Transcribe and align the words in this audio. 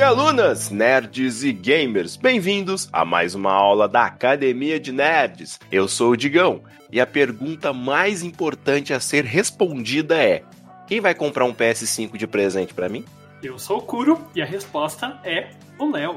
E 0.00 0.02
alunas, 0.02 0.70
nerds 0.70 1.44
e 1.44 1.52
gamers, 1.52 2.16
bem-vindos 2.16 2.88
a 2.90 3.04
mais 3.04 3.34
uma 3.34 3.52
aula 3.52 3.86
da 3.86 4.06
Academia 4.06 4.80
de 4.80 4.92
Nerds. 4.92 5.60
Eu 5.70 5.86
sou 5.86 6.12
o 6.12 6.16
Digão 6.16 6.62
e 6.90 6.98
a 6.98 7.06
pergunta 7.06 7.70
mais 7.74 8.22
importante 8.22 8.94
a 8.94 8.98
ser 8.98 9.26
respondida 9.26 10.16
é: 10.16 10.42
quem 10.86 11.02
vai 11.02 11.14
comprar 11.14 11.44
um 11.44 11.52
PS5 11.52 12.16
de 12.16 12.26
presente 12.26 12.72
para 12.72 12.88
mim? 12.88 13.04
Eu 13.42 13.58
sou 13.58 13.76
o 13.76 13.82
Kuro 13.82 14.18
e 14.34 14.40
a 14.40 14.46
resposta 14.46 15.20
é 15.22 15.50
o 15.78 15.92
Léo. 15.92 16.16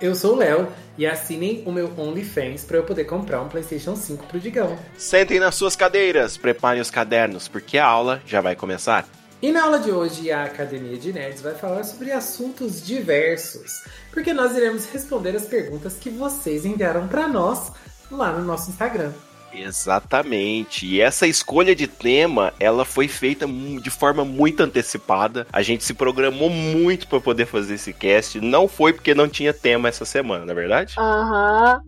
Eu 0.00 0.14
sou 0.14 0.34
o 0.34 0.36
Léo 0.36 0.68
e 0.96 1.04
assinem 1.04 1.64
o 1.66 1.72
meu 1.72 1.92
OnlyFans 1.98 2.62
para 2.64 2.76
eu 2.76 2.84
poder 2.84 3.02
comprar 3.02 3.42
um 3.42 3.48
PlayStation 3.48 3.96
5 3.96 4.26
pro 4.26 4.38
Digão. 4.38 4.78
Sentem 4.96 5.40
nas 5.40 5.56
suas 5.56 5.74
cadeiras, 5.74 6.36
preparem 6.36 6.80
os 6.80 6.90
cadernos, 6.90 7.48
porque 7.48 7.78
a 7.78 7.86
aula 7.86 8.22
já 8.24 8.40
vai 8.40 8.54
começar. 8.54 9.04
E 9.44 9.52
na 9.52 9.64
aula 9.64 9.78
de 9.78 9.92
hoje, 9.92 10.32
a 10.32 10.44
Academia 10.44 10.96
de 10.96 11.12
Nerds 11.12 11.42
vai 11.42 11.54
falar 11.54 11.84
sobre 11.84 12.10
assuntos 12.10 12.82
diversos, 12.82 13.84
porque 14.10 14.32
nós 14.32 14.56
iremos 14.56 14.86
responder 14.86 15.36
as 15.36 15.44
perguntas 15.44 15.98
que 15.98 16.08
vocês 16.08 16.64
enviaram 16.64 17.06
para 17.06 17.28
nós 17.28 17.70
lá 18.10 18.32
no 18.32 18.42
nosso 18.42 18.70
Instagram. 18.70 19.12
Exatamente. 19.52 20.86
E 20.86 20.98
essa 20.98 21.26
escolha 21.26 21.76
de 21.76 21.86
tema, 21.86 22.54
ela 22.58 22.86
foi 22.86 23.06
feita 23.06 23.46
de 23.46 23.90
forma 23.90 24.24
muito 24.24 24.62
antecipada. 24.62 25.46
A 25.52 25.60
gente 25.60 25.84
se 25.84 25.92
programou 25.92 26.48
muito 26.48 27.06
para 27.06 27.20
poder 27.20 27.44
fazer 27.44 27.74
esse 27.74 27.92
cast. 27.92 28.40
Não 28.40 28.66
foi 28.66 28.94
porque 28.94 29.14
não 29.14 29.28
tinha 29.28 29.52
tema 29.52 29.90
essa 29.90 30.06
semana, 30.06 30.46
não 30.46 30.52
é 30.52 30.54
verdade? 30.54 30.94
Aham. 30.96 31.82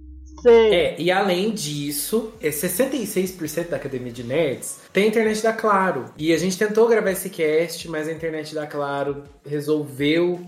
Sei. 0.47 0.75
É, 0.75 0.97
e 0.97 1.11
além 1.11 1.51
disso, 1.51 2.33
é 2.41 2.51
66% 2.51 3.69
da 3.69 3.77
Academia 3.77 4.13
de 4.13 4.23
Nerds 4.23 4.79
tem 4.93 5.09
internet 5.09 5.43
da 5.43 5.53
Claro. 5.53 6.05
E 6.17 6.33
a 6.33 6.39
gente 6.39 6.57
tentou 6.57 6.87
gravar 6.87 7.11
esse 7.11 7.29
cast, 7.29 7.89
mas 7.91 8.07
a 8.07 8.13
internet 8.13 8.55
da 8.55 8.65
Claro 8.65 9.25
resolveu 9.45 10.41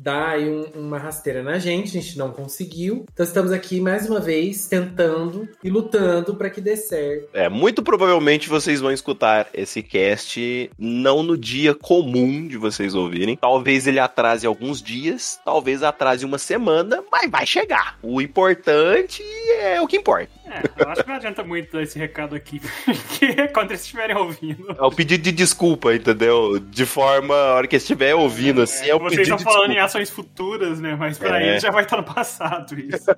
dar 0.00 0.30
aí 0.30 0.48
um, 0.48 0.64
uma 0.74 0.98
rasteira 0.98 1.42
na 1.42 1.58
gente, 1.58 1.96
a 1.96 2.00
gente 2.00 2.18
não 2.18 2.30
conseguiu. 2.30 3.06
Então 3.12 3.24
estamos 3.24 3.52
aqui 3.52 3.80
mais 3.80 4.08
uma 4.08 4.20
vez 4.20 4.66
tentando 4.66 5.48
e 5.62 5.70
lutando 5.70 6.34
para 6.34 6.50
que 6.50 6.60
dê 6.60 6.76
certo. 6.76 7.28
É, 7.32 7.48
muito 7.48 7.82
provavelmente 7.82 8.48
vocês 8.48 8.80
vão 8.80 8.92
escutar 8.92 9.48
esse 9.54 9.82
cast 9.82 10.70
não 10.78 11.22
no 11.22 11.36
dia 11.36 11.74
comum 11.74 12.46
de 12.46 12.56
vocês 12.56 12.94
ouvirem. 12.94 13.36
Talvez 13.36 13.86
ele 13.86 13.98
atrase 13.98 14.46
alguns 14.46 14.82
dias, 14.82 15.40
talvez 15.44 15.82
atrase 15.82 16.24
uma 16.24 16.38
semana, 16.38 17.02
mas 17.10 17.30
vai 17.30 17.46
chegar. 17.46 17.98
O 18.02 18.20
importante 18.20 19.22
é 19.58 19.80
o 19.80 19.86
que 19.86 19.96
importa. 19.96 20.35
É, 20.56 20.82
eu 20.82 20.88
acho 20.88 21.02
que 21.02 21.08
não 21.08 21.16
adianta 21.16 21.42
muito 21.44 21.72
dar 21.72 21.82
esse 21.82 21.98
recado 21.98 22.34
aqui, 22.34 22.60
porque 22.84 23.48
quando 23.48 23.70
eles 23.72 23.82
estiverem 23.82 24.16
ouvindo. 24.16 24.70
É 24.78 24.82
o 24.82 24.90
pedido 24.90 25.22
de 25.22 25.32
desculpa, 25.32 25.94
entendeu? 25.94 26.58
De 26.58 26.86
forma, 26.86 27.34
a 27.34 27.54
hora 27.54 27.66
que 27.66 27.76
estiver 27.76 28.14
ouvindo, 28.14 28.62
assim, 28.62 28.88
é, 28.88 28.94
o 28.94 28.98
Vocês 28.98 29.10
pedido 29.18 29.22
estão 29.22 29.36
de 29.36 29.44
falando 29.44 29.68
desculpa. 29.68 29.80
em 29.80 29.84
ações 29.84 30.10
futuras, 30.10 30.80
né? 30.80 30.94
Mas 30.98 31.18
pra 31.18 31.42
É. 31.42 31.48
eles 31.50 31.62
já 31.62 31.70
vai 31.70 31.84
estar 31.84 31.96
no 31.96 32.04
passado 32.04 32.78
isso. 32.78 33.06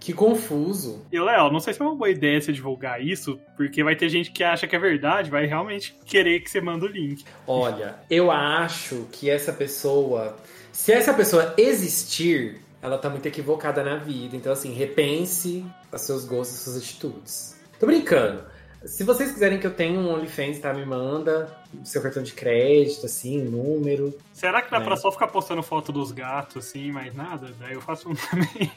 Que 0.00 0.12
confuso. 0.12 1.06
E, 1.10 1.18
Léo, 1.18 1.50
não 1.50 1.58
sei 1.60 1.72
se 1.72 1.80
é 1.80 1.84
uma 1.86 1.94
boa 1.94 2.10
ideia 2.10 2.38
você 2.38 2.52
divulgar 2.52 3.02
isso, 3.02 3.40
porque 3.56 3.82
vai 3.82 3.96
ter 3.96 4.10
gente 4.10 4.30
que 4.32 4.44
acha 4.44 4.66
que 4.66 4.76
é 4.76 4.78
verdade, 4.78 5.30
vai 5.30 5.46
realmente 5.46 5.96
querer 6.04 6.40
que 6.40 6.50
você 6.50 6.60
manda 6.60 6.84
o 6.84 6.88
link. 6.88 7.24
Olha, 7.46 7.94
eu 8.10 8.30
acho 8.30 9.08
que 9.10 9.30
essa 9.30 9.50
pessoa, 9.50 10.36
se 10.70 10.92
essa 10.92 11.14
pessoa 11.14 11.54
existir, 11.56 12.60
ela 12.84 12.98
tá 12.98 13.08
muito 13.08 13.24
equivocada 13.26 13.82
na 13.82 13.96
vida. 13.96 14.36
Então, 14.36 14.52
assim, 14.52 14.72
repense 14.74 15.64
os 15.90 16.00
seus 16.02 16.26
gostos, 16.26 16.58
suas 16.58 16.76
atitudes. 16.76 17.56
Tô 17.80 17.86
brincando. 17.86 18.44
Se 18.84 19.02
vocês 19.02 19.32
quiserem 19.32 19.58
que 19.58 19.66
eu 19.66 19.72
tenha 19.72 19.98
um 19.98 20.12
OnlyFans, 20.12 20.58
tá? 20.58 20.74
Me 20.74 20.84
manda 20.84 21.50
o 21.82 21.86
seu 21.86 22.02
cartão 22.02 22.22
de 22.22 22.34
crédito, 22.34 23.06
assim, 23.06 23.40
o 23.40 23.50
número. 23.50 24.14
Será 24.34 24.60
que 24.60 24.70
dá 24.70 24.76
É. 24.76 24.80
pra 24.84 24.96
só 24.98 25.10
ficar 25.10 25.28
postando 25.28 25.62
foto 25.62 25.90
dos 25.90 26.12
gatos, 26.12 26.58
assim, 26.68 26.92
mais 26.92 27.14
nada? 27.14 27.48
Daí 27.58 27.72
eu 27.72 27.80
faço 27.80 28.10
um 28.10 28.12
também. 28.30 28.70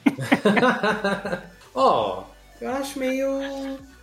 Ó, 1.76 2.24
eu 2.62 2.72
acho 2.72 2.98
meio 2.98 3.28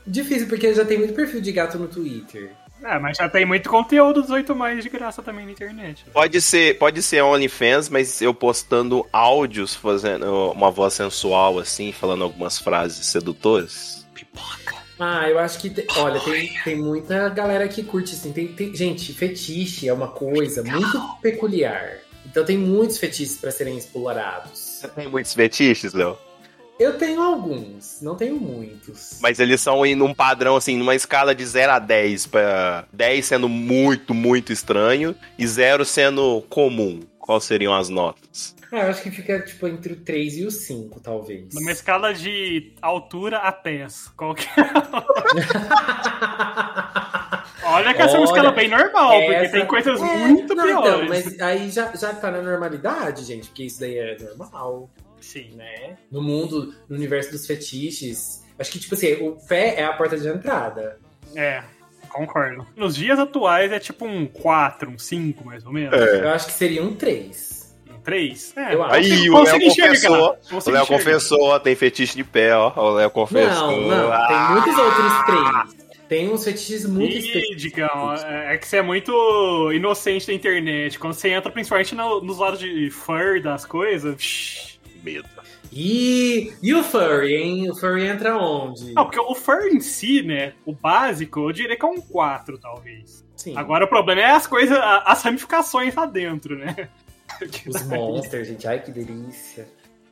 difícil, 0.07 0.47
porque 0.49 0.75
já 0.75 0.85
tem 0.85 0.99
muito 0.99 1.15
perfil 1.15 1.41
de 1.41 1.51
gato 1.53 1.79
no 1.79 1.89
Twitter. 1.89 2.53
É, 2.85 2.99
mas 2.99 3.17
já 3.17 3.29
tem 3.29 3.47
muito 3.47 3.69
conteúdo 3.71 4.21
18 4.23 4.55
mais 4.55 4.83
de 4.83 4.91
graça 4.91 5.23
também 5.23 5.47
na 5.47 5.53
internet. 5.53 6.05
Pode 6.13 6.41
ser, 6.43 6.79
pode 6.79 7.03
ser 7.03 7.23
OnlyFans, 7.23 7.89
mas 7.89 8.21
eu 8.21 8.35
postando 8.35 9.07
áudios, 9.13 9.75
fazendo 9.75 10.51
uma 10.53 10.71
voz 10.71 10.93
sensual, 10.95 11.59
assim, 11.59 11.93
falando 11.93 12.25
algumas 12.25 12.59
frases 12.59 13.07
sedutoras. 13.07 14.07
Pipoca. 14.15 14.75
Ah, 14.99 15.29
eu 15.29 15.39
acho 15.39 15.59
que. 15.59 15.71
te- 15.71 15.87
olha, 15.97 16.21
tem, 16.21 16.53
tem 16.63 16.77
muita 16.77 17.29
galera 17.31 17.67
que 17.69 17.83
curte 17.83 18.15
assim. 18.15 18.33
Tem, 18.33 18.49
tem- 18.49 18.75
gente, 18.75 19.13
fetiche 19.13 19.89
é 19.89 19.93
uma 19.93 20.09
coisa 20.09 20.63
muito 20.63 21.01
peculiar. 21.23 21.99
Então 22.27 22.45
tem 22.45 22.57
muitos 22.57 22.99
fetiches 22.99 23.37
pra 23.37 23.51
serem 23.51 23.77
explorados. 23.77 24.59
Você 24.81 24.89
tem 24.89 25.09
muitos 25.09 25.35
fetiches, 25.35 25.93
Léo? 25.95 26.17
Eu 26.79 26.99
tenho 26.99 27.23
alguns, 27.23 28.01
não 28.03 28.17
tenho 28.17 28.37
muitos. 28.37 29.19
Mas 29.23 29.39
eles 29.39 29.61
são 29.61 29.87
em 29.87 30.01
um 30.03 30.13
padrão, 30.13 30.57
assim, 30.57 30.77
numa 30.77 30.95
escala 30.95 31.35
de 31.35 31.45
0 31.47 31.73
a 31.73 31.79
10, 31.79 32.27
pra 32.27 32.85
10 32.93 33.25
sendo 33.25 33.49
muito, 33.49 34.13
muito 34.13 34.53
estranho 34.53 35.15
e 35.39 35.47
0 35.47 35.85
sendo 35.85 36.43
comum. 36.49 37.01
Quais 37.19 37.45
seriam 37.45 37.73
as 37.75 37.89
notas? 37.89 38.55
Ah, 38.73 38.79
eu 38.81 38.91
acho 38.91 39.03
que 39.03 39.11
fica 39.11 39.41
tipo 39.41 39.69
entre 39.69 39.93
o 39.93 39.97
3 39.97 40.39
e 40.39 40.45
o 40.47 40.51
5, 40.51 40.99
talvez. 41.01 41.55
Numa 41.55 41.71
escala 41.71 42.13
de 42.13 42.73
altura 42.83 43.39
a 43.39 43.53
pés. 43.53 44.11
Qual 44.17 44.35
que 44.35 44.47
é? 44.49 44.55
Olha 47.67 47.95
que 47.95 48.03
essa 48.03 48.17
é 48.17 48.19
uma 48.19 48.29
Olha, 48.29 48.37
escala 48.37 48.51
bem 48.53 48.69
normal, 48.69 49.11
porque 49.21 49.35
Essa- 49.35 49.53
tem 49.53 49.67
coisas 49.67 50.01
É, 50.03 50.17
muito 50.27 50.55
não, 50.55 50.65
piores. 50.65 50.95
Então, 50.97 51.09
mas 51.09 51.41
aí 51.41 51.71
já, 51.71 51.93
já 51.95 52.13
tá 52.15 52.31
na 52.31 52.43
normalidade, 52.43 53.25
gente, 53.25 53.47
porque 53.49 53.65
isso 53.65 53.81
daí 53.81 53.97
é 53.97 54.17
normal, 54.37 54.91
Sim. 55.25 55.51
né? 55.57 55.97
No 56.11 56.23
mundo, 56.23 56.75
no 56.89 56.97
universo 56.97 57.31
dos 57.33 57.47
fetiches. 57.47 58.45
Acho 58.59 58.71
que, 58.71 58.79
tipo 58.79 58.95
assim, 58.95 59.15
o 59.15 59.33
pé 59.49 59.75
é 59.81 59.85
a 59.85 59.93
porta 59.93 60.17
de 60.17 60.29
entrada. 60.29 60.99
É, 61.35 61.63
concordo. 62.09 62.67
Nos 62.77 62.95
dias 62.95 63.19
atuais 63.19 63.73
é 63.73 63.79
tipo 63.81 64.05
um 64.07 64.27
4, 64.27 64.91
um 64.91 64.99
5, 64.99 65.45
mais 65.45 65.65
ou 65.67 65.73
menos. 65.73 65.99
É. 65.99 66.21
Eu 66.21 66.29
acho 66.31 66.47
que 66.47 66.53
seria 66.53 66.83
um 66.83 66.95
3. 66.95 67.75
Um 67.91 68.01
3. 68.01 68.53
É, 68.57 68.75
Eu 68.75 68.83
acho. 68.85 68.95
Aí, 68.95 69.31
o 69.31 69.43
Léo 69.43 69.57
enxergar, 69.57 69.89
confessou. 69.89 70.39
O 70.67 70.71
Léo 70.71 70.87
confessou, 70.87 71.43
ó, 71.43 71.59
tem 71.59 71.75
fetiche 71.75 72.17
de 72.17 72.23
pé, 72.25 72.55
ó. 72.57 72.73
O 72.77 72.91
Léo 72.95 73.11
confessou. 73.11 73.71
Não, 73.73 73.81
não, 73.89 74.13
Ah, 74.13 74.27
tem 74.29 74.55
muitos 74.55 74.79
outros 74.79 75.73
3. 75.75 75.85
Tem 76.07 76.31
uns 76.31 76.45
fetiches 76.45 76.85
muito 76.87 77.15
Ih, 77.15 77.19
específicos. 77.19 77.63
Digão, 77.63 78.15
é 78.15 78.55
é 78.55 78.59
que 78.59 78.69
você 78.69 78.77
é 78.77 78.83
muito 78.83 79.73
inocente 79.73 80.27
da 80.27 80.35
internet. 80.35 80.99
Quando 80.99 81.15
você 81.15 81.31
entra 81.31 81.51
principalmente 81.51 81.95
no- 81.95 82.21
nos 82.21 82.39
lados 82.39 82.61
de 82.61 82.91
fur 82.91 83.41
das 83.43 83.65
coisas. 83.65 84.15
psh. 84.15 84.74
Medo. 85.05 85.29
E, 85.71 86.53
e 86.63 86.75
o 86.75 86.83
furry, 86.83 87.35
hein? 87.35 87.71
O 87.71 87.75
furry 87.75 88.07
entra 88.07 88.37
onde? 88.37 88.95
Não, 88.95 89.05
porque 89.05 89.21
o 89.21 89.35
fur 89.35 89.67
em 89.67 89.81
si, 89.81 90.23
né? 90.23 90.55
O 90.65 90.73
básico, 90.73 91.41
eu 91.41 91.53
diria 91.53 91.77
que 91.77 91.85
é 91.85 91.89
um 91.89 92.01
4, 92.01 92.59
talvez. 92.59 93.25
Sim. 93.37 93.57
Agora 93.57 93.85
o 93.85 93.89
problema 93.89 94.23
é 94.23 94.31
as 94.31 94.47
coisas, 94.47 94.79
as 94.81 95.23
ramificações 95.23 95.95
lá 95.95 96.07
dentro, 96.07 96.57
né? 96.57 96.89
Os 97.67 97.83
monsters, 97.87 98.49
gente. 98.49 98.67
Ai, 98.67 98.81
que 98.81 98.93
delícia. 98.93 99.67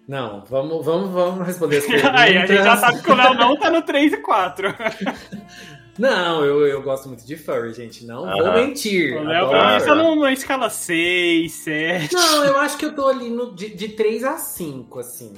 Não, 0.08 0.44
vamos, 0.44 0.84
vamos, 0.84 1.10
vamos 1.10 1.46
responder 1.46 1.78
as 1.78 1.86
perguntas. 1.86 2.20
Aí 2.20 2.36
a 2.36 2.46
gente 2.46 2.62
já 2.62 2.76
sabe 2.76 3.02
que 3.02 3.10
o 3.10 3.14
Léo 3.14 3.34
não 3.34 3.56
tá 3.56 3.70
no 3.70 3.82
3 3.82 4.12
e 4.12 4.16
4. 4.16 4.68
Não, 5.98 6.44
eu, 6.44 6.66
eu 6.66 6.82
gosto 6.82 7.08
muito 7.08 7.26
de 7.26 7.36
furry, 7.36 7.74
gente. 7.74 8.06
Não 8.06 8.22
vou 8.24 8.52
mentir. 8.54 9.14
O 9.16 9.24
Léo 9.24 9.50
tá 9.50 9.94
numa 9.94 10.32
escala 10.32 10.70
6, 10.70 11.52
7. 11.52 12.14
Não, 12.14 12.44
eu 12.44 12.58
acho 12.58 12.78
que 12.78 12.86
eu 12.86 12.94
tô 12.94 13.08
ali 13.08 13.28
no, 13.28 13.54
de, 13.54 13.74
de 13.74 13.88
3 13.88 14.24
a 14.24 14.38
5, 14.38 14.98
assim. 14.98 15.34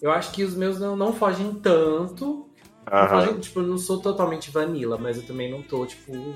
Eu 0.00 0.10
acho 0.10 0.32
que 0.32 0.44
os 0.44 0.54
meus 0.54 0.78
não, 0.78 0.96
não 0.96 1.12
fogem 1.12 1.52
tanto. 1.54 2.48
Não 2.90 3.08
fogem, 3.08 3.38
tipo, 3.38 3.60
eu 3.60 3.66
não 3.66 3.76
sou 3.76 4.00
totalmente 4.00 4.50
vanilla, 4.50 4.96
mas 4.96 5.18
eu 5.18 5.24
também 5.24 5.50
não 5.50 5.60
tô, 5.60 5.84
tipo, 5.84 6.34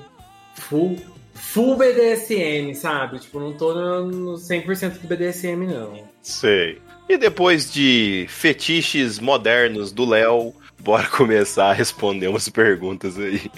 full, 0.55 0.97
full 1.33 1.75
BDSM, 1.75 2.75
sabe? 2.75 3.19
Tipo, 3.19 3.39
não 3.39 3.53
tô 3.53 3.73
no, 3.73 4.05
no 4.05 4.33
100% 4.33 4.99
do 4.99 5.07
BDSM, 5.07 5.65
não. 5.65 6.07
Sei. 6.21 6.79
E 7.09 7.17
depois 7.17 7.71
de 7.71 8.27
fetiches 8.29 9.19
modernos 9.19 9.91
do 9.91 10.05
Léo, 10.05 10.53
bora 10.83 11.07
começar 11.07 11.69
a 11.69 11.73
responder 11.73 12.27
umas 12.27 12.49
perguntas 12.49 13.17
aí. 13.17 13.49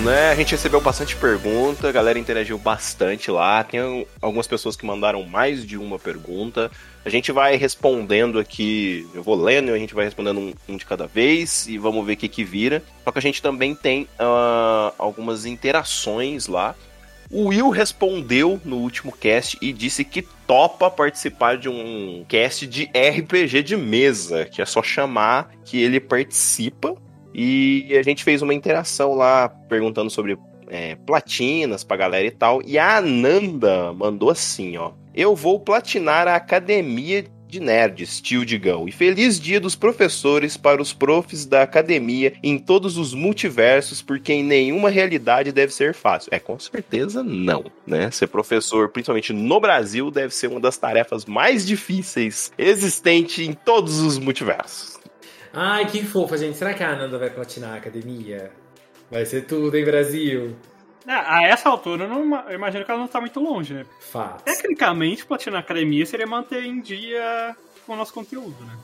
Né? 0.00 0.30
A 0.30 0.34
gente 0.34 0.52
recebeu 0.52 0.80
bastante 0.80 1.14
pergunta, 1.16 1.88
a 1.88 1.92
galera 1.92 2.18
interagiu 2.18 2.56
bastante 2.58 3.30
lá. 3.30 3.62
Tem 3.62 4.06
algumas 4.20 4.46
pessoas 4.46 4.76
que 4.76 4.86
mandaram 4.86 5.22
mais 5.24 5.66
de 5.66 5.76
uma 5.76 5.98
pergunta. 5.98 6.70
A 7.04 7.08
gente 7.08 7.32
vai 7.32 7.56
respondendo 7.56 8.38
aqui, 8.38 9.06
eu 9.14 9.22
vou 9.22 9.34
lendo 9.34 9.68
e 9.68 9.74
a 9.74 9.78
gente 9.78 9.94
vai 9.94 10.04
respondendo 10.04 10.38
um, 10.40 10.52
um 10.68 10.76
de 10.76 10.86
cada 10.86 11.06
vez 11.06 11.66
e 11.66 11.76
vamos 11.78 12.04
ver 12.06 12.14
o 12.14 12.16
que 12.16 12.28
que 12.28 12.44
vira. 12.44 12.82
Só 13.04 13.12
que 13.12 13.18
a 13.18 13.22
gente 13.22 13.42
também 13.42 13.74
tem 13.74 14.08
ah, 14.18 14.92
algumas 14.98 15.44
interações 15.44 16.46
lá. 16.46 16.74
O 17.30 17.48
Will 17.48 17.70
respondeu 17.70 18.60
no 18.64 18.76
último 18.78 19.12
cast 19.12 19.56
e 19.60 19.72
disse 19.72 20.04
que 20.04 20.22
topa 20.46 20.90
participar 20.90 21.56
de 21.56 21.68
um 21.68 22.24
cast 22.28 22.66
de 22.66 22.84
RPG 22.86 23.62
de 23.62 23.76
mesa, 23.76 24.46
que 24.46 24.60
é 24.60 24.66
só 24.66 24.82
chamar 24.82 25.50
que 25.64 25.80
ele 25.80 26.00
participa. 26.00 26.96
E 27.34 27.96
a 27.96 28.02
gente 28.02 28.24
fez 28.24 28.42
uma 28.42 28.54
interação 28.54 29.14
lá 29.14 29.48
perguntando 29.48 30.10
sobre 30.10 30.36
é, 30.68 30.94
platinas 30.94 31.84
pra 31.84 31.96
galera 31.96 32.26
e 32.26 32.30
tal. 32.30 32.62
E 32.64 32.78
a 32.78 32.98
Ananda 32.98 33.92
mandou 33.92 34.30
assim, 34.30 34.76
ó. 34.76 34.92
Eu 35.14 35.34
vou 35.34 35.58
platinar 35.58 36.28
a 36.28 36.36
academia 36.36 37.24
de 37.50 37.58
nerds, 37.58 38.20
tio 38.20 38.46
Digão. 38.46 38.86
E 38.86 38.92
feliz 38.92 39.40
dia 39.40 39.60
dos 39.60 39.74
professores 39.74 40.56
para 40.56 40.80
os 40.80 40.92
profs 40.92 41.44
da 41.44 41.62
academia 41.62 42.32
em 42.42 42.56
todos 42.56 42.96
os 42.96 43.12
multiversos, 43.12 44.00
porque 44.00 44.32
em 44.32 44.44
nenhuma 44.44 44.88
realidade 44.88 45.50
deve 45.50 45.74
ser 45.74 45.92
fácil. 45.92 46.30
É, 46.32 46.38
com 46.38 46.58
certeza 46.58 47.24
não, 47.24 47.64
né? 47.84 48.10
Ser 48.12 48.28
professor, 48.28 48.88
principalmente 48.88 49.32
no 49.32 49.60
Brasil, 49.60 50.10
deve 50.10 50.32
ser 50.32 50.46
uma 50.46 50.60
das 50.60 50.78
tarefas 50.78 51.24
mais 51.24 51.66
difíceis 51.66 52.52
existente 52.56 53.42
em 53.42 53.52
todos 53.52 53.98
os 54.00 54.16
multiversos. 54.16 54.99
Ai, 55.52 55.86
que 55.86 56.04
fofa, 56.04 56.36
gente. 56.36 56.56
Será 56.56 56.74
que 56.74 56.82
a 56.82 56.90
Ananda 56.90 57.18
vai 57.18 57.30
platinar 57.30 57.74
a 57.74 57.76
academia? 57.76 58.50
Vai 59.10 59.26
ser 59.26 59.42
tudo, 59.42 59.76
hein, 59.76 59.84
Brasil? 59.84 60.56
É, 61.06 61.12
a 61.12 61.42
essa 61.44 61.68
altura, 61.68 62.04
eu, 62.04 62.08
não, 62.08 62.48
eu 62.48 62.54
imagino 62.54 62.84
que 62.84 62.90
ela 62.90 63.00
não 63.00 63.08
tá 63.08 63.20
muito 63.20 63.40
longe, 63.40 63.74
né? 63.74 63.86
Fato. 63.98 64.44
Tecnicamente, 64.44 65.26
platinar 65.26 65.56
a 65.56 65.60
academia 65.60 66.04
seria 66.06 66.26
manter 66.26 66.64
em 66.64 66.80
dia 66.80 67.56
com 67.86 67.94
o 67.94 67.96
nosso 67.96 68.12
conteúdo, 68.12 68.56
né? 68.64 68.76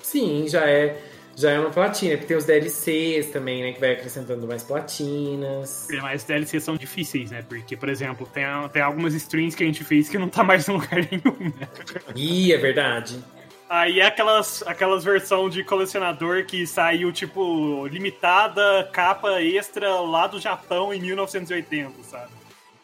Sim, 0.00 0.46
já 0.48 0.66
é, 0.66 1.02
já 1.36 1.50
é 1.50 1.58
uma 1.58 1.70
platina, 1.70 2.12
porque 2.12 2.28
tem 2.28 2.36
os 2.36 2.44
DLCs 2.44 3.30
também, 3.30 3.62
né? 3.62 3.72
Que 3.72 3.80
vai 3.80 3.92
acrescentando 3.92 4.46
mais 4.46 4.62
platinas. 4.62 5.90
É, 5.90 6.00
mas 6.00 6.24
DLCs 6.24 6.62
são 6.62 6.76
difíceis, 6.76 7.30
né? 7.30 7.44
Porque, 7.46 7.76
por 7.76 7.88
exemplo, 7.88 8.26
tem, 8.32 8.44
tem 8.72 8.80
algumas 8.80 9.12
streams 9.14 9.56
que 9.56 9.64
a 9.64 9.66
gente 9.66 9.84
fez 9.84 10.08
que 10.08 10.16
não 10.16 10.28
tá 10.28 10.44
mais 10.44 10.68
em 10.68 10.72
lugar 10.72 11.00
nenhum, 11.10 11.52
né? 11.58 11.68
Ih, 12.14 12.52
é 12.52 12.56
verdade. 12.56 13.18
Aí 13.68 14.00
é 14.00 14.06
aquelas, 14.06 14.62
aquelas 14.66 15.02
versão 15.02 15.48
de 15.48 15.64
colecionador 15.64 16.44
que 16.44 16.66
saiu, 16.66 17.12
tipo, 17.12 17.86
limitada, 17.86 18.88
capa 18.92 19.40
extra 19.42 20.00
lá 20.00 20.26
do 20.26 20.40
Japão 20.40 20.92
em 20.92 21.00
1980, 21.00 22.02
sabe? 22.02 22.30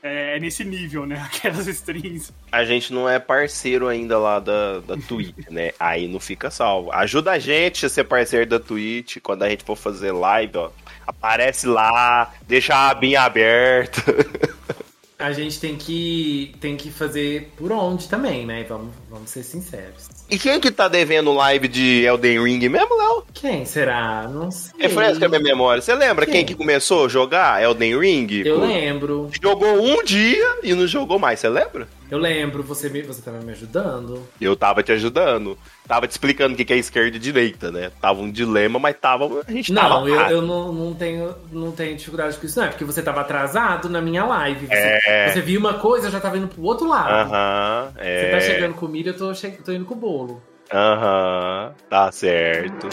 É, 0.02 0.36
é 0.36 0.40
nesse 0.40 0.64
nível, 0.64 1.04
né? 1.04 1.20
Aquelas 1.32 1.66
strings. 1.66 2.32
A 2.50 2.64
gente 2.64 2.92
não 2.92 3.08
é 3.08 3.18
parceiro 3.18 3.86
ainda 3.88 4.18
lá 4.18 4.40
da, 4.40 4.80
da 4.80 4.96
Twitch, 4.96 5.48
né? 5.50 5.72
Aí 5.78 6.08
não 6.08 6.18
fica 6.18 6.50
salvo. 6.50 6.90
Ajuda 6.92 7.32
a 7.32 7.38
gente 7.38 7.84
a 7.84 7.88
ser 7.88 8.04
parceiro 8.04 8.46
da 8.46 8.58
Twitch 8.58 9.18
quando 9.22 9.42
a 9.42 9.48
gente 9.48 9.64
for 9.64 9.76
fazer 9.76 10.12
live, 10.12 10.56
ó. 10.56 10.70
Aparece 11.06 11.66
lá, 11.66 12.32
deixa 12.46 12.74
a 12.74 12.90
abinha 12.90 13.22
aberta. 13.22 14.02
A 15.20 15.32
gente 15.32 15.60
tem 15.60 15.76
que, 15.76 16.54
tem 16.60 16.76
que 16.76 16.90
fazer 16.90 17.50
por 17.56 17.70
onde 17.70 18.08
também, 18.08 18.46
né? 18.46 18.64
Vamos, 18.68 18.94
vamos 19.10 19.30
ser 19.30 19.42
sinceros. 19.42 20.08
E 20.30 20.38
quem 20.38 20.58
que 20.58 20.70
tá 20.70 20.88
devendo 20.88 21.32
live 21.32 21.68
de 21.68 22.04
Elden 22.04 22.42
Ring 22.42 22.68
mesmo, 22.68 22.96
Léo? 22.96 23.24
Quem 23.34 23.64
será? 23.64 24.26
Não 24.28 24.50
sei. 24.50 24.72
Refresca 24.78 25.26
a 25.26 25.28
minha 25.28 25.40
memória. 25.40 25.82
Você 25.82 25.94
lembra 25.94 26.24
quem? 26.24 26.36
Quem? 26.36 26.44
que 26.46 26.54
começou 26.54 27.04
a 27.04 27.08
jogar 27.08 27.62
Elden 27.62 27.98
Ring? 27.98 28.42
Eu 28.44 28.60
lembro. 28.60 29.30
Jogou 29.42 29.80
um 29.80 30.02
dia 30.02 30.58
e 30.62 30.72
não 30.74 30.86
jogou 30.86 31.18
mais, 31.18 31.38
você 31.40 31.48
lembra? 31.48 31.86
Eu 32.10 32.18
lembro, 32.18 32.62
você, 32.62 32.88
me, 32.88 33.02
você 33.02 33.22
tava 33.22 33.38
me 33.38 33.52
ajudando. 33.52 34.26
Eu 34.40 34.56
tava 34.56 34.82
te 34.82 34.90
ajudando. 34.92 35.56
Tava 35.86 36.08
te 36.08 36.10
explicando 36.10 36.54
o 36.54 36.56
que 36.56 36.72
é 36.72 36.76
esquerda 36.76 37.16
e 37.16 37.20
direita, 37.20 37.70
né? 37.70 37.90
Tava 38.00 38.20
um 38.20 38.30
dilema, 38.30 38.78
mas 38.78 38.96
tava. 39.00 39.44
A 39.46 39.52
gente 39.52 39.72
tava. 39.72 39.88
Não, 40.00 40.08
eu, 40.08 40.14
lá. 40.16 40.30
eu 40.32 40.42
não, 40.42 40.72
não, 40.72 40.94
tenho, 40.94 41.34
não 41.52 41.70
tenho 41.72 41.96
dificuldade 41.96 42.36
com 42.36 42.46
isso, 42.46 42.58
não. 42.58 42.66
É 42.66 42.70
porque 42.70 42.84
você 42.84 43.02
tava 43.02 43.20
atrasado 43.20 43.88
na 43.88 44.00
minha 44.00 44.24
live. 44.24 44.66
Você, 44.66 45.00
É. 45.06 45.30
você 45.32 45.40
viu 45.40 45.60
uma 45.60 45.74
coisa, 45.74 46.08
eu 46.08 46.10
já 46.10 46.18
tava 46.20 46.36
indo 46.36 46.48
pro 46.48 46.62
outro 46.62 46.88
lado. 46.88 47.10
Aham, 47.32 47.92
Você 47.94 48.00
é. 48.02 48.30
tá 48.32 48.40
chegando 48.40 48.74
com 48.74 48.88
milho, 48.88 49.10
eu 49.10 49.16
tô, 49.16 49.32
che- 49.34 49.58
tô 49.64 49.70
indo 49.72 49.84
com 49.84 49.94
o 49.94 49.96
bolo. 49.96 50.42
Aham, 50.72 51.72
tá 51.88 52.10
certo. 52.12 52.88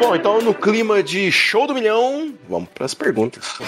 Bom, 0.00 0.14
então 0.14 0.40
no 0.42 0.52
clima 0.54 1.02
de 1.02 1.30
show 1.32 1.66
do 1.66 1.74
milhão, 1.74 2.34
vamos 2.48 2.68
pras 2.74 2.94
perguntas. 2.94 3.58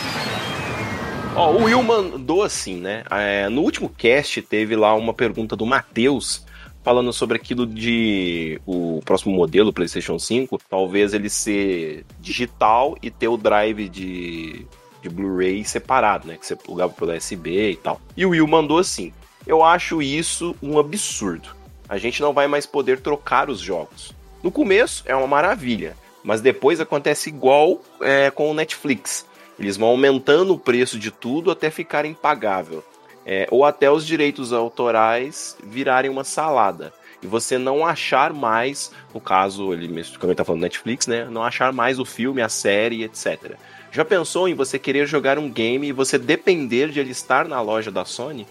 Ó, 1.36 1.52
o 1.52 1.64
Will 1.64 1.82
mandou 1.82 2.42
assim, 2.42 2.76
né? 2.76 3.04
É, 3.10 3.46
no 3.50 3.60
último 3.60 3.90
cast 3.90 4.40
teve 4.40 4.74
lá 4.74 4.94
uma 4.94 5.12
pergunta 5.12 5.54
do 5.54 5.66
Matheus 5.66 6.46
falando 6.82 7.12
sobre 7.12 7.36
aquilo 7.36 7.66
de 7.66 8.58
o 8.64 9.02
próximo 9.04 9.34
modelo 9.34 9.70
PlayStation 9.70 10.18
5, 10.18 10.58
talvez 10.70 11.12
ele 11.12 11.28
ser 11.28 12.06
digital 12.20 12.96
e 13.02 13.10
ter 13.10 13.28
o 13.28 13.36
drive 13.36 13.86
de, 13.86 14.64
de 15.02 15.08
Blu-ray 15.10 15.62
separado, 15.62 16.26
né? 16.26 16.38
Que 16.38 16.46
você 16.46 16.56
plugava 16.56 16.94
pelo 16.94 17.14
USB 17.14 17.72
e 17.72 17.76
tal. 17.76 18.00
E 18.16 18.24
o 18.24 18.30
Will 18.30 18.46
mandou 18.46 18.78
assim: 18.78 19.12
Eu 19.46 19.62
acho 19.62 20.00
isso 20.00 20.56
um 20.62 20.78
absurdo. 20.78 21.50
A 21.86 21.98
gente 21.98 22.22
não 22.22 22.32
vai 22.32 22.48
mais 22.48 22.64
poder 22.64 23.00
trocar 23.00 23.50
os 23.50 23.60
jogos. 23.60 24.14
No 24.42 24.50
começo 24.50 25.02
é 25.04 25.14
uma 25.14 25.26
maravilha, 25.26 25.94
mas 26.24 26.40
depois 26.40 26.80
acontece 26.80 27.28
igual 27.28 27.82
é, 28.00 28.30
com 28.30 28.50
o 28.50 28.54
Netflix. 28.54 29.26
Eles 29.58 29.76
vão 29.76 29.88
aumentando 29.88 30.54
o 30.54 30.58
preço 30.58 30.98
de 30.98 31.10
tudo 31.10 31.50
até 31.50 31.70
ficar 31.70 32.04
impagável. 32.04 32.84
É, 33.24 33.48
ou 33.50 33.64
até 33.64 33.90
os 33.90 34.06
direitos 34.06 34.52
autorais 34.52 35.56
virarem 35.64 36.10
uma 36.10 36.22
salada. 36.22 36.92
E 37.22 37.26
você 37.26 37.58
não 37.58 37.84
achar 37.84 38.32
mais, 38.32 38.92
no 39.12 39.20
caso, 39.20 39.72
ele 39.72 39.88
mesmo, 39.88 40.18
como 40.18 40.30
ele 40.30 40.36
tá 40.36 40.44
falando 40.44 40.62
Netflix, 40.62 41.06
né? 41.06 41.24
Não 41.24 41.42
achar 41.42 41.72
mais 41.72 41.98
o 41.98 42.04
filme, 42.04 42.40
a 42.40 42.48
série, 42.48 43.02
etc. 43.02 43.56
Já 43.90 44.04
pensou 44.04 44.48
em 44.48 44.54
você 44.54 44.78
querer 44.78 45.06
jogar 45.06 45.38
um 45.38 45.50
game 45.50 45.88
e 45.88 45.92
você 45.92 46.18
depender 46.18 46.90
de 46.90 47.00
ele 47.00 47.10
estar 47.10 47.48
na 47.48 47.60
loja 47.60 47.90
da 47.90 48.04
Sony? 48.04 48.46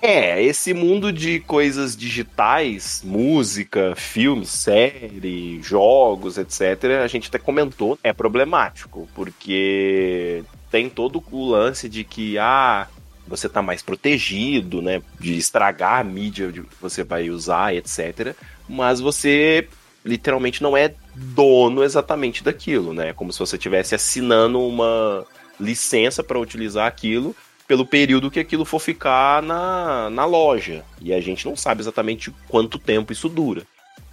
É, 0.00 0.42
esse 0.42 0.74
mundo 0.74 1.12
de 1.12 1.40
coisas 1.40 1.96
digitais, 1.96 3.02
música, 3.04 3.94
filmes, 3.96 4.50
série, 4.50 5.60
jogos, 5.62 6.36
etc., 6.36 7.00
a 7.02 7.06
gente 7.06 7.28
até 7.28 7.38
comentou, 7.38 7.98
é 8.02 8.12
problemático, 8.12 9.08
porque 9.14 10.44
tem 10.70 10.88
todo 10.88 11.22
o 11.30 11.50
lance 11.50 11.88
de 11.88 12.04
que, 12.04 12.38
ah, 12.38 12.88
você 13.26 13.48
tá 13.48 13.60
mais 13.60 13.82
protegido, 13.82 14.80
né, 14.80 15.02
de 15.18 15.36
estragar 15.36 16.00
a 16.00 16.04
mídia 16.04 16.52
que 16.52 16.62
você 16.80 17.02
vai 17.02 17.30
usar, 17.30 17.74
etc., 17.74 18.34
mas 18.68 19.00
você 19.00 19.68
literalmente 20.04 20.62
não 20.62 20.76
é 20.76 20.94
dono 21.14 21.82
exatamente 21.82 22.44
daquilo, 22.44 22.92
né, 22.92 23.12
como 23.12 23.32
se 23.32 23.38
você 23.38 23.56
estivesse 23.56 23.94
assinando 23.94 24.60
uma 24.60 25.26
licença 25.58 26.22
para 26.22 26.38
utilizar 26.38 26.86
aquilo 26.86 27.34
pelo 27.66 27.84
período 27.84 28.30
que 28.30 28.38
aquilo 28.38 28.64
for 28.64 28.78
ficar 28.78 29.42
na, 29.42 30.08
na 30.10 30.24
loja. 30.24 30.84
E 31.00 31.12
a 31.12 31.20
gente 31.20 31.46
não 31.46 31.56
sabe 31.56 31.80
exatamente 31.80 32.32
quanto 32.48 32.78
tempo 32.78 33.12
isso 33.12 33.28
dura. 33.28 33.62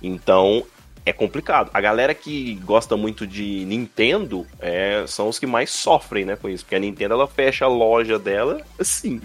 Então 0.01 0.65
é 1.05 1.13
complicado. 1.13 1.69
A 1.73 1.81
galera 1.81 2.13
que 2.13 2.55
gosta 2.63 2.95
muito 2.95 3.27
de 3.27 3.65
Nintendo 3.65 4.45
é, 4.59 5.05
são 5.07 5.27
os 5.29 5.37
que 5.37 5.45
mais 5.45 5.69
sofrem 5.69 6.25
né, 6.25 6.35
com 6.35 6.49
isso. 6.49 6.63
Porque 6.63 6.75
a 6.75 6.79
Nintendo 6.79 7.13
ela 7.13 7.27
fecha 7.27 7.65
a 7.65 7.67
loja 7.67 8.17
dela 8.17 8.61
assim. 8.79 9.21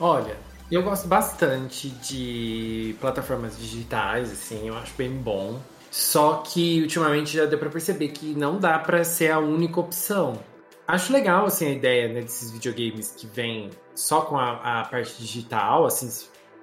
Olha, 0.00 0.36
eu 0.70 0.82
gosto 0.82 1.08
bastante 1.08 1.88
de 1.88 2.94
plataformas 3.00 3.58
digitais, 3.58 4.30
assim, 4.30 4.68
eu 4.68 4.76
acho 4.76 4.92
bem 4.96 5.10
bom. 5.10 5.58
Só 5.90 6.42
que 6.46 6.82
ultimamente 6.82 7.36
já 7.36 7.46
deu 7.46 7.58
pra 7.58 7.70
perceber 7.70 8.08
que 8.08 8.34
não 8.34 8.58
dá 8.58 8.78
pra 8.78 9.02
ser 9.04 9.30
a 9.30 9.38
única 9.38 9.80
opção. 9.80 10.38
Acho 10.86 11.12
legal, 11.12 11.46
assim, 11.46 11.66
a 11.66 11.70
ideia 11.70 12.08
né, 12.08 12.20
desses 12.20 12.50
videogames 12.50 13.14
que 13.16 13.26
vêm 13.26 13.70
só 13.94 14.22
com 14.22 14.38
a, 14.38 14.80
a 14.80 14.84
parte 14.84 15.18
digital, 15.18 15.86
assim, 15.86 16.08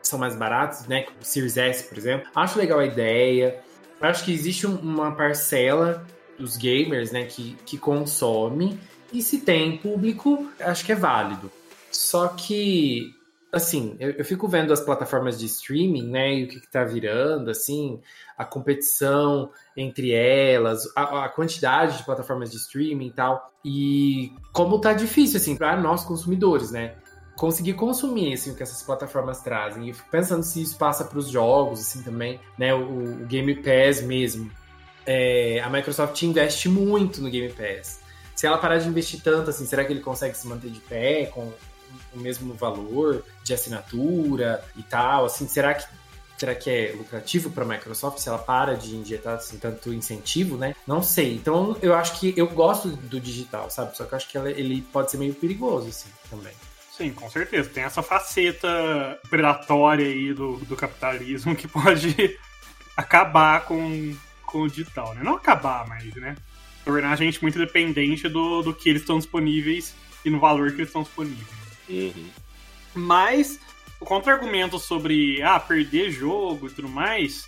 são 0.02 0.20
mais 0.20 0.36
baratos, 0.36 0.88
né? 0.88 1.06
O 1.20 1.26
Series 1.26 1.58
S, 1.58 1.84
por 1.88 1.98
exemplo. 1.98 2.30
Acho 2.36 2.58
legal 2.58 2.80
a 2.80 2.86
ideia. 2.86 3.60
Acho 4.02 4.26
que 4.26 4.34
existe 4.34 4.68
um- 4.68 4.78
uma 4.78 5.12
parcela 5.12 6.06
dos 6.38 6.58
gamers, 6.58 7.12
né, 7.12 7.26
que, 7.26 7.56
que 7.66 7.78
consome. 7.78 8.80
E 9.12 9.22
se 9.22 9.40
tem 9.40 9.78
público, 9.78 10.50
acho 10.60 10.86
que 10.86 10.92
é 10.92 10.96
válido. 10.96 11.50
Só 11.92 12.28
que, 12.28 13.14
assim, 13.52 13.96
eu, 14.00 14.12
eu 14.12 14.26
fico 14.26 14.48
vendo 14.48 14.74
as 14.74 14.82
plataformas 14.82 15.40
de 15.40 15.46
streaming, 15.46 16.10
né, 16.10 16.36
e 16.36 16.44
o 16.44 16.48
que, 16.48 16.60
que 16.60 16.70
tá 16.70 16.84
virando, 16.84 17.50
assim, 17.50 18.02
a 18.38 18.44
competição 18.44 19.50
entre 19.78 20.12
elas, 20.12 20.84
a, 20.96 21.26
a 21.26 21.30
quantidade 21.30 21.98
de 21.98 22.04
plataformas 22.04 22.52
de 22.52 22.58
streaming 22.58 23.08
e 23.08 23.14
tal. 23.14 23.54
E 23.64 24.34
como 24.52 24.80
tá 24.80 24.92
difícil, 24.92 25.38
assim, 25.38 25.56
para 25.56 25.78
nós 25.78 26.04
consumidores, 26.04 26.72
né? 26.72 26.96
Conseguir 27.36 27.74
consumir 27.74 28.34
assim, 28.34 28.52
o 28.52 28.56
que 28.56 28.64
essas 28.64 28.82
plataformas 28.82 29.42
trazem. 29.42 29.90
E 29.90 29.94
fico 29.94 30.10
pensando 30.10 30.44
se 30.44 30.62
isso 30.62 30.78
passa 30.78 31.04
para 31.04 31.20
os 31.20 31.30
jogos, 31.30 31.80
assim, 31.82 32.02
também, 32.02 32.40
né? 32.58 32.74
O, 32.74 33.24
o 33.24 33.26
Game 33.26 33.56
Pass 33.56 34.02
mesmo. 34.02 34.50
É, 35.06 35.62
a 35.64 35.70
Microsoft 35.70 36.22
investe 36.24 36.70
muito 36.70 37.22
no 37.22 37.30
Game 37.30 37.52
Pass. 37.52 38.00
Se 38.36 38.48
ela 38.48 38.58
parar 38.58 38.78
de 38.78 38.88
investir 38.88 39.22
tanto, 39.22 39.50
assim, 39.50 39.66
será 39.66 39.86
que 39.86 39.94
ele 39.94 40.02
consegue 40.02 40.36
se 40.36 40.48
manter 40.48 40.70
de 40.70 40.80
pé 40.80 41.26
com 41.28 41.52
o 42.14 42.20
mesmo 42.20 42.54
valor 42.54 43.24
de 43.44 43.54
assinatura 43.54 44.64
e 44.76 44.84
tal? 44.84 45.26
Assim, 45.26 45.48
será 45.48 45.74
que 45.74 45.86
será 46.38 46.54
que 46.54 46.70
é 46.70 46.94
lucrativo 46.98 47.50
para 47.50 47.64
a 47.64 47.68
Microsoft 47.68 48.20
se 48.20 48.28
ela 48.28 48.38
para 48.38 48.76
de 48.76 48.96
injetar 48.96 49.36
assim, 49.36 49.58
tanto 49.58 49.94
incentivo, 49.94 50.58
né? 50.58 50.76
Não 50.86 51.02
sei. 51.02 51.36
Então 51.36 51.78
eu 51.82 51.96
acho 51.96 52.20
que 52.20 52.34
eu 52.36 52.48
gosto 52.48 52.90
do 52.90 53.20
digital, 53.20 53.70
sabe? 53.70 53.96
Só 53.96 54.06
que 54.06 54.14
eu 54.14 54.18
acho 54.18 54.30
que 54.30 54.38
ele 54.38 54.82
pode 54.82 55.12
ser 55.12 55.18
meio 55.18 55.34
perigoso 55.34 55.88
assim 55.88 56.10
também. 56.30 56.54
Sim, 56.96 57.12
com 57.12 57.30
certeza. 57.30 57.70
Tem 57.70 57.84
essa 57.84 58.02
faceta 58.02 59.20
predatória 59.30 60.06
aí 60.06 60.34
do, 60.34 60.58
do 60.58 60.76
capitalismo 60.78 61.56
que 61.56 61.68
pode 61.68 62.40
acabar 62.96 63.66
com, 63.66 64.16
com 64.46 64.62
o 64.62 64.70
digital, 64.70 65.14
né? 65.14 65.22
Não 65.22 65.34
acabar, 65.34 65.86
mas, 65.88 66.06
né? 66.16 66.36
Tornar 66.86 67.12
a 67.12 67.16
gente 67.16 67.42
muito 67.42 67.60
dependente 67.60 68.30
do, 68.30 68.62
do 68.62 68.74
que 68.74 68.90
eles 68.90 69.02
estão 69.02 69.18
disponíveis 69.18 69.94
e 70.24 70.30
no 70.30 70.40
valor 70.40 70.70
que 70.70 70.78
eles 70.78 70.88
estão 70.88 71.04
disponíveis. 71.04 71.48
Uhum. 71.90 72.30
Mas 72.94 73.60
o 74.00 74.06
contra-argumento 74.06 74.80
sobre 74.80 75.42
ah, 75.42 75.60
perder 75.60 76.12
jogo 76.12 76.68
e 76.68 76.72
tudo 76.72 76.88
mais, 76.88 77.46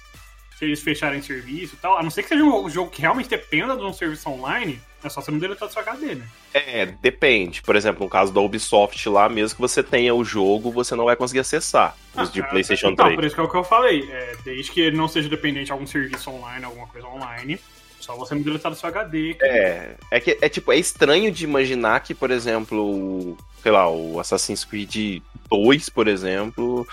se 0.57 0.65
eles 0.65 0.81
fecharem 0.81 1.21
serviço 1.21 1.75
e 1.75 1.77
tal, 1.77 1.97
a 1.97 2.03
não 2.03 2.09
ser 2.09 2.23
que 2.23 2.29
seja 2.29 2.43
um 2.43 2.69
jogo 2.69 2.91
que 2.91 3.01
realmente 3.01 3.29
dependa 3.29 3.77
de 3.77 3.83
um 3.83 3.93
serviço 3.93 4.29
online, 4.29 4.81
é 5.03 5.09
só 5.09 5.21
você 5.21 5.31
não 5.31 5.39
deletar 5.39 5.67
do 5.67 5.71
seu 5.73 5.81
HD, 5.81 6.15
né? 6.15 6.27
É, 6.53 6.85
depende. 6.85 7.61
Por 7.61 7.75
exemplo, 7.75 8.03
no 8.03 8.09
caso 8.09 8.33
da 8.33 8.41
Ubisoft 8.41 9.07
lá, 9.09 9.29
mesmo 9.29 9.55
que 9.55 9.61
você 9.61 9.83
tenha 9.83 10.13
o 10.13 10.23
jogo, 10.25 10.71
você 10.71 10.95
não 10.95 11.05
vai 11.05 11.15
conseguir 11.15 11.39
acessar 11.41 11.95
os 12.15 12.29
Ah, 12.29 12.31
de 12.31 12.39
cara, 12.39 12.51
PlayStation 12.51 12.89
então, 12.89 13.05
3. 13.05 13.15
por 13.15 13.25
isso 13.25 13.35
que 13.35 13.41
é 13.41 13.43
o 13.43 13.49
que 13.49 13.57
eu 13.57 13.63
falei. 13.63 14.09
É, 14.11 14.35
desde 14.43 14.71
que 14.71 14.81
ele 14.81 14.97
não 14.97 15.07
seja 15.07 15.29
dependente 15.29 15.67
de 15.67 15.71
algum 15.71 15.85
serviço 15.87 16.29
online, 16.31 16.65
alguma 16.65 16.87
coisa 16.87 17.07
online, 17.07 17.59
só 17.99 18.15
você 18.15 18.33
não 18.35 18.41
deletar 18.41 18.71
do 18.71 18.77
seu 18.77 18.89
HD. 18.89 19.33
que- 19.35 19.45
É, 19.45 19.95
é 20.11 20.19
que 20.19 20.37
é 20.41 20.49
tipo, 20.49 20.71
é 20.71 20.77
estranho 20.77 21.31
de 21.31 21.43
imaginar 21.43 21.99
que, 22.01 22.13
por 22.15 22.31
exemplo, 22.31 23.37
sei 23.61 23.71
lá, 23.71 23.89
o 23.89 24.19
Assassin's 24.19 24.63
Creed 24.65 25.21
2, 25.49 25.89
por 25.89 26.07
exemplo, 26.07 26.87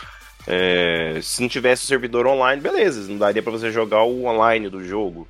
é, 0.47 1.19
se 1.23 1.41
não 1.41 1.49
tivesse 1.49 1.85
o 1.85 1.87
servidor 1.87 2.27
online, 2.27 2.61
beleza, 2.61 3.09
não 3.11 3.17
daria 3.19 3.43
pra 3.43 3.53
você 3.53 3.71
jogar 3.73 4.03
o 4.03 4.25
online 4.27 4.69
do 4.69 4.85
jogo. 4.85 5.27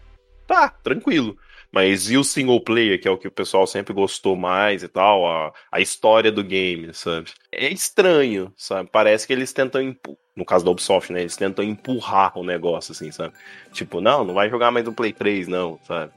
Tá, 0.47 0.69
tranquilo. 0.69 1.37
Mas 1.75 2.09
e 2.09 2.17
o 2.17 2.23
single 2.23 2.61
player, 2.61 3.01
que 3.01 3.09
é 3.09 3.11
o 3.11 3.19
que 3.19 3.27
o 3.27 3.33
pessoal 3.33 3.67
sempre 3.67 3.93
gostou 3.93 4.37
mais 4.37 4.85
e 4.85 4.89
tal, 4.89 5.27
a, 5.27 5.53
a 5.73 5.81
história 5.81 6.31
do 6.31 6.45
game, 6.45 6.95
sabe? 6.95 7.33
É 7.51 7.69
estranho, 7.69 8.53
sabe? 8.57 8.89
Parece 8.93 9.27
que 9.27 9.33
eles 9.33 9.53
tentam, 9.53 9.83
empu- 9.83 10.17
no 10.37 10.45
caso 10.45 10.65
da 10.65 10.71
Ubisoft, 10.71 11.13
né? 11.13 11.23
Eles 11.23 11.37
tentam 11.37 11.65
empurrar 11.65 12.39
o 12.39 12.45
negócio, 12.45 12.93
assim, 12.93 13.11
sabe? 13.11 13.35
Tipo, 13.73 14.01
não, 14.01 14.23
não 14.25 14.35
vai 14.35 14.49
jogar 14.49 14.71
mais 14.71 14.87
no 14.87 14.93
Play 14.95 15.13
3, 15.13 15.49
não, 15.49 15.81
sabe? 15.83 16.13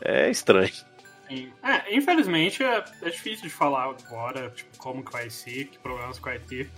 É 0.00 0.30
estranho. 0.30 0.70
É, 1.28 1.96
infelizmente 1.96 2.62
é, 2.62 2.84
é 3.02 3.10
difícil 3.10 3.48
de 3.48 3.50
falar 3.50 3.90
agora, 3.90 4.50
tipo, 4.50 4.78
como 4.78 5.02
que 5.04 5.10
vai 5.10 5.28
ser, 5.28 5.64
que 5.64 5.78
problemas 5.78 6.18
que 6.20 6.24
vai 6.24 6.38
ter. 6.38 6.70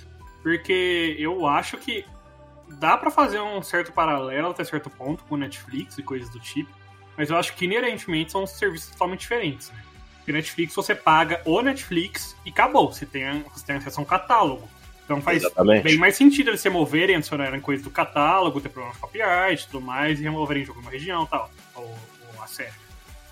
Porque 0.43 1.17
eu 1.19 1.47
acho 1.47 1.77
que 1.77 2.03
dá 2.79 2.97
pra 2.97 3.11
fazer 3.11 3.41
um 3.41 3.61
certo 3.61 3.93
paralelo 3.93 4.49
até 4.49 4.65
certo 4.65 4.89
ponto 4.89 5.23
com 5.25 5.37
Netflix 5.37 5.99
e 5.99 6.03
coisas 6.03 6.31
do 6.31 6.41
tipo. 6.41 6.71
Mas 7.17 7.31
eu 7.31 7.37
acho 7.37 7.55
que 7.55 7.65
inerentemente 7.65 8.33
são 8.33 8.47
serviços 8.47 8.91
totalmente 8.91 9.21
diferentes, 9.21 9.71
né? 9.71 9.83
Porque 10.19 10.33
Netflix 10.33 10.75
você 10.75 10.95
paga 10.95 11.41
o 11.45 11.63
Netflix 11.63 12.37
e 12.45 12.51
acabou. 12.51 12.93
Você 12.93 13.07
tem, 13.07 13.45
você 13.55 13.65
tem 13.65 13.77
acesso 13.77 14.01
a 14.01 14.03
um 14.03 14.07
catálogo. 14.07 14.69
Então 15.05 15.23
faz 15.23 15.45
Exatamente. 15.45 15.85
bem 15.85 15.97
mais 15.97 16.17
sentido 16.17 16.51
eles 16.51 16.61
se 16.61 16.69
moverem, 16.69 17.15
adicionarem 17.15 17.61
coisas 17.61 17.85
do 17.85 17.91
catálogo, 17.91 18.61
ter 18.61 18.69
problemas 18.69 18.97
de 18.97 19.03
copyright 19.03 19.63
e 19.63 19.67
tudo 19.69 19.81
mais, 19.81 20.19
e 20.19 20.25
removerem 20.25 20.65
jogo 20.65 20.83
na 20.83 20.91
região 20.91 21.23
e 21.23 21.27
tal, 21.29 21.49
ou, 21.77 21.97
ou 22.35 22.43
a 22.43 22.47
série. 22.49 22.75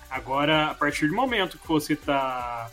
Agora, 0.09 0.67
a 0.67 0.73
partir 0.73 1.07
do 1.07 1.13
momento 1.13 1.57
que 1.57 1.67
você 1.67 1.93
tá 1.93 2.71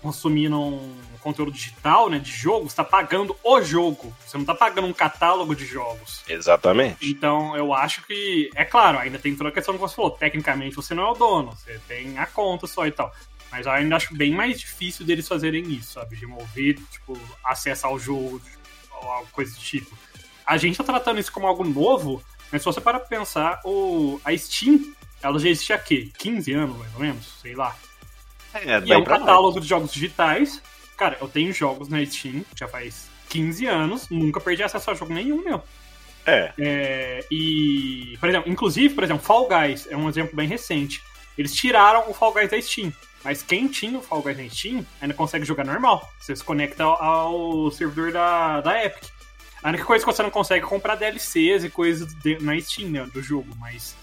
consumindo 0.00 0.58
um 0.58 0.94
conteúdo 1.20 1.52
digital, 1.52 2.08
né, 2.08 2.18
de 2.18 2.30
jogo, 2.30 2.68
você 2.68 2.76
tá 2.76 2.84
pagando 2.84 3.36
o 3.44 3.60
jogo. 3.60 4.14
Você 4.26 4.38
não 4.38 4.44
tá 4.44 4.54
pagando 4.54 4.86
um 4.86 4.92
catálogo 4.92 5.54
de 5.54 5.64
jogos. 5.66 6.22
Exatamente. 6.28 7.08
Então, 7.08 7.56
eu 7.56 7.74
acho 7.74 8.06
que, 8.06 8.50
é 8.54 8.64
claro, 8.64 8.98
ainda 8.98 9.18
tem 9.18 9.36
toda 9.36 9.50
a 9.50 9.52
questão 9.52 9.74
que 9.74 9.80
você 9.80 9.94
falou. 9.94 10.10
Tecnicamente, 10.10 10.76
você 10.76 10.94
não 10.94 11.04
é 11.04 11.10
o 11.10 11.14
dono, 11.14 11.52
você 11.52 11.78
tem 11.86 12.18
a 12.18 12.26
conta 12.26 12.66
só 12.66 12.86
e 12.86 12.90
tal. 12.90 13.12
Mas 13.50 13.66
eu 13.66 13.72
ainda 13.72 13.96
acho 13.96 14.14
bem 14.14 14.32
mais 14.32 14.60
difícil 14.60 15.04
deles 15.04 15.26
fazerem 15.26 15.68
isso, 15.72 15.94
sabe? 15.94 16.16
De 16.16 16.26
mover, 16.26 16.78
tipo, 16.90 17.18
acesso 17.44 17.86
ao 17.86 17.98
jogo, 17.98 18.40
ou 19.02 19.26
coisa 19.32 19.52
do 19.52 19.60
tipo. 19.60 19.96
A 20.46 20.56
gente 20.56 20.76
tá 20.76 20.84
tratando 20.84 21.20
isso 21.20 21.32
como 21.32 21.46
algo 21.46 21.64
novo, 21.64 22.22
mas 22.50 22.62
se 22.62 22.66
você 22.66 22.80
para 22.80 22.98
pensar, 22.98 23.60
o, 23.64 24.20
a 24.24 24.36
Steam, 24.36 24.94
ela 25.22 25.38
já 25.38 25.48
existe 25.48 25.72
há 25.72 25.78
quê? 25.78 26.10
15 26.18 26.52
anos, 26.52 26.76
mais 26.76 26.94
ou 26.94 27.00
menos? 27.00 27.40
Sei 27.40 27.54
lá. 27.54 27.76
É, 28.54 28.80
E 28.84 28.92
é 28.92 28.98
um 28.98 29.04
pra 29.04 29.14
mais. 29.14 29.26
catálogo 29.26 29.60
de 29.60 29.66
jogos 29.66 29.92
digitais. 29.92 30.62
Cara, 30.96 31.16
eu 31.20 31.28
tenho 31.28 31.52
jogos 31.52 31.88
na 31.88 32.04
Steam, 32.04 32.44
já 32.56 32.68
faz 32.68 33.08
15 33.28 33.66
anos, 33.66 34.08
nunca 34.10 34.40
perdi 34.40 34.62
acesso 34.62 34.90
a 34.90 34.94
jogo 34.94 35.12
nenhum, 35.14 35.42
meu. 35.42 35.62
É, 36.26 36.52
É, 36.58 37.24
e, 37.30 38.16
por 38.20 38.28
exemplo, 38.28 38.50
inclusive, 38.50 38.94
por 38.94 39.04
exemplo, 39.04 39.22
Fall 39.22 39.48
Guys 39.48 39.86
é 39.90 39.96
um 39.96 40.08
exemplo 40.08 40.36
bem 40.36 40.46
recente. 40.46 41.00
Eles 41.38 41.54
tiraram 41.54 42.10
o 42.10 42.14
Fall 42.14 42.32
Guys 42.34 42.50
da 42.50 42.60
Steam. 42.60 42.92
Mas 43.24 43.42
quem 43.42 43.68
tinha 43.68 43.98
o 43.98 44.02
Fall 44.02 44.22
Guys 44.22 44.36
na 44.38 44.48
Steam 44.48 44.84
ainda 45.00 45.14
consegue 45.14 45.44
jogar 45.44 45.64
normal. 45.64 46.10
Você 46.18 46.34
se 46.34 46.42
conecta 46.44 46.84
ao, 46.84 47.02
ao 47.02 47.70
servidor 47.70 48.12
da, 48.12 48.60
da 48.62 48.84
Epic. 48.84 49.04
A 49.62 49.68
única 49.68 49.84
coisa 49.84 50.04
que 50.04 50.10
você 50.10 50.22
não 50.22 50.30
consegue 50.30 50.64
é 50.64 50.68
comprar 50.68 50.94
DLCs 50.94 51.64
e 51.64 51.68
coisas 51.70 52.12
de- 52.14 52.38
na 52.40 52.58
Steam, 52.60 52.88
né, 52.90 53.06
do 53.12 53.22
jogo. 53.22 53.48
Mas 53.58 53.94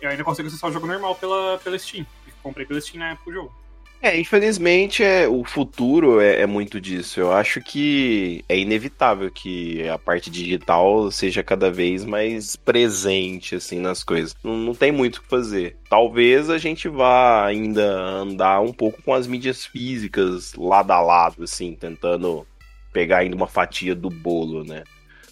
é, 0.00 0.06
eu 0.06 0.10
ainda 0.10 0.24
consigo 0.24 0.48
acessar 0.48 0.68
o 0.70 0.72
jogo 0.72 0.86
normal 0.86 1.14
pela, 1.14 1.58
pela 1.58 1.78
Steam. 1.78 2.04
Eu 2.26 2.32
comprei 2.42 2.66
pela 2.66 2.80
Steam 2.80 2.98
na 2.98 3.10
época 3.10 3.30
do 3.30 3.34
jogo. 3.34 3.54
É, 4.02 4.18
infelizmente 4.18 5.02
é, 5.02 5.26
o 5.26 5.42
futuro 5.42 6.20
é, 6.20 6.42
é 6.42 6.46
muito 6.46 6.80
disso. 6.80 7.18
Eu 7.18 7.32
acho 7.32 7.60
que 7.60 8.44
é 8.48 8.58
inevitável 8.58 9.30
que 9.30 9.88
a 9.88 9.98
parte 9.98 10.30
digital 10.30 11.10
seja 11.10 11.42
cada 11.42 11.70
vez 11.70 12.04
mais 12.04 12.56
presente 12.56 13.54
assim 13.56 13.80
nas 13.80 14.04
coisas. 14.04 14.34
Não, 14.44 14.56
não 14.56 14.74
tem 14.74 14.92
muito 14.92 15.16
o 15.16 15.22
que 15.22 15.28
fazer. 15.28 15.76
Talvez 15.88 16.50
a 16.50 16.58
gente 16.58 16.88
vá 16.88 17.46
ainda 17.46 17.84
andar 17.84 18.60
um 18.60 18.72
pouco 18.72 19.02
com 19.02 19.14
as 19.14 19.26
mídias 19.26 19.64
físicas 19.64 20.54
lado 20.54 20.90
a 20.90 21.00
lado, 21.00 21.42
assim, 21.42 21.74
tentando 21.74 22.46
pegar 22.92 23.18
ainda 23.18 23.36
uma 23.36 23.46
fatia 23.46 23.94
do 23.94 24.10
bolo, 24.10 24.64
né? 24.64 24.84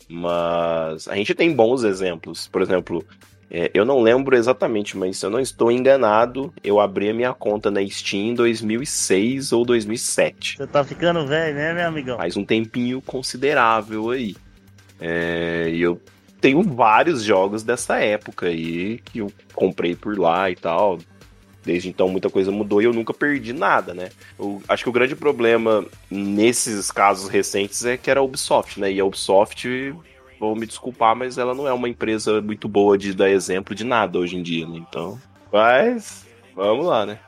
Mas 0.09 1.09
a 1.09 1.14
gente 1.16 1.35
tem 1.35 1.52
bons 1.52 1.83
exemplos. 1.83 2.49
Por 2.49 2.62
exemplo, 2.62 3.04
é, 3.50 3.70
eu 3.74 3.84
não 3.84 4.00
lembro 4.00 4.36
exatamente, 4.36 4.96
mas 4.96 5.18
se 5.18 5.26
eu 5.26 5.30
não 5.30 5.40
estou 5.40 5.70
enganado, 5.70 6.52
eu 6.62 6.80
abri 6.80 7.10
a 7.10 7.14
minha 7.14 7.32
conta 7.32 7.70
na 7.70 7.86
Steam 7.86 8.30
em 8.30 8.34
2006 8.34 9.52
ou 9.52 9.64
2007. 9.64 10.56
Você 10.56 10.66
tá 10.66 10.82
ficando 10.82 11.26
velho, 11.26 11.54
né, 11.54 11.72
meu 11.72 11.86
amigão? 11.86 12.16
Faz 12.16 12.36
um 12.36 12.44
tempinho 12.44 13.00
considerável 13.00 14.10
aí. 14.10 14.34
É, 15.00 15.70
e 15.70 15.80
eu 15.82 16.00
tenho 16.40 16.62
vários 16.62 17.22
jogos 17.22 17.62
dessa 17.62 17.98
época 17.98 18.46
aí 18.46 18.98
que 18.98 19.18
eu 19.18 19.32
comprei 19.54 19.94
por 19.94 20.18
lá 20.18 20.50
e 20.50 20.56
tal. 20.56 20.98
Desde 21.64 21.88
então 21.88 22.08
muita 22.08 22.28
coisa 22.28 22.52
mudou 22.52 22.82
e 22.82 22.84
eu 22.84 22.92
nunca 22.92 23.14
perdi 23.14 23.54
nada, 23.54 23.94
né? 23.94 24.10
Eu 24.38 24.62
acho 24.68 24.82
que 24.82 24.88
o 24.90 24.92
grande 24.92 25.16
problema 25.16 25.84
nesses 26.10 26.90
casos 26.90 27.30
recentes 27.30 27.84
é 27.86 27.96
que 27.96 28.10
era 28.10 28.20
a 28.20 28.22
Ubisoft, 28.22 28.78
né? 28.78 28.92
E 28.92 29.00
a 29.00 29.04
Ubisoft, 29.04 29.94
vou 30.46 30.56
me 30.56 30.66
desculpar, 30.66 31.16
mas 31.16 31.38
ela 31.38 31.54
não 31.54 31.66
é 31.66 31.72
uma 31.72 31.88
empresa 31.88 32.40
muito 32.40 32.68
boa 32.68 32.96
de 32.96 33.12
dar 33.14 33.30
exemplo 33.30 33.74
de 33.74 33.84
nada 33.84 34.18
hoje 34.18 34.36
em 34.36 34.42
dia, 34.42 34.66
né? 34.66 34.76
Então, 34.76 35.20
mas 35.52 36.26
vamos 36.54 36.86
lá, 36.86 37.06
né? 37.06 37.18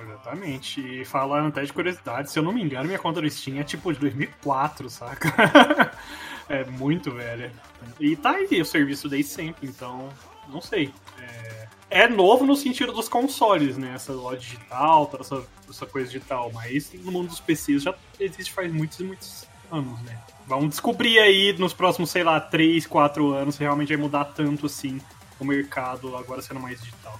Exatamente. 0.00 0.80
E 0.80 1.04
falando 1.04 1.48
até 1.48 1.62
de 1.62 1.72
curiosidade, 1.72 2.30
se 2.30 2.38
eu 2.38 2.42
não 2.42 2.52
me 2.52 2.62
engano, 2.62 2.86
minha 2.86 2.98
conta 2.98 3.20
do 3.20 3.30
Steam 3.30 3.58
é 3.58 3.64
tipo 3.64 3.92
de 3.92 3.98
2004, 4.00 4.88
saca? 4.88 5.92
é 6.48 6.64
muito 6.64 7.10
velha. 7.10 7.52
E 8.00 8.16
tá 8.16 8.32
aí 8.32 8.60
o 8.60 8.64
serviço 8.64 9.08
desde 9.08 9.30
sempre, 9.30 9.68
então 9.68 10.08
não 10.48 10.60
sei. 10.60 10.92
É, 11.20 11.66
é 11.90 12.08
novo 12.08 12.44
no 12.44 12.56
sentido 12.56 12.92
dos 12.92 13.08
consoles, 13.08 13.76
né? 13.76 13.92
Essa 13.94 14.12
loja 14.12 14.40
digital, 14.40 15.06
toda 15.06 15.22
essa, 15.22 15.44
essa 15.68 15.86
coisa 15.86 16.10
digital, 16.10 16.50
mas 16.52 16.92
no 16.94 17.12
mundo 17.12 17.28
dos 17.28 17.40
PCs 17.40 17.82
já 17.82 17.94
existe 18.18 18.52
faz 18.52 18.72
muitos 18.72 18.98
e 19.00 19.04
muitos 19.04 19.46
anos, 19.70 20.00
né? 20.02 20.18
Vamos 20.46 20.70
descobrir 20.70 21.18
aí 21.18 21.54
nos 21.58 21.72
próximos, 21.72 22.10
sei 22.10 22.22
lá, 22.22 22.38
3, 22.38 22.86
4 22.86 23.32
anos 23.32 23.54
se 23.54 23.62
realmente 23.62 23.88
vai 23.88 23.96
mudar 23.96 24.24
tanto 24.26 24.66
assim 24.66 25.00
o 25.40 25.44
mercado 25.44 26.16
agora 26.16 26.42
sendo 26.42 26.60
mais 26.60 26.80
digital 26.80 27.18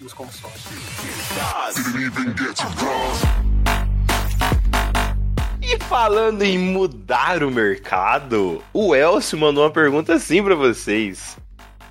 dos 0.00 0.12
consoles. 0.12 0.62
E 5.60 5.78
falando 5.84 6.42
em 6.42 6.58
mudar 6.58 7.42
o 7.42 7.50
mercado, 7.50 8.62
o 8.72 8.94
Elcio 8.94 9.38
mandou 9.38 9.64
uma 9.64 9.70
pergunta 9.70 10.14
assim 10.14 10.42
pra 10.42 10.54
vocês. 10.54 11.36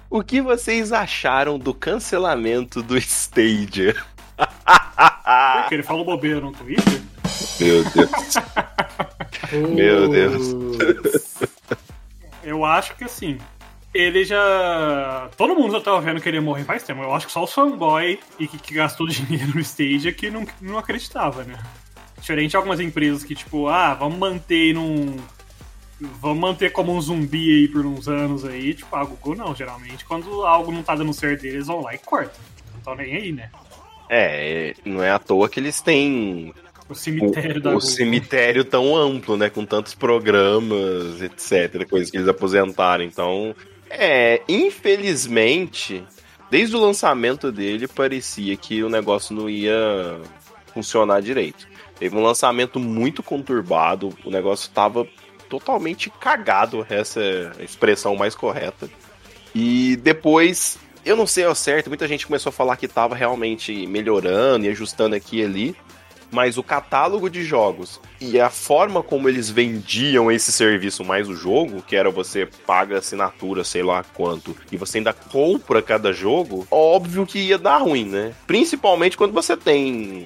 O 0.10 0.24
que 0.24 0.42
vocês 0.42 0.94
acharam 0.94 1.60
do 1.60 1.74
cancelamento 1.74 2.82
do 2.82 2.96
Stadia? 2.98 3.96
Porque 4.38 5.74
ele 5.74 5.84
falou 5.84 6.06
bobeira 6.06 6.40
no 6.40 6.52
Twitter. 6.52 7.02
Meu 7.60 7.84
Deus. 7.84 8.12
Meu 9.74 10.08
Deus. 10.10 10.56
Eu 12.44 12.64
acho 12.64 12.96
que 12.96 13.04
assim, 13.04 13.40
ele 13.96 14.26
já. 14.26 15.30
Todo 15.38 15.56
mundo 15.56 15.72
já 15.72 15.80
tava 15.80 16.02
vendo 16.02 16.20
que 16.20 16.28
ele 16.28 16.38
ia 16.38 16.42
morrer 16.42 16.66
faz 16.66 16.84
tempo. 16.84 17.02
Eu 17.02 17.14
acho 17.14 17.28
que 17.28 17.32
só 17.32 17.44
o 17.44 17.48
fanboy 17.48 18.20
e 18.38 18.48
que, 18.48 18.58
que 18.58 18.74
gastou 18.74 19.08
dinheiro 19.10 19.54
no 19.56 19.62
Stadia 19.62 20.12
que 20.12 20.30
não, 20.30 20.46
não 20.62 20.78
acreditava, 20.78 21.44
né? 21.46 21.58
Diferente 22.20 22.52
de 22.52 22.58
algumas 22.58 22.80
empresas 22.80 23.24
que, 23.24 23.34
tipo, 23.34 23.68
ah, 23.68 23.94
vamos 23.94 24.20
manter 24.20 24.74
num. 24.74 25.16
Vamos 26.20 26.40
manter 26.40 26.72
como 26.74 26.94
um 26.94 27.00
zumbi 27.00 27.62
aí 27.62 27.68
por 27.70 27.86
uns 27.86 28.10
anos 28.10 28.44
aí. 28.44 28.74
Tipo, 28.74 28.94
a 28.98 29.06
Google 29.06 29.36
não, 29.36 29.56
geralmente. 29.56 30.04
Quando 30.04 30.46
algo 30.46 30.72
não 30.72 30.84
tá 30.84 30.94
dando 30.94 31.14
certo 31.14 31.46
eles 31.46 31.68
vão 31.68 31.82
lá 31.82 31.96
e 31.96 31.98
cortam. 31.98 32.42
Não 32.72 32.78
estão 32.80 32.96
nem 32.96 33.16
aí, 33.16 33.32
né? 33.32 33.50
É, 34.10 34.76
não 34.84 35.02
é 35.02 35.10
à 35.10 35.18
toa 35.18 35.48
que 35.48 35.60
eles 35.60 35.82
têm 35.82 36.54
O 36.88 36.94
cemitério 36.94 37.62
da 37.62 37.70
o, 37.70 37.74
o 37.74 37.76
Google. 37.76 37.90
cemitério 37.90 38.64
tão 38.64 38.96
amplo, 38.96 39.36
né? 39.36 39.50
Com 39.50 39.66
tantos 39.66 39.96
programas, 39.96 41.22
etc. 41.22 41.88
Coisas 41.90 42.12
que 42.12 42.18
eles 42.18 42.28
aposentaram. 42.28 43.04
Então, 43.04 43.56
é, 43.90 44.42
infelizmente, 44.48 46.04
desde 46.50 46.76
o 46.76 46.80
lançamento 46.80 47.52
dele, 47.52 47.88
parecia 47.88 48.56
que 48.56 48.84
o 48.84 48.90
negócio 48.90 49.36
não 49.36 49.50
ia 49.50 50.20
funcionar 50.74 51.22
direito. 51.22 51.68
Teve 51.98 52.16
um 52.16 52.22
lançamento 52.22 52.80
muito 52.80 53.24
conturbado, 53.24 54.16
o 54.24 54.30
negócio 54.30 54.70
tava 54.72 55.08
totalmente 55.50 56.10
cagado, 56.10 56.86
essa 56.90 57.22
é 57.22 57.52
a 57.60 57.64
expressão 57.64 58.16
mais 58.16 58.36
correta. 58.36 58.90
E 59.54 59.96
depois, 59.98 60.78
eu 61.06 61.16
não 61.16 61.26
sei 61.26 61.46
ao 61.46 61.56
certo, 61.56 61.88
muita 61.88 62.08
gente 62.08 62.28
começou 62.28 62.50
a 62.50 62.54
falar 62.54 62.76
que 62.76 62.88
tava 62.88 63.16
realmente 63.16 63.88
melhorando 63.88 64.66
e 64.66 64.70
ajustando 64.70 65.16
aqui 65.16 65.38
e 65.38 65.44
ali 65.46 65.76
mas 66.32 66.58
o 66.58 66.64
catálogo 66.64 67.30
de 67.30 67.44
jogos 67.44 68.00
e 68.20 68.40
a 68.40 68.50
forma 68.50 69.04
como 69.04 69.30
eles 69.30 69.50
vendiam 69.50 70.32
esse 70.32 70.52
serviço 70.52 71.04
mais 71.04 71.30
o 71.30 71.36
jogo, 71.36 71.82
que 71.82 71.96
era 71.96 72.10
você 72.10 72.48
paga 72.66 72.98
assinatura, 72.98 73.64
sei 73.64 73.84
lá 73.84 74.04
quanto, 74.14 74.56
e 74.72 74.78
você 74.78 74.98
ainda 74.98 75.14
compra 75.14 75.82
cada 75.82 76.12
jogo, 76.12 76.68
óbvio 76.70 77.26
que 77.26 77.40
ia 77.40 77.58
dar 77.58 77.78
ruim, 77.78 78.06
né? 78.06 78.34
Principalmente 78.48 79.18
quando 79.18 79.34
você 79.34 79.56
tem 79.56 80.26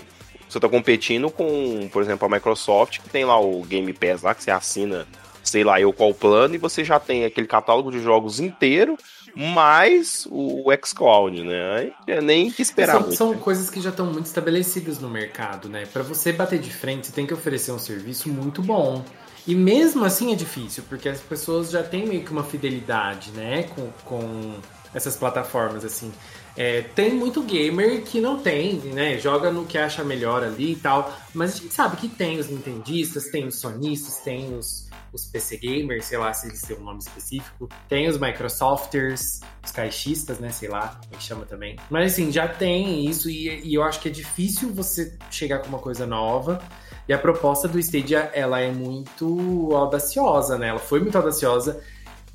você 0.49 0.59
tá 0.59 0.67
competindo 0.67 1.29
com, 1.29 1.87
por 1.91 2.01
exemplo, 2.01 2.25
a 2.25 2.29
Microsoft, 2.29 2.99
que 2.99 3.09
tem 3.09 3.23
lá 3.23 3.39
o 3.39 3.61
Game 3.61 3.93
Pass 3.93 4.23
lá, 4.23 4.33
que 4.33 4.43
você 4.43 4.49
assina, 4.49 5.05
sei 5.43 5.63
lá, 5.63 5.79
eu 5.79 5.93
qual 5.93 6.11
plano, 6.11 6.55
e 6.55 6.57
você 6.57 6.83
já 6.83 6.99
tem 6.99 7.23
aquele 7.23 7.45
catálogo 7.45 7.91
de 7.91 8.01
jogos 8.01 8.39
inteiro, 8.39 8.97
mais 9.35 10.27
o 10.29 10.65
xCloud, 10.83 11.43
né? 11.43 11.75
Aí 11.75 11.93
é 12.07 12.21
nem 12.21 12.51
que 12.51 12.61
esperar 12.61 12.93
são, 12.93 13.01
muito. 13.01 13.15
são 13.15 13.33
coisas 13.35 13.69
que 13.69 13.81
já 13.81 13.89
estão 13.89 14.05
muito 14.05 14.25
estabelecidas 14.25 14.99
no 14.99 15.09
mercado, 15.09 15.69
né? 15.69 15.85
Para 15.85 16.03
você 16.03 16.31
bater 16.31 16.59
de 16.59 16.71
frente, 16.71 17.07
você 17.07 17.13
tem 17.13 17.25
que 17.25 17.33
oferecer 17.33 17.71
um 17.71 17.79
serviço 17.79 18.29
muito 18.29 18.61
bom. 18.61 19.03
E 19.47 19.55
mesmo 19.55 20.03
assim 20.05 20.31
é 20.33 20.35
difícil, 20.35 20.83
porque 20.87 21.09
as 21.09 21.21
pessoas 21.21 21.71
já 21.71 21.81
têm 21.81 22.05
meio 22.05 22.23
que 22.23 22.31
uma 22.31 22.43
fidelidade, 22.43 23.31
né? 23.31 23.63
Com, 23.63 23.89
com 24.05 24.55
essas 24.93 25.15
plataformas, 25.15 25.85
assim. 25.85 26.11
É, 26.57 26.81
tem 26.81 27.13
muito 27.13 27.41
gamer 27.43 28.01
que 28.01 28.19
não 28.19 28.39
tem, 28.39 28.73
né? 28.93 29.17
Joga 29.17 29.51
no 29.51 29.65
que 29.65 29.77
acha 29.77 30.03
melhor 30.03 30.43
ali 30.43 30.73
e 30.73 30.75
tal. 30.75 31.17
Mas 31.33 31.53
a 31.53 31.57
gente 31.57 31.73
sabe 31.73 31.95
que 31.97 32.09
tem 32.09 32.37
os 32.37 32.49
nintendistas, 32.49 33.27
tem 33.27 33.47
os 33.47 33.55
sonistas, 33.55 34.17
tem 34.17 34.57
os, 34.57 34.88
os 35.11 35.25
PC 35.25 35.57
gamers, 35.57 36.05
sei 36.05 36.17
lá 36.17 36.33
se 36.33 36.47
eles 36.47 36.61
têm 36.61 36.77
um 36.77 36.83
nome 36.83 36.99
específico. 36.99 37.69
Tem 37.87 38.07
os 38.07 38.17
Microsofters, 38.17 39.41
os 39.63 39.71
caixistas, 39.71 40.39
né? 40.39 40.49
Sei 40.49 40.69
lá, 40.69 40.99
como 41.01 41.13
é 41.13 41.17
que 41.17 41.23
chama 41.23 41.45
também. 41.45 41.75
Mas 41.89 42.13
assim, 42.13 42.31
já 42.31 42.47
tem 42.47 43.05
isso 43.05 43.29
e, 43.29 43.61
e 43.63 43.73
eu 43.73 43.83
acho 43.83 43.99
que 43.99 44.07
é 44.07 44.11
difícil 44.11 44.73
você 44.73 45.17
chegar 45.29 45.59
com 45.59 45.67
uma 45.67 45.79
coisa 45.79 46.05
nova. 46.05 46.61
E 47.07 47.13
a 47.13 47.17
proposta 47.17 47.67
do 47.67 47.79
Stadia, 47.79 48.29
ela 48.33 48.59
é 48.59 48.71
muito 48.71 49.69
audaciosa, 49.73 50.57
né? 50.57 50.67
Ela 50.67 50.79
foi 50.79 50.99
muito 50.99 51.17
audaciosa. 51.17 51.81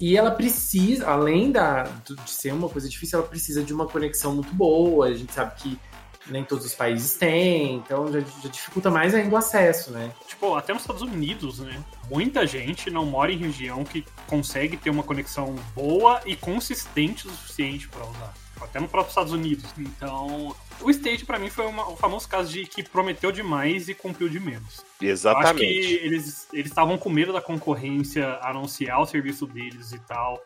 E 0.00 0.16
ela 0.16 0.32
precisa, 0.32 1.06
além 1.06 1.52
da, 1.52 1.84
de 1.84 2.16
ser 2.28 2.52
uma 2.52 2.68
coisa 2.68 2.88
difícil, 2.88 3.20
ela 3.20 3.28
precisa 3.28 3.62
de 3.62 3.72
uma 3.72 3.86
conexão 3.86 4.34
muito 4.34 4.52
boa. 4.52 5.06
A 5.06 5.14
gente 5.14 5.32
sabe 5.32 5.54
que 5.54 5.78
nem 6.26 6.44
todos 6.44 6.64
os 6.64 6.74
países 6.74 7.16
têm, 7.16 7.76
então 7.76 8.10
já, 8.12 8.20
já 8.20 8.48
dificulta 8.48 8.90
mais 8.90 9.14
ainda 9.14 9.34
o 9.34 9.38
acesso, 9.38 9.90
né? 9.90 10.12
Tipo, 10.26 10.54
até 10.54 10.72
nos 10.72 10.82
Estados 10.82 11.02
Unidos, 11.02 11.58
né? 11.58 11.82
Muita 12.10 12.46
gente 12.46 12.90
não 12.90 13.04
mora 13.04 13.32
em 13.32 13.36
região 13.36 13.84
que 13.84 14.04
consegue 14.26 14.76
ter 14.76 14.90
uma 14.90 15.02
conexão 15.02 15.54
boa 15.74 16.20
e 16.24 16.36
consistente 16.36 17.26
o 17.26 17.30
suficiente 17.30 17.88
para 17.88 18.04
usar. 18.04 18.34
Até 18.60 18.80
no 18.80 18.88
próprio 18.88 19.10
Estados 19.10 19.32
Unidos. 19.32 19.66
Então, 19.76 20.54
o 20.80 20.90
Stage 20.90 21.24
para 21.24 21.38
mim 21.38 21.50
foi 21.50 21.66
uma, 21.66 21.88
o 21.88 21.96
famoso 21.96 22.26
caso 22.28 22.50
de 22.50 22.64
que 22.64 22.82
prometeu 22.82 23.30
demais 23.30 23.88
e 23.88 23.94
cumpriu 23.94 24.28
de 24.28 24.40
menos. 24.40 24.84
Exatamente. 25.00 25.44
Eu 25.44 25.50
acho 25.50 25.58
que 25.58 26.06
eles 26.06 26.48
eles 26.52 26.66
estavam 26.66 26.96
com 26.96 27.10
medo 27.10 27.32
da 27.32 27.42
concorrência 27.42 28.38
anunciar 28.40 29.00
o 29.00 29.06
serviço 29.06 29.46
deles 29.46 29.92
e 29.92 29.98
tal. 29.98 30.42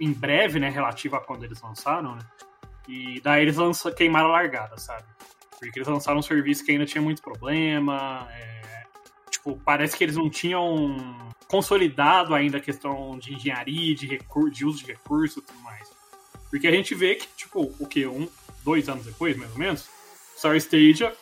Em 0.00 0.12
breve, 0.12 0.58
né? 0.58 0.68
Relativo 0.70 1.16
a 1.16 1.20
quando 1.20 1.44
eles 1.44 1.60
lançaram, 1.60 2.16
né? 2.16 2.22
E 2.90 3.20
daí 3.20 3.42
eles 3.42 3.56
lançam, 3.56 3.92
queimaram 3.92 4.30
a 4.30 4.32
largada, 4.32 4.76
sabe? 4.76 5.04
Porque 5.60 5.78
eles 5.78 5.86
lançaram 5.86 6.18
um 6.18 6.22
serviço 6.22 6.64
que 6.64 6.72
ainda 6.72 6.84
tinha 6.84 7.00
muito 7.00 7.22
problema. 7.22 8.26
É, 8.32 8.82
tipo, 9.30 9.56
parece 9.64 9.96
que 9.96 10.02
eles 10.02 10.16
não 10.16 10.28
tinham 10.28 10.96
consolidado 11.46 12.34
ainda 12.34 12.58
a 12.58 12.60
questão 12.60 13.16
de 13.16 13.34
engenharia, 13.34 13.94
de, 13.94 14.18
de 14.52 14.64
uso 14.64 14.78
de 14.78 14.86
recurso 14.86 15.38
e 15.38 15.42
tudo 15.42 15.60
mais. 15.60 15.88
Porque 16.50 16.66
a 16.66 16.72
gente 16.72 16.94
vê 16.96 17.14
que, 17.14 17.28
tipo, 17.36 17.72
o 17.78 17.86
que? 17.86 18.06
Um, 18.06 18.28
dois 18.64 18.88
anos 18.88 19.04
depois, 19.04 19.36
mais 19.36 19.52
ou 19.52 19.58
menos, 19.58 19.88
Star 20.36 20.56
Stadia, 20.56 21.14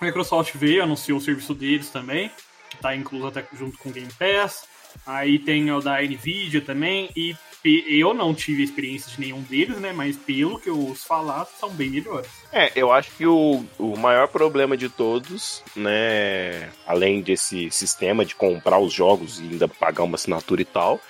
a 0.00 0.04
Microsoft 0.04 0.54
veio, 0.54 0.82
anunciou 0.82 1.18
o 1.18 1.20
serviço 1.20 1.54
deles 1.54 1.90
também, 1.90 2.30
que 2.70 2.76
tá 2.76 2.94
incluso 2.94 3.26
até 3.26 3.44
junto 3.52 3.76
com 3.78 3.88
o 3.88 3.92
Game 3.92 4.12
Pass. 4.12 4.68
Aí 5.04 5.38
tem 5.38 5.70
o 5.72 5.80
da 5.80 6.00
Nvidia 6.00 6.60
também, 6.60 7.10
e 7.16 7.36
eu 7.68 8.14
não 8.14 8.34
tive 8.34 8.62
experiência 8.62 9.10
de 9.10 9.20
nenhum 9.20 9.42
deles, 9.42 9.78
né? 9.78 9.92
Mas 9.92 10.16
pelo 10.16 10.58
que 10.58 10.70
eu 10.70 10.78
ouço 10.78 11.06
falar, 11.06 11.46
são 11.58 11.70
bem 11.70 11.90
melhores. 11.90 12.28
É, 12.52 12.70
eu 12.74 12.92
acho 12.92 13.10
que 13.12 13.26
o, 13.26 13.64
o 13.78 13.96
maior 13.96 14.28
problema 14.28 14.76
de 14.76 14.88
todos, 14.88 15.62
né? 15.74 16.70
Além 16.86 17.20
desse 17.22 17.70
sistema 17.70 18.24
de 18.24 18.34
comprar 18.34 18.78
os 18.78 18.92
jogos 18.92 19.40
e 19.40 19.42
ainda 19.42 19.68
pagar 19.68 20.04
uma 20.04 20.16
assinatura 20.16 20.62
e 20.62 20.64
tal, 20.64 21.00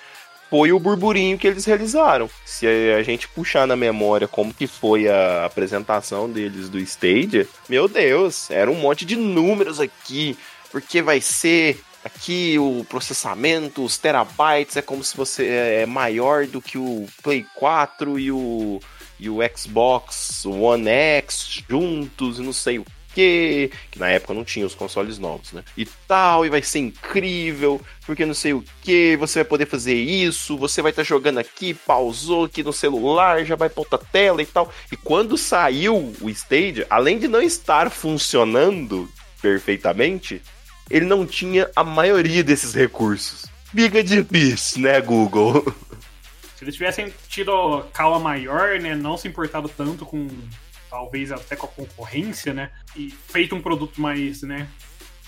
foi 0.49 0.71
o 0.71 0.79
burburinho 0.79 1.37
que 1.37 1.47
eles 1.47 1.65
realizaram. 1.65 2.29
Se 2.45 2.65
a 2.67 3.03
gente 3.03 3.27
puxar 3.27 3.67
na 3.67 3.75
memória 3.75 4.27
como 4.27 4.53
que 4.53 4.67
foi 4.67 5.07
a 5.07 5.45
apresentação 5.45 6.29
deles 6.29 6.69
do 6.69 6.79
Stadia, 6.79 7.47
meu 7.67 7.87
Deus, 7.87 8.49
era 8.49 8.71
um 8.71 8.75
monte 8.75 9.05
de 9.05 9.15
números 9.15 9.79
aqui, 9.79 10.37
porque 10.71 11.01
vai 11.01 11.21
ser 11.21 11.79
aqui 12.07 12.57
o 12.57 12.85
processamento, 12.85 13.83
os 13.83 13.97
terabytes, 13.97 14.77
é 14.77 14.81
como 14.81 15.03
se 15.03 15.15
você 15.15 15.45
é 15.47 15.85
maior 15.85 16.47
do 16.47 16.61
que 16.61 16.77
o 16.77 17.05
Play 17.21 17.45
4 17.55 18.17
e 18.17 18.31
o, 18.31 18.79
e 19.19 19.29
o 19.29 19.37
Xbox 19.55 20.45
One 20.45 20.89
X 20.89 21.63
juntos 21.69 22.39
e 22.39 22.41
não 22.41 22.53
sei 22.53 22.79
o 22.79 22.85
que, 23.13 23.71
que 23.89 23.97
na 23.97 24.09
época 24.09 24.31
não 24.31 24.45
tinha 24.45 24.63
os 24.63 24.75
consoles 24.75 25.17
novos, 25.17 25.51
né? 25.51 25.63
E 25.75 25.85
tal, 26.07 26.45
e 26.45 26.49
vai 26.49 26.61
ser 26.61 26.79
incrível, 26.79 27.81
porque 28.05 28.27
não 28.27 28.35
sei 28.35 28.53
o 28.53 28.63
que, 28.83 29.17
você 29.17 29.39
vai 29.39 29.45
poder 29.45 29.65
fazer 29.65 29.95
isso, 29.95 30.55
você 30.55 30.83
vai 30.83 30.91
estar 30.91 31.01
tá 31.01 31.07
jogando 31.07 31.39
aqui, 31.39 31.73
pausou 31.73 32.45
aqui 32.45 32.61
no 32.61 32.71
celular, 32.71 33.43
já 33.43 33.55
vai 33.55 33.69
pra 33.69 33.81
outra 33.81 33.97
tela 33.97 34.39
e 34.39 34.45
tal. 34.45 34.71
E 34.91 34.95
quando 34.95 35.35
saiu 35.35 36.13
o 36.21 36.29
Stadia, 36.29 36.85
além 36.91 37.17
de 37.17 37.27
não 37.27 37.41
estar 37.41 37.89
funcionando 37.89 39.09
perfeitamente, 39.41 40.39
ele 40.89 41.05
não 41.05 41.25
tinha 41.25 41.69
a 41.75 41.83
maioria 41.83 42.43
desses 42.43 42.73
recursos. 42.73 43.45
Biga 43.73 44.03
de 44.03 44.23
bis, 44.23 44.77
né, 44.77 44.99
Google? 45.01 45.75
Se 46.55 46.63
eles 46.63 46.75
tivessem 46.75 47.13
tido 47.27 47.83
calma 47.93 48.19
maior, 48.19 48.79
né, 48.79 48.95
não 48.95 49.17
se 49.17 49.27
importado 49.27 49.69
tanto 49.69 50.05
com 50.05 50.27
talvez 50.89 51.31
até 51.31 51.55
com 51.55 51.67
a 51.67 51.69
concorrência, 51.69 52.53
né, 52.53 52.71
e 52.95 53.11
feito 53.11 53.55
um 53.55 53.61
produto 53.61 54.01
mais, 54.01 54.41
né, 54.41 54.67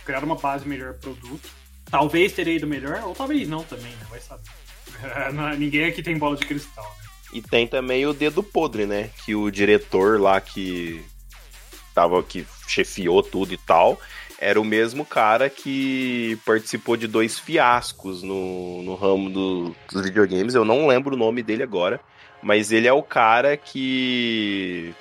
criado 0.05 0.23
uma 0.23 0.35
base 0.35 0.67
melhor 0.67 0.93
produto, 0.95 1.47
talvez 1.89 2.31
teria 2.31 2.55
ido 2.55 2.65
melhor, 2.65 3.03
ou 3.03 3.13
talvez 3.13 3.47
não 3.47 3.63
também, 3.63 3.91
né, 3.91 4.07
vai 4.09 4.19
saber. 4.19 4.49
Ninguém 5.59 5.85
aqui 5.85 6.01
tem 6.01 6.17
bola 6.17 6.35
de 6.35 6.45
cristal, 6.45 6.95
né? 6.99 7.09
E 7.31 7.41
tem 7.41 7.67
também 7.67 8.07
o 8.07 8.13
dedo 8.13 8.41
podre, 8.41 8.87
né, 8.87 9.11
que 9.23 9.35
o 9.35 9.51
diretor 9.51 10.19
lá 10.19 10.41
que 10.41 11.05
tava 11.93 12.23
que 12.23 12.47
chefiou 12.67 13.21
tudo 13.21 13.53
e 13.53 13.57
tal, 13.57 13.99
era 14.39 14.59
o 14.59 14.65
mesmo 14.65 15.05
cara 15.05 15.49
que 15.49 16.39
participou 16.45 16.95
de 16.95 17.07
dois 17.07 17.37
fiascos 17.37 18.23
no, 18.23 18.81
no 18.83 18.95
ramo 18.95 19.29
do, 19.29 19.75
dos 19.91 20.03
videogames. 20.03 20.55
Eu 20.55 20.63
não 20.63 20.87
lembro 20.87 21.15
o 21.15 21.17
nome 21.17 21.43
dele 21.43 21.61
agora, 21.61 21.99
mas 22.41 22.71
ele 22.71 22.87
é 22.87 22.93
o 22.93 23.03
cara 23.03 23.57
que 23.57 24.93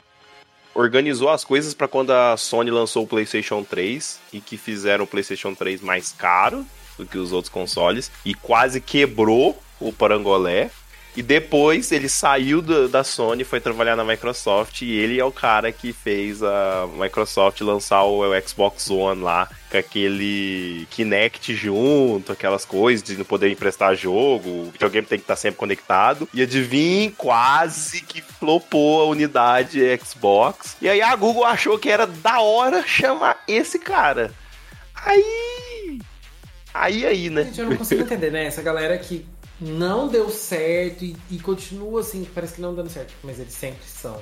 organizou 0.75 1.29
as 1.29 1.45
coisas 1.45 1.73
para 1.73 1.89
quando 1.89 2.13
a 2.13 2.37
Sony 2.37 2.71
lançou 2.71 3.05
o 3.05 3.07
PlayStation 3.07 3.63
3 3.63 4.21
e 4.33 4.41
que 4.41 4.57
fizeram 4.57 5.05
o 5.05 5.09
PlayStation 5.09 5.55
3 5.55 5.81
mais 5.81 6.13
caro 6.13 6.67
do 6.97 7.07
que 7.07 7.19
os 7.19 7.33
outros 7.33 7.53
consoles 7.53 8.11
e 8.25 8.35
quase 8.35 8.81
quebrou 8.81 9.61
o 9.81 9.93
Parangolé. 9.93 10.71
E 11.19 11.23
depois 11.23 11.91
ele 11.91 12.09
saiu 12.09 12.63
do, 12.63 12.89
da 12.89 13.03
Sony, 13.03 13.43
foi 13.43 13.59
trabalhar 13.61 13.97
na 13.97 14.05
Microsoft 14.05 14.83
e 14.83 14.93
ele 14.93 15.19
é 15.19 15.25
o 15.25 15.33
cara 15.33 15.73
que 15.73 15.93
fez 15.93 16.45
a 16.45 16.89
Microsoft 16.97 17.61
lançar 17.61 18.05
o, 18.05 18.21
o 18.21 18.41
Xbox 18.49 18.89
One 18.89 19.21
lá 19.21 19.49
com 19.69 19.77
aquele 19.77 20.87
Kinect 20.89 21.57
junto, 21.57 22.31
aquelas 22.31 22.65
coisas 22.65 23.05
de 23.05 23.17
não 23.17 23.25
poder 23.25 23.51
emprestar 23.51 23.97
jogo, 23.97 24.49
o 24.49 24.71
videogame 24.71 25.09
tem 25.09 25.19
que 25.19 25.25
estar 25.25 25.35
sempre 25.35 25.59
conectado. 25.59 26.29
E 26.33 26.41
adivinha, 26.41 27.13
quase 27.17 28.01
que 28.03 28.23
flopou 28.23 29.03
a 29.03 29.07
unidade 29.07 29.81
Xbox. 29.99 30.77
E 30.81 30.89
aí 30.89 31.03
a 31.03 31.17
Google 31.17 31.45
achou 31.45 31.81
que 31.81 31.91
era 31.91 32.07
da 32.07 32.39
hora 32.39 32.87
chamar 32.87 33.43
esse 33.49 33.81
cara. 33.81 34.31
Aí. 34.95 35.99
Aí, 36.73 37.05
aí, 37.05 37.29
né? 37.29 37.43
Gente, 37.43 37.59
eu 37.59 37.71
não 37.71 37.77
consigo 37.77 38.03
entender, 38.03 38.31
né? 38.31 38.45
Essa 38.45 38.63
galera 38.63 38.97
que 38.97 39.27
não 39.61 40.09
deu 40.09 40.31
certo 40.31 41.05
e, 41.05 41.17
e, 41.31 41.39
continua 41.39 42.01
assim, 42.01 42.25
parece 42.35 42.55
que 42.55 42.61
não 42.61 42.75
dando 42.75 42.91
certo, 42.91 43.13
mas 43.23 43.39
eles 43.41 43.53
sempre 43.55 43.85
são. 43.85 44.21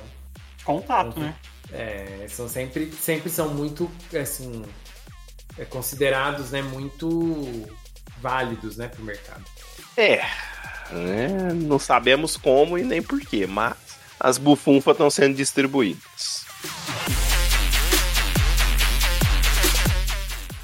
Contato, 0.64 1.20
né? 1.20 1.35
É, 1.72 2.27
são 2.29 2.49
sempre, 2.49 2.90
sempre 2.92 3.31
são 3.31 3.53
muito, 3.53 3.90
assim, 4.20 4.64
é, 5.59 5.64
considerados 5.64 6.51
né, 6.51 6.62
muito 6.62 7.68
válidos 8.20 8.77
né, 8.77 8.88
para 8.88 9.01
o 9.01 9.05
mercado. 9.05 9.44
É, 9.96 10.25
é, 10.90 11.53
não 11.55 11.79
sabemos 11.79 12.37
como 12.37 12.79
e 12.79 12.85
nem 12.85 13.03
porquê, 13.03 13.46
mas 13.46 13.77
as 14.18 14.38
bufunfas 14.38 14.94
estão 14.94 15.11
sendo 15.11 15.35
distribuídas. 15.37 16.46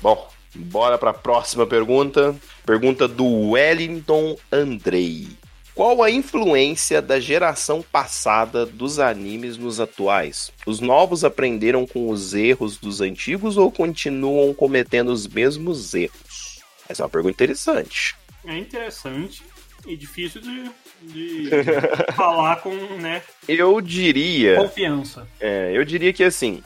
Bom, 0.00 0.31
bora 0.54 0.98
para 0.98 1.10
a 1.10 1.14
próxima 1.14 1.66
pergunta. 1.66 2.34
Pergunta 2.64 3.08
do 3.08 3.50
Wellington 3.50 4.36
Andrei. 4.50 5.28
Qual 5.74 6.02
a 6.02 6.10
influência 6.10 7.00
da 7.00 7.18
geração 7.18 7.82
passada 7.82 8.66
dos 8.66 8.98
animes 8.98 9.56
nos 9.56 9.80
atuais? 9.80 10.52
Os 10.66 10.80
novos 10.80 11.24
aprenderam 11.24 11.86
com 11.86 12.10
os 12.10 12.34
erros 12.34 12.76
dos 12.76 13.00
antigos 13.00 13.56
ou 13.56 13.72
continuam 13.72 14.52
cometendo 14.52 15.10
os 15.10 15.26
mesmos 15.26 15.94
erros? 15.94 16.60
Essa 16.86 17.02
é 17.02 17.04
uma 17.04 17.10
pergunta 17.10 17.32
interessante. 17.32 18.14
É 18.44 18.58
interessante 18.58 19.42
e 19.86 19.96
difícil 19.96 20.40
de, 20.40 20.70
de 21.02 21.50
falar 22.14 22.56
com, 22.56 22.74
né? 22.98 23.22
Eu 23.48 23.80
diria. 23.80 24.56
Confiança. 24.56 25.26
É, 25.40 25.72
eu 25.74 25.84
diria 25.84 26.12
que 26.12 26.22
assim, 26.22 26.62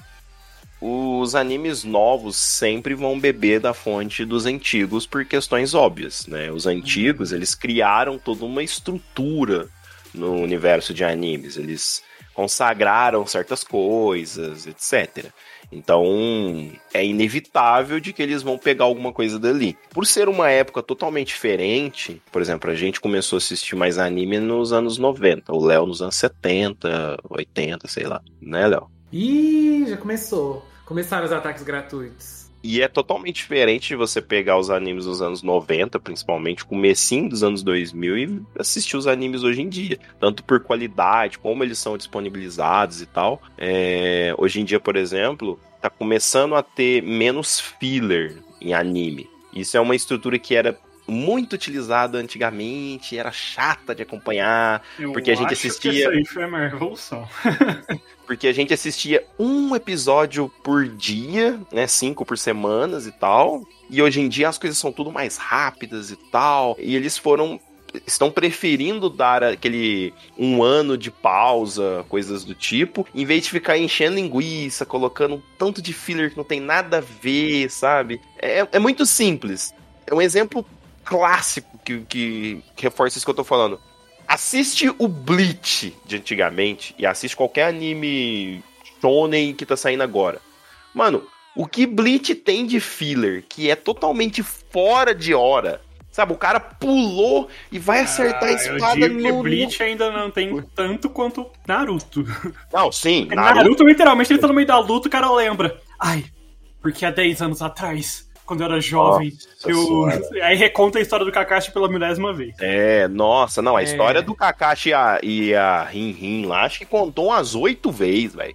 os 0.80 1.34
animes 1.34 1.84
novos 1.84 2.36
sempre 2.36 2.94
vão 2.94 3.18
beber 3.18 3.60
da 3.60 3.72
fonte 3.72 4.24
dos 4.24 4.46
antigos 4.46 5.06
por 5.06 5.24
questões 5.24 5.74
óbvias, 5.74 6.26
né? 6.26 6.50
Os 6.50 6.66
antigos, 6.66 7.32
eles 7.32 7.54
criaram 7.54 8.18
toda 8.18 8.44
uma 8.44 8.62
estrutura 8.62 9.68
no 10.14 10.34
universo 10.34 10.92
de 10.92 11.04
animes, 11.04 11.56
eles 11.56 12.02
consagraram 12.34 13.26
certas 13.26 13.64
coisas, 13.64 14.66
etc. 14.66 15.26
Então, 15.72 16.04
é 16.92 17.04
inevitável 17.04 17.98
de 17.98 18.12
que 18.12 18.22
eles 18.22 18.42
vão 18.42 18.58
pegar 18.58 18.84
alguma 18.84 19.12
coisa 19.12 19.38
dali. 19.38 19.76
Por 19.90 20.06
ser 20.06 20.28
uma 20.28 20.50
época 20.50 20.82
totalmente 20.82 21.28
diferente, 21.28 22.22
por 22.30 22.40
exemplo, 22.42 22.70
a 22.70 22.74
gente 22.74 23.00
começou 23.00 23.36
a 23.36 23.38
assistir 23.38 23.74
mais 23.74 23.98
anime 23.98 24.38
nos 24.38 24.72
anos 24.72 24.98
90, 24.98 25.52
o 25.52 25.64
Léo 25.64 25.86
nos 25.86 26.02
anos 26.02 26.16
70, 26.16 27.18
80, 27.28 27.88
sei 27.88 28.04
lá, 28.04 28.20
né, 28.40 28.66
Léo? 28.66 28.95
Ih, 29.12 29.86
já 29.88 29.96
começou. 29.96 30.66
Começaram 30.84 31.24
os 31.24 31.32
ataques 31.32 31.62
gratuitos. 31.62 32.46
E 32.62 32.82
é 32.82 32.88
totalmente 32.88 33.36
diferente 33.36 33.88
de 33.88 33.96
você 33.96 34.20
pegar 34.20 34.58
os 34.58 34.70
animes 34.70 35.04
dos 35.04 35.22
anos 35.22 35.40
90, 35.40 36.00
principalmente, 36.00 36.64
comecinho 36.64 37.28
dos 37.28 37.44
anos 37.44 37.62
2000 37.62 38.18
e 38.18 38.42
assistir 38.58 38.96
os 38.96 39.06
animes 39.06 39.44
hoje 39.44 39.62
em 39.62 39.68
dia. 39.68 40.00
Tanto 40.18 40.42
por 40.42 40.60
qualidade, 40.60 41.38
como 41.38 41.62
eles 41.62 41.78
são 41.78 41.96
disponibilizados 41.96 43.00
e 43.00 43.06
tal. 43.06 43.40
É... 43.56 44.34
Hoje 44.36 44.60
em 44.60 44.64
dia, 44.64 44.80
por 44.80 44.96
exemplo, 44.96 45.60
tá 45.80 45.88
começando 45.88 46.56
a 46.56 46.62
ter 46.62 47.02
menos 47.02 47.60
filler 47.60 48.38
em 48.60 48.74
anime. 48.74 49.30
Isso 49.54 49.76
é 49.76 49.80
uma 49.80 49.94
estrutura 49.94 50.38
que 50.38 50.54
era 50.54 50.76
muito 51.06 51.52
utilizada 51.52 52.18
antigamente, 52.18 53.16
era 53.16 53.30
chata 53.30 53.94
de 53.94 54.02
acompanhar, 54.02 54.82
Eu 54.98 55.12
porque 55.12 55.30
a 55.30 55.34
gente 55.34 55.52
acho 55.52 55.66
assistia. 55.66 55.90
Que 55.90 55.98
isso 55.98 56.08
aí 56.08 56.24
foi 56.24 56.44
uma 56.46 56.68
revolução. 56.68 57.28
porque 58.26 58.48
a 58.48 58.52
gente 58.52 58.74
assistia 58.74 59.24
um 59.38 59.74
episódio 59.74 60.50
por 60.62 60.88
dia, 60.88 61.60
né? 61.72 61.86
Cinco 61.86 62.24
por 62.24 62.36
semanas 62.36 63.06
e 63.06 63.12
tal. 63.12 63.62
E 63.88 64.02
hoje 64.02 64.20
em 64.20 64.28
dia 64.28 64.48
as 64.48 64.58
coisas 64.58 64.78
são 64.78 64.92
tudo 64.92 65.12
mais 65.12 65.36
rápidas 65.36 66.10
e 66.10 66.16
tal. 66.16 66.76
E 66.78 66.96
eles 66.96 67.16
foram. 67.16 67.60
Estão 68.06 68.30
preferindo 68.30 69.08
dar 69.08 69.42
aquele 69.42 70.12
um 70.36 70.62
ano 70.62 70.98
de 70.98 71.10
pausa, 71.10 72.04
coisas 72.10 72.44
do 72.44 72.54
tipo, 72.54 73.06
em 73.14 73.24
vez 73.24 73.44
de 73.44 73.50
ficar 73.50 73.78
enchendo 73.78 74.16
linguiça, 74.16 74.84
colocando 74.84 75.36
um 75.36 75.42
tanto 75.56 75.80
de 75.80 75.94
filler 75.94 76.30
que 76.30 76.36
não 76.36 76.44
tem 76.44 76.60
nada 76.60 76.98
a 76.98 77.00
ver, 77.00 77.70
sabe? 77.70 78.20
É, 78.38 78.66
é 78.70 78.78
muito 78.78 79.06
simples. 79.06 79.72
É 80.06 80.14
um 80.14 80.20
exemplo 80.20 80.66
clássico 81.06 81.78
que, 81.84 82.00
que, 82.00 82.62
que 82.74 82.82
reforça 82.82 83.16
isso 83.16 83.24
que 83.24 83.30
eu 83.30 83.34
tô 83.34 83.44
falando. 83.44 83.80
Assiste 84.26 84.92
o 84.98 85.06
Bleach 85.06 85.96
de 86.04 86.16
antigamente 86.16 86.94
e 86.98 87.06
assiste 87.06 87.36
qualquer 87.36 87.68
anime 87.68 88.62
shonen 89.00 89.54
que 89.54 89.64
tá 89.64 89.76
saindo 89.76 90.02
agora. 90.02 90.40
Mano, 90.92 91.24
o 91.54 91.66
que 91.66 91.86
Bleach 91.86 92.34
tem 92.34 92.66
de 92.66 92.80
filler 92.80 93.44
que 93.48 93.70
é 93.70 93.76
totalmente 93.76 94.42
fora 94.42 95.14
de 95.14 95.32
hora. 95.32 95.80
Sabe, 96.10 96.32
o 96.32 96.36
cara 96.36 96.58
pulou 96.58 97.46
e 97.70 97.78
vai 97.78 98.00
acertar 98.00 98.44
a 98.44 98.52
espada 98.52 98.98
eu 98.98 99.08
digo 99.10 99.20
que 99.20 99.32
no. 99.32 99.42
Bleach 99.42 99.82
ainda 99.82 100.10
não 100.10 100.30
tem 100.30 100.62
tanto 100.74 101.10
quanto 101.10 101.50
Naruto. 101.68 102.24
Não, 102.72 102.90
sim, 102.90 103.26
Naruto, 103.30 103.54
Naruto. 103.54 103.84
literalmente, 103.84 104.32
ele 104.32 104.40
tá 104.40 104.48
no 104.48 104.54
meio 104.54 104.66
da 104.66 104.78
luta, 104.78 105.08
o 105.08 105.10
cara 105.10 105.30
lembra. 105.30 105.78
Ai, 106.00 106.24
porque 106.80 107.04
há 107.04 107.10
10 107.10 107.42
anos 107.42 107.60
atrás, 107.60 108.25
quando 108.46 108.60
eu 108.62 108.66
era 108.66 108.80
jovem, 108.80 109.32
Nossa 109.32 109.70
eu. 109.70 109.84
Senhora. 109.84 110.22
Aí 110.46 110.56
reconta 110.56 110.98
a 110.98 111.02
história 111.02 111.26
do 111.26 111.32
Kakashi 111.32 111.72
pela 111.72 111.88
milésima 111.88 112.32
vez. 112.32 112.54
É, 112.60 113.06
nossa, 113.08 113.60
não, 113.60 113.76
a 113.76 113.80
É. 113.80 113.84
história 113.84 114.22
do 114.22 114.34
Kakashi 114.34 114.90
e 114.90 114.94
a, 114.94 115.20
e 115.22 115.54
a 115.54 115.82
Rin 115.84 116.12
Rin 116.12 116.46
lá, 116.46 116.62
acho 116.64 116.78
que 116.78 116.86
contou 116.86 117.26
umas 117.26 117.54
oito 117.54 117.90
vezes, 117.90 118.34
velho. 118.34 118.54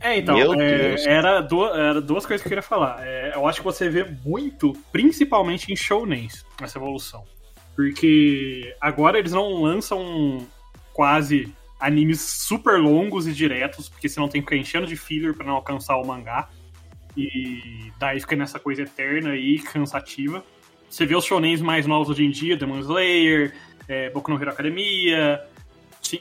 É, 0.00 0.18
então, 0.18 0.36
é, 0.60 0.96
era, 1.06 1.40
du- 1.40 1.64
era 1.64 2.00
duas 2.00 2.26
coisas 2.26 2.42
que 2.42 2.48
eu 2.48 2.50
queria 2.50 2.62
falar. 2.62 2.98
É, 3.06 3.32
eu 3.36 3.46
acho 3.46 3.60
que 3.60 3.64
você 3.64 3.88
vê 3.88 4.04
muito, 4.24 4.72
principalmente 4.90 5.72
em 5.72 5.76
shounens, 5.76 6.44
essa 6.60 6.76
evolução. 6.78 7.24
Porque 7.76 8.74
agora 8.80 9.18
eles 9.18 9.32
não 9.32 9.62
lançam 9.62 10.46
quase 10.92 11.52
animes 11.80 12.20
super 12.20 12.78
longos 12.80 13.26
e 13.26 13.32
diretos, 13.32 13.88
porque 13.88 14.08
senão 14.08 14.28
tem 14.28 14.40
que 14.40 14.46
ficar 14.48 14.56
enchendo 14.60 14.86
de 14.86 14.96
filler 14.96 15.34
pra 15.34 15.46
não 15.46 15.54
alcançar 15.54 15.96
o 15.96 16.04
mangá. 16.06 16.48
E 17.16 17.92
daí 17.98 18.20
fica 18.20 18.34
nessa 18.36 18.58
coisa 18.58 18.82
eterna 18.82 19.36
e 19.36 19.58
cansativa. 19.58 20.44
Você 20.88 21.06
vê 21.06 21.14
os 21.16 21.24
shounens 21.24 21.60
mais 21.60 21.86
novos 21.86 22.10
hoje 22.10 22.24
em 22.24 22.30
dia, 22.30 22.56
Demon 22.56 22.78
Slayer, 22.80 23.54
é, 23.88 24.10
Boku 24.10 24.30
no 24.30 24.40
Hero 24.40 24.50
Academia, 24.50 25.42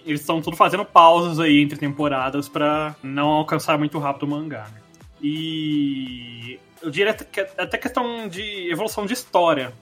eles 0.06 0.22
estão 0.22 0.42
tudo 0.42 0.56
fazendo 0.56 0.86
pausas 0.86 1.40
aí 1.40 1.60
entre 1.62 1.78
temporadas 1.78 2.48
pra 2.48 2.96
não 3.04 3.30
alcançar 3.30 3.78
muito 3.78 3.98
rápido 4.00 4.24
o 4.24 4.28
mangá. 4.28 4.70
né? 4.74 4.82
E 5.22 6.60
eu 6.82 6.90
diria 6.90 7.12
até 7.12 7.24
que- 7.26 7.62
até 7.62 7.78
questão 7.78 8.28
de 8.28 8.72
evolução 8.72 9.06
de 9.06 9.14
história. 9.14 9.74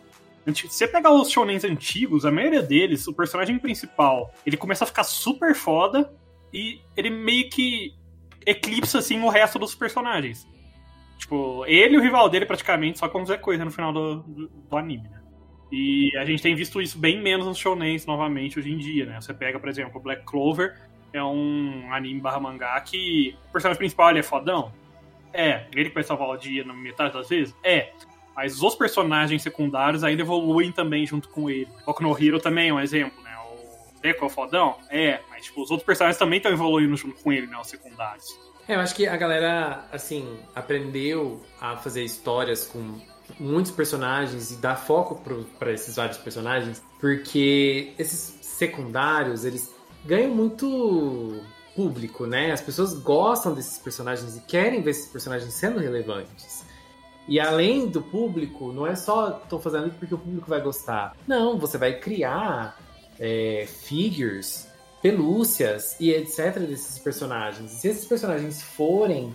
Se 0.54 0.68
você 0.68 0.88
pegar 0.88 1.12
os 1.12 1.30
shonens 1.30 1.64
antigos, 1.64 2.26
a 2.26 2.32
maioria 2.32 2.62
deles, 2.64 3.08
o 3.08 3.14
personagem 3.14 3.60
principal, 3.60 4.34
ele 4.46 4.58
começa 4.58 4.84
a 4.84 4.88
ficar 4.88 5.04
super 5.04 5.54
foda 5.54 6.12
e 6.52 6.82
ele 6.98 7.10
meio 7.12 7.50
que 7.50 7.94
eclipsa 8.46 8.98
assim 9.00 9.22
o 9.22 9.30
resto 9.30 9.60
dos 9.60 9.76
personagens. 9.76 10.48
Tipo, 11.20 11.66
ele 11.68 11.96
e 11.96 11.98
o 11.98 12.02
rival 12.02 12.30
dele 12.30 12.46
praticamente 12.46 12.98
só 12.98 13.10
como 13.10 13.26
Zé 13.26 13.38
Coisa 13.38 13.66
no 13.66 13.72
final 13.72 13.92
do, 13.92 14.16
do, 14.24 14.48
do 14.48 14.78
anime, 14.78 15.10
né? 15.10 15.22
E 15.70 16.16
a 16.18 16.26
gente 16.26 16.42
tem 16.42 16.56
visto 16.56 16.82
isso 16.82 16.98
bem 16.98 17.22
menos 17.22 17.46
nos 17.46 17.58
shonens 17.58 18.06
novamente 18.06 18.58
hoje 18.58 18.72
em 18.72 18.78
dia, 18.78 19.06
né? 19.06 19.20
Você 19.20 19.34
pega, 19.34 19.60
por 19.60 19.68
exemplo, 19.68 20.00
Black 20.00 20.24
Clover, 20.24 20.80
é 21.12 21.22
um 21.22 21.92
anime 21.92 22.22
barra 22.22 22.40
mangá 22.40 22.80
que 22.80 23.36
o 23.50 23.52
personagem 23.52 23.78
principal 23.78 24.10
ele 24.10 24.20
é 24.20 24.24
fodão? 24.24 24.72
É. 25.34 25.68
Ele 25.76 25.90
que 25.90 25.96
vai 25.96 26.04
salvar 26.04 26.30
o 26.30 26.38
dia 26.38 26.64
na 26.64 26.74
metade 26.74 27.14
das 27.14 27.28
vezes? 27.28 27.54
É. 27.64 27.92
Mas 28.34 28.64
os 28.64 28.74
personagens 28.74 29.44
secundários 29.44 30.06
ainda 30.06 30.22
evoluem 30.22 30.72
também 30.72 31.06
junto 31.06 31.28
com 31.28 31.50
ele. 31.50 31.68
Boku 31.86 32.02
no 32.02 32.18
Hero 32.18 32.40
também 32.40 32.70
é 32.70 32.74
um 32.74 32.80
exemplo, 32.80 33.22
né? 33.22 33.36
O 33.52 34.02
Deco 34.02 34.24
é 34.24 34.28
o 34.28 34.30
fodão? 34.30 34.78
É. 34.90 35.20
Mas, 35.30 35.46
tipo, 35.46 35.62
os 35.62 35.70
outros 35.70 35.86
personagens 35.86 36.18
também 36.18 36.38
estão 36.38 36.52
evoluindo 36.52 36.96
junto 36.96 37.22
com 37.22 37.34
ele, 37.34 37.46
né? 37.46 37.58
Os 37.60 37.68
secundários. 37.68 38.26
É, 38.70 38.76
eu 38.76 38.82
acho 38.82 38.94
que 38.94 39.08
a 39.08 39.18
galera, 39.18 39.84
assim, 39.92 40.38
aprendeu 40.54 41.42
a 41.60 41.76
fazer 41.76 42.04
histórias 42.04 42.68
com 42.68 43.00
muitos 43.40 43.72
personagens 43.72 44.52
e 44.52 44.58
dar 44.58 44.76
foco 44.76 45.20
para 45.58 45.72
esses 45.72 45.96
vários 45.96 46.20
personagens, 46.20 46.80
porque 47.00 47.94
esses 47.98 48.46
secundários, 48.46 49.44
eles 49.44 49.74
ganham 50.06 50.30
muito 50.36 51.42
público, 51.76 52.28
né? 52.28 52.52
As 52.52 52.62
pessoas 52.62 52.94
gostam 52.94 53.56
desses 53.56 53.80
personagens 53.80 54.38
e 54.38 54.42
querem 54.42 54.84
ver 54.84 54.92
esses 54.92 55.08
personagens 55.08 55.52
sendo 55.52 55.80
relevantes. 55.80 56.64
E 57.28 57.40
além 57.40 57.88
do 57.88 58.04
público, 58.04 58.72
não 58.72 58.86
é 58.86 58.96
só 58.96 59.32
tô 59.32 59.58
fazendo 59.58 59.88
isso 59.88 59.96
porque 59.98 60.14
o 60.14 60.20
público 60.20 60.48
vai 60.48 60.62
gostar. 60.62 61.16
Não, 61.28 61.58
você 61.58 61.80
vai 61.80 61.98
criar 62.00 62.78
é, 63.20 63.68
figures, 63.68 64.69
pelúcias 65.02 65.96
e 66.00 66.12
etc. 66.12 66.60
desses 66.60 67.00
personagens. 67.00 67.72
Se 67.72 67.88
esses 67.88 68.06
personagens 68.06 68.62
forem 68.62 69.34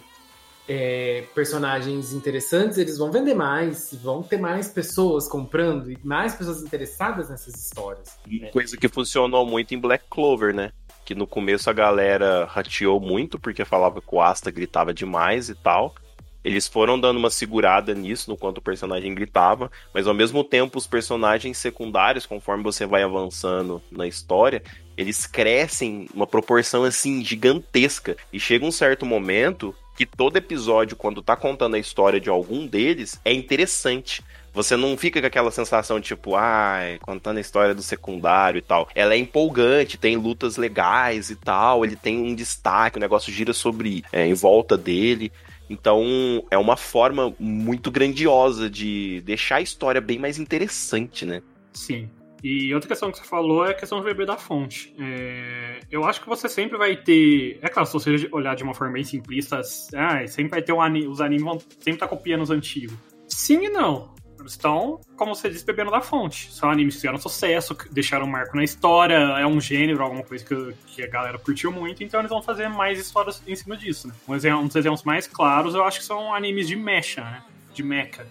é, 0.68 1.24
personagens 1.34 2.12
interessantes, 2.12 2.78
eles 2.78 2.98
vão 2.98 3.10
vender 3.12 3.34
mais, 3.34 3.92
vão 4.02 4.22
ter 4.22 4.38
mais 4.38 4.68
pessoas 4.68 5.28
comprando 5.28 5.90
e 5.90 5.98
mais 6.02 6.34
pessoas 6.34 6.62
interessadas 6.62 7.28
nessas 7.28 7.54
histórias. 7.54 8.18
né? 8.26 8.48
Coisa 8.48 8.76
que 8.76 8.88
funcionou 8.88 9.46
muito 9.46 9.74
em 9.74 9.78
Black 9.78 10.04
Clover, 10.08 10.54
né? 10.54 10.72
Que 11.04 11.14
no 11.14 11.26
começo 11.26 11.68
a 11.68 11.72
galera 11.72 12.46
rateou 12.46 12.98
muito 12.98 13.38
porque 13.38 13.64
falava 13.64 14.00
que 14.00 14.14
o 14.14 14.22
Asta 14.22 14.50
gritava 14.50 14.94
demais 14.94 15.50
e 15.50 15.54
tal. 15.54 15.94
Eles 16.42 16.68
foram 16.68 17.00
dando 17.00 17.16
uma 17.16 17.30
segurada 17.30 17.94
nisso 17.94 18.30
no 18.30 18.36
quanto 18.36 18.58
o 18.58 18.62
personagem 18.62 19.14
gritava, 19.14 19.70
mas 19.94 20.06
ao 20.06 20.12
mesmo 20.12 20.44
tempo 20.44 20.76
os 20.76 20.86
personagens 20.86 21.56
secundários, 21.56 22.26
conforme 22.26 22.62
você 22.62 22.84
vai 22.84 23.02
avançando 23.02 23.80
na 23.90 24.06
história, 24.06 24.62
eles 24.96 25.26
crescem 25.26 26.08
uma 26.14 26.26
proporção 26.26 26.84
assim 26.84 27.24
gigantesca 27.24 28.16
e 28.32 28.38
chega 28.38 28.64
um 28.64 28.70
certo 28.70 29.04
momento 29.04 29.74
que 29.96 30.04
todo 30.04 30.36
episódio, 30.36 30.96
quando 30.96 31.22
tá 31.22 31.36
contando 31.36 31.76
a 31.76 31.78
história 31.78 32.20
de 32.20 32.28
algum 32.28 32.66
deles, 32.66 33.20
é 33.24 33.32
interessante. 33.32 34.22
Você 34.52 34.76
não 34.76 34.96
fica 34.96 35.20
com 35.20 35.26
aquela 35.26 35.50
sensação 35.50 36.00
tipo, 36.00 36.34
ai, 36.36 36.98
contando 37.00 37.38
a 37.38 37.40
história 37.40 37.74
do 37.74 37.82
secundário 37.82 38.58
e 38.58 38.62
tal. 38.62 38.88
Ela 38.94 39.14
é 39.14 39.18
empolgante, 39.18 39.98
tem 39.98 40.16
lutas 40.16 40.56
legais 40.56 41.30
e 41.30 41.36
tal, 41.36 41.84
ele 41.84 41.96
tem 41.96 42.18
um 42.18 42.34
destaque, 42.34 42.98
o 42.98 43.00
negócio 43.00 43.32
gira 43.32 43.52
sobre, 43.52 44.04
é, 44.12 44.26
em 44.26 44.34
volta 44.34 44.76
dele. 44.76 45.32
Então, 45.68 46.44
é 46.50 46.58
uma 46.58 46.76
forma 46.76 47.34
muito 47.38 47.90
grandiosa 47.90 48.68
de 48.68 49.22
deixar 49.24 49.56
a 49.56 49.62
história 49.62 50.00
bem 50.00 50.18
mais 50.18 50.38
interessante, 50.38 51.24
né? 51.24 51.42
Sim. 51.72 52.08
E 52.44 52.74
outra 52.74 52.86
questão 52.86 53.10
que 53.10 53.16
você 53.16 53.24
falou 53.24 53.64
é 53.64 53.70
a 53.70 53.74
questão 53.74 53.98
do 53.98 54.04
beber 54.04 54.26
da 54.26 54.36
fonte. 54.36 54.94
É, 55.00 55.80
eu 55.90 56.04
acho 56.04 56.20
que 56.20 56.28
você 56.28 56.46
sempre 56.46 56.76
vai 56.76 56.94
ter. 56.94 57.58
É 57.62 57.70
claro, 57.70 57.86
se 57.86 57.94
você 57.94 58.28
olhar 58.30 58.54
de 58.54 58.62
uma 58.62 58.74
forma 58.74 58.92
bem 58.92 59.02
simplista, 59.02 59.62
ah, 59.96 60.26
sempre 60.26 60.50
vai 60.50 60.60
ter 60.60 60.74
um 60.74 60.82
anime, 60.82 61.08
os 61.08 61.22
animes 61.22 61.42
vão 61.42 61.58
sempre 61.58 61.92
estar 61.92 62.06
tá 62.06 62.14
copiando 62.14 62.42
os 62.42 62.50
antigos. 62.50 62.94
Sim 63.26 63.64
e 63.64 63.70
não 63.70 64.12
estão, 64.44 65.00
como 65.16 65.34
você 65.34 65.48
disse, 65.48 65.64
bebendo 65.64 65.90
da 65.90 66.02
fonte. 66.02 66.52
São 66.52 66.70
animes 66.70 66.96
que 66.96 67.00
fizeram 67.00 67.16
sucesso, 67.16 67.74
deixaram 67.90 68.26
um 68.26 68.30
marco 68.30 68.54
na 68.54 68.62
história, 68.62 69.14
é 69.14 69.46
um 69.46 69.58
gênero, 69.58 70.02
alguma 70.02 70.22
coisa 70.22 70.44
que, 70.44 70.74
que, 70.86 71.02
a 71.02 71.06
galera 71.06 71.38
curtiu 71.38 71.72
muito, 71.72 72.04
então 72.04 72.20
eles 72.20 72.30
vão 72.30 72.42
fazer 72.42 72.68
mais 72.68 72.98
histórias 72.98 73.42
em 73.46 73.56
cima 73.56 73.74
disso, 73.74 74.08
né? 74.08 74.14
Um, 74.28 74.34
exemplo, 74.34 74.60
um 74.60 74.66
dos 74.66 74.76
exemplos 74.76 75.02
mais 75.02 75.26
claros, 75.26 75.74
eu 75.74 75.82
acho 75.82 76.00
que 76.00 76.04
são 76.04 76.34
animes 76.34 76.68
de 76.68 76.76
mecha, 76.76 77.22
né? 77.22 77.42
De 77.72 77.82
mecha. 77.82 78.26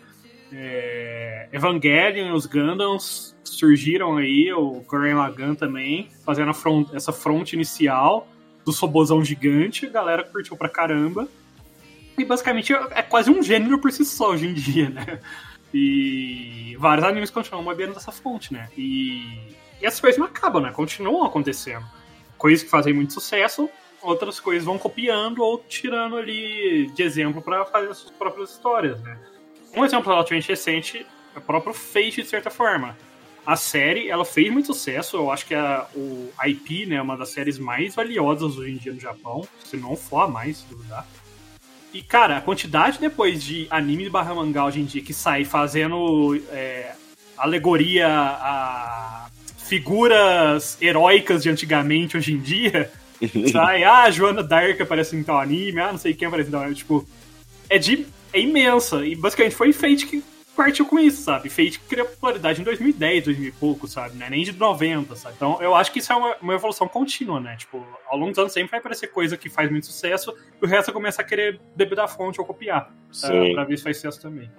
É... 0.55 1.47
Evangelion 1.51 2.33
os 2.33 2.45
Gundams 2.45 3.35
surgiram 3.43 4.17
aí, 4.17 4.51
o 4.53 4.83
Gurren 4.87 5.15
Lagann 5.15 5.55
também, 5.55 6.09
fazendo 6.25 6.53
front, 6.53 6.93
essa 6.93 7.11
fronte 7.11 7.53
inicial 7.53 8.27
do 8.65 8.71
sobozão 8.71 9.23
gigante, 9.23 9.85
a 9.85 9.89
galera 9.89 10.23
curtiu 10.23 10.55
pra 10.55 10.69
caramba. 10.69 11.27
E 12.17 12.23
basicamente 12.23 12.73
é 12.73 13.01
quase 13.01 13.31
um 13.31 13.41
gênero 13.41 13.79
por 13.79 13.91
si 13.91 14.05
só 14.05 14.31
hoje 14.31 14.47
em 14.47 14.53
dia, 14.53 14.89
né? 14.89 15.19
E 15.73 16.77
vários 16.79 17.05
animes 17.05 17.31
continuam 17.31 17.65
bebendo 17.65 17.95
dessa 17.95 18.11
fonte, 18.11 18.53
né? 18.53 18.69
E, 18.77 19.23
e 19.81 19.85
essas 19.85 19.99
coisas 19.99 20.19
não 20.19 20.27
acabam, 20.27 20.61
né? 20.61 20.71
Continuam 20.71 21.23
acontecendo. 21.25 21.83
Coisas 22.37 22.63
que 22.63 22.69
fazem 22.69 22.93
muito 22.93 23.13
sucesso, 23.13 23.67
outras 24.01 24.39
coisas 24.39 24.63
vão 24.63 24.77
copiando 24.77 25.41
ou 25.41 25.57
tirando 25.57 26.17
ali 26.17 26.91
de 26.93 27.01
exemplo 27.01 27.41
para 27.41 27.65
fazer 27.65 27.89
as 27.89 27.97
suas 27.97 28.11
próprias 28.11 28.51
histórias, 28.51 29.01
né? 29.01 29.17
Um 29.75 29.83
exemplo 29.83 30.11
relativamente 30.11 30.49
recente 30.49 31.05
é 31.35 31.39
o 31.39 31.41
próprio 31.41 31.73
Fate, 31.73 32.21
de 32.21 32.27
certa 32.27 32.49
forma. 32.49 32.95
A 33.45 33.55
série, 33.55 34.09
ela 34.09 34.23
fez 34.23 34.51
muito 34.51 34.67
sucesso, 34.67 35.17
eu 35.17 35.31
acho 35.31 35.45
que 35.45 35.53
a, 35.53 35.85
o 35.95 36.29
IP, 36.45 36.85
né, 36.85 36.95
é 36.95 37.01
uma 37.01 37.17
das 37.17 37.29
séries 37.29 37.59
mais 37.59 37.93
valiosas 37.93 38.57
hoje 38.57 38.71
em 38.71 38.77
dia 38.77 38.93
no 38.93 38.99
Japão, 38.99 39.45
se 39.65 39.75
não 39.75 39.97
for 39.97 40.21
a 40.21 40.27
mais, 40.27 40.57
se 40.57 40.65
duvidar. 40.67 41.05
E, 41.93 42.01
cara, 42.01 42.37
a 42.37 42.41
quantidade 42.41 42.99
depois 42.99 43.43
de 43.43 43.67
anime 43.69 44.09
barra 44.09 44.33
mangá 44.33 44.65
hoje 44.65 44.79
em 44.79 44.85
dia 44.85 45.03
que 45.03 45.13
sai 45.13 45.43
fazendo 45.43 46.35
é, 46.51 46.93
alegoria 47.37 48.07
a 48.07 49.27
figuras 49.57 50.77
heróicas 50.81 51.43
de 51.43 51.49
antigamente 51.49 52.17
hoje 52.17 52.33
em 52.33 52.39
dia. 52.39 52.91
sai, 53.51 53.83
ah, 53.83 54.09
Joana 54.09 54.41
Dark 54.41 54.79
aparece 54.79 55.15
em 55.15 55.23
tal 55.23 55.39
anime, 55.39 55.81
ah, 55.81 55.91
não 55.91 55.99
sei 55.99 56.13
quem 56.13 56.27
aparece 56.27 56.49
em 56.49 56.51
tal 56.51 56.61
anime. 56.61 56.75
Tipo, 56.75 57.07
é, 57.69 57.77
de, 57.77 58.07
é 58.33 58.39
imensa. 58.39 59.05
E 59.05 59.15
basicamente 59.15 59.55
foi 59.55 59.71
Fate 59.71 60.05
que 60.05 60.23
partiu 60.55 60.85
com 60.85 60.99
isso, 60.99 61.21
sabe? 61.23 61.49
Fate 61.49 61.79
criou 61.79 62.07
popularidade 62.07 62.61
em 62.61 62.63
2010, 62.63 63.25
2000 63.25 63.47
e 63.47 63.51
pouco, 63.51 63.87
sabe? 63.87 64.17
Não 64.17 64.25
é 64.25 64.29
nem 64.29 64.43
de 64.43 64.53
90, 64.53 65.15
sabe? 65.15 65.35
Então 65.35 65.61
eu 65.61 65.75
acho 65.75 65.91
que 65.91 65.99
isso 65.99 66.11
é 66.11 66.15
uma, 66.15 66.35
uma, 66.41 66.53
evolução 66.53 66.87
contínua, 66.87 67.39
né? 67.39 67.55
Tipo, 67.55 67.85
ao 68.07 68.17
longo 68.17 68.31
dos 68.31 68.39
anos 68.39 68.53
sempre 68.53 68.71
vai 68.71 68.79
aparecer 68.79 69.07
coisa 69.07 69.37
que 69.37 69.49
faz 69.49 69.69
muito 69.69 69.85
sucesso 69.85 70.33
e 70.61 70.65
o 70.65 70.67
resto 70.67 70.91
começa 70.93 71.21
a 71.21 71.25
querer 71.25 71.59
beber 71.75 71.95
da 71.95 72.07
fonte 72.07 72.39
ou 72.39 72.45
copiar. 72.45 72.93
Sim. 73.11 73.53
Pra 73.53 73.63
ver 73.63 73.77
se 73.77 73.83
faz 73.83 73.97
sucesso 73.97 74.21
também. 74.21 74.49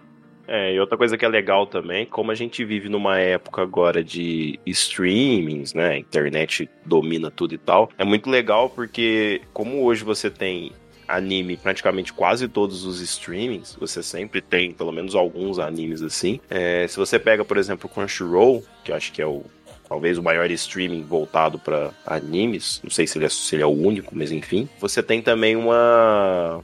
É, 0.47 0.75
e 0.75 0.81
outra 0.81 0.99
coisa 0.99 1.17
que 1.17 1.25
é 1.25 1.29
legal 1.29 1.67
também, 1.67 2.05
como 2.05 2.31
a 2.31 2.35
gente 2.35 2.65
vive 2.65 2.89
numa 2.89 3.19
época 3.19 3.63
agora 3.63 4.05
de 4.05 4.59
streamings, 4.67 5.73
né? 5.73 5.91
A 5.91 5.99
internet 5.99 6.69
domina 6.85 7.31
tudo 7.31 7.55
e 7.55 7.59
tal. 7.59 7.91
É 7.97 8.05
muito 8.05 8.29
legal 8.29 8.69
porque, 8.69 9.41
como 9.55 9.83
hoje 9.83 10.05
você 10.05 10.31
tem 10.31 10.73
anime 11.07 11.57
praticamente 11.57 12.13
quase 12.13 12.49
todos 12.49 12.85
os 12.85 13.01
streamings, 13.01 13.77
você 13.79 14.03
sempre 14.03 14.41
tem 14.41 14.73
pelo 14.73 14.93
menos 14.93 15.15
alguns 15.15 15.59
animes 15.59 16.03
assim. 16.03 16.41
É, 16.51 16.87
se 16.89 16.97
você 16.97 17.19
pega, 17.19 17.45
por 17.45 17.57
exemplo, 17.57 17.89
Crunchyroll, 17.89 18.65
que 18.83 18.93
eu 18.93 18.97
acho 18.97 19.13
que 19.13 19.23
é 19.23 19.27
o 19.27 19.45
talvez 19.89 20.17
o 20.17 20.23
maior 20.23 20.51
streaming 20.51 21.03
voltado 21.03 21.59
para 21.59 21.91
animes, 22.07 22.81
não 22.83 22.91
sei 22.91 23.07
se 23.07 23.19
ele, 23.19 23.27
é, 23.27 23.29
se 23.29 23.55
ele 23.55 23.63
é 23.63 23.67
o 23.67 23.71
único, 23.71 24.17
mas 24.17 24.33
enfim, 24.33 24.69
você 24.81 25.03
tem 25.03 25.21
também 25.23 25.57
uma 25.57 26.63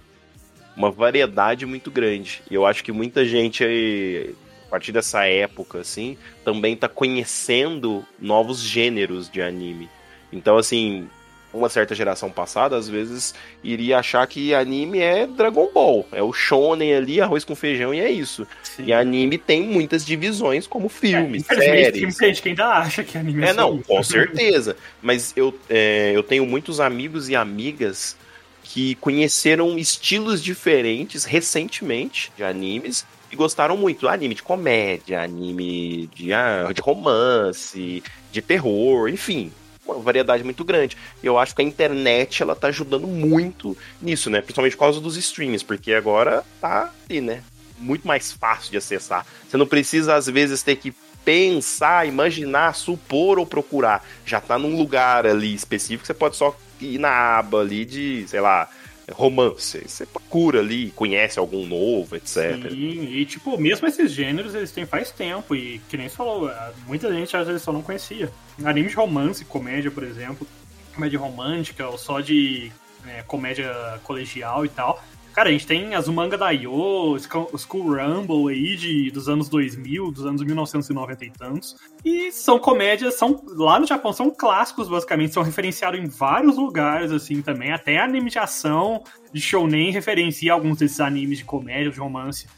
uma 0.77 0.91
variedade 0.91 1.67
muito 1.67 1.91
grande. 1.91 2.43
E 2.51 2.55
eu 2.55 2.65
acho 2.65 2.83
que 2.83 2.93
muita 2.93 3.25
gente 3.25 4.35
a 4.67 4.71
partir 4.71 4.93
dessa 4.93 5.27
época 5.27 5.81
assim, 5.81 6.17
também 6.45 6.77
tá 6.77 6.89
conhecendo 6.89 8.05
novos 8.19 8.61
gêneros 8.61 9.29
de 9.29 9.43
anime. 9.43 9.89
Então 10.33 10.57
assim, 10.57 11.09
uma 11.53 11.69
certa 11.69 11.95
geração 11.95 12.31
passada, 12.31 12.77
às 12.77 12.89
vezes, 12.89 13.35
iria 13.63 13.99
achar 13.99 14.27
que 14.27 14.55
anime 14.55 15.01
é 15.01 15.27
Dragon 15.27 15.69
Ball. 15.73 16.07
É 16.13 16.23
o 16.23 16.33
shonen 16.33 16.95
ali, 16.95 17.21
arroz 17.21 17.45
com 17.45 17.55
feijão, 17.55 17.93
e 17.93 18.01
é 18.01 18.11
isso. 18.11 18.47
Sim. 18.63 18.85
E 18.87 18.93
anime 18.93 19.37
tem 19.37 19.63
muitas 19.63 20.07
divisões, 20.07 20.67
como 20.67 20.89
filmes, 20.89 21.45
é, 21.51 21.55
séries. 21.55 22.19
Tem 22.19 22.29
gente 22.29 22.43
que 22.43 22.49
ainda 22.51 22.67
acha 22.69 23.03
que 23.03 23.19
anime 23.19 23.45
é 23.45 23.49
É, 23.49 23.53
não, 23.53 23.83
com 23.83 24.03
certeza. 24.03 24.77
Mas 25.03 25.33
eu, 25.37 25.53
é, 25.69 26.13
eu 26.15 26.23
tenho 26.23 26.47
muitos 26.47 26.79
amigos 26.79 27.29
e 27.29 27.35
amigas 27.35 28.17
que 28.63 28.95
conheceram 28.97 29.77
estilos 29.77 30.43
diferentes 30.43 31.25
recentemente 31.25 32.31
de 32.37 32.45
animes 32.45 33.05
e 33.33 33.35
gostaram 33.35 33.77
muito. 33.77 34.09
Anime 34.09 34.37
de 34.37 34.43
comédia, 34.43 35.23
anime 35.23 36.09
de, 36.15 36.33
ah, 36.33 36.71
de 36.73 36.81
romance, 36.81 38.03
de 38.31 38.41
terror, 38.41 39.09
enfim 39.09 39.51
variedade 39.99 40.45
muito 40.45 40.65
grande. 40.65 40.97
E 41.23 41.27
eu 41.27 41.39
acho 41.39 41.55
que 41.55 41.63
a 41.63 41.65
internet 41.65 42.43
ela 42.43 42.55
tá 42.55 42.69
ajudando 42.69 43.07
muito 43.07 43.77
nisso, 44.01 44.31
né? 44.31 44.41
Principalmente 44.41 44.77
por 44.77 44.81
causa 44.81 45.01
dos 45.01 45.17
streams, 45.17 45.65
porque 45.65 45.93
agora 45.93 46.45
tá 46.61 46.93
ali, 47.09 47.21
né? 47.21 47.43
Muito 47.79 48.07
mais 48.07 48.33
fácil 48.33 48.71
de 48.71 48.77
acessar. 48.77 49.27
Você 49.49 49.57
não 49.57 49.67
precisa, 49.67 50.15
às 50.15 50.27
vezes, 50.27 50.63
ter 50.63 50.77
que 50.77 50.95
pensar, 51.25 52.07
imaginar, 52.07 52.75
supor 52.75 53.39
ou 53.39 53.47
procurar. 53.47 54.05
Já 54.25 54.41
tá 54.41 54.59
num 54.59 54.77
lugar 54.77 55.27
ali 55.27 55.55
específico, 55.55 56.07
você 56.07 56.15
pode 56.15 56.37
só 56.37 56.57
ir 56.81 56.99
na 56.99 57.39
aba 57.39 57.61
ali 57.61 57.85
de, 57.85 58.25
sei 58.27 58.41
lá, 58.41 58.69
romance. 59.13 59.83
Você 59.87 60.07
procura 60.07 60.61
ali, 60.61 60.91
conhece 60.91 61.39
algum 61.39 61.67
novo, 61.67 62.17
etc. 62.17 62.71
Sim, 62.71 63.05
e 63.13 63.25
tipo, 63.25 63.59
mesmo 63.59 63.87
esses 63.87 64.13
gêneros 64.13 64.55
eles 64.55 64.71
têm 64.73 64.87
faz 64.87 65.11
tempo, 65.11 65.55
e 65.55 65.81
que 65.89 65.97
nem 65.97 66.09
você 66.09 66.17
falou, 66.17 66.51
muita 66.87 67.13
gente 67.13 67.37
às 67.37 67.47
vezes 67.47 67.63
só 67.63 67.73
não 67.73 67.83
conhecia. 67.83 68.31
Anime 68.65 68.89
de 68.89 68.97
romance, 68.97 69.45
comédia, 69.45 69.91
por 69.91 70.03
exemplo, 70.03 70.47
comédia 70.95 71.19
romântica, 71.19 71.89
ou 71.89 71.99
só 71.99 72.21
de 72.21 72.71
é, 73.07 73.23
comédia 73.23 73.73
colegial 74.03 74.65
e 74.65 74.69
tal. 74.69 75.03
Cara, 75.33 75.49
a 75.49 75.53
gente 75.53 75.67
tem 75.67 75.95
as 75.95 76.09
manga 76.09 76.37
da 76.37 76.51
Yo, 76.51 77.17
School 77.57 77.95
Rumble 77.95 78.53
aí 78.53 78.77
de, 78.77 79.11
dos 79.11 79.29
anos 79.29 79.49
2000, 79.49 80.11
dos 80.11 80.27
anos 80.27 80.43
1990 80.43 81.25
e 81.25 81.31
tantos. 81.31 81.77
E 82.05 82.33
são 82.33 82.59
comédias, 82.59 83.15
são 83.15 83.41
lá 83.47 83.79
no 83.79 83.87
Japão 83.87 84.13
são 84.13 84.31
clássicos 84.31 84.89
basicamente, 84.89 85.33
são 85.33 85.43
referenciados 85.43 86.01
em 86.01 86.07
vários 86.07 86.57
lugares 86.57 87.13
assim 87.13 87.43
também, 87.43 87.73
até 87.73 87.99
anime 87.99 88.29
de 88.29 88.39
ação 88.39 89.05
de 89.33 89.41
shounen 89.41 89.93
referencia 89.93 90.53
alguns 90.53 90.79
desses 90.79 91.01
animes 91.01 91.39
de 91.39 91.45
comédia, 91.45 91.91
de 91.91 92.01
romance 92.01 92.49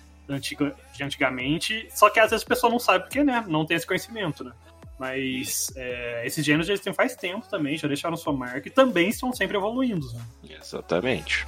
de 0.41 1.03
antigamente, 1.03 1.87
só 1.91 2.09
que 2.09 2.19
às 2.19 2.31
vezes 2.31 2.45
a 2.45 2.49
pessoa 2.49 2.71
não 2.71 2.79
sabe 2.79 3.05
porque, 3.05 3.23
né, 3.23 3.45
não 3.47 3.67
tem 3.67 3.77
esse 3.77 3.87
conhecimento, 3.87 4.43
né. 4.45 4.53
Mas 4.99 5.73
é, 5.75 6.23
esses 6.27 6.45
gêneros 6.45 6.69
eles 6.69 6.81
têm 6.81 6.93
faz 6.93 7.17
tempo 7.17 7.49
também, 7.49 7.77
já 7.77 7.89
deixaram 7.89 8.17
sua 8.17 8.33
marca 8.33 8.69
e 8.69 8.71
também 8.71 9.09
estão 9.09 9.33
sempre 9.33 9.57
evoluindo. 9.57 10.07
Né? 10.13 10.57
Exatamente. 10.61 11.47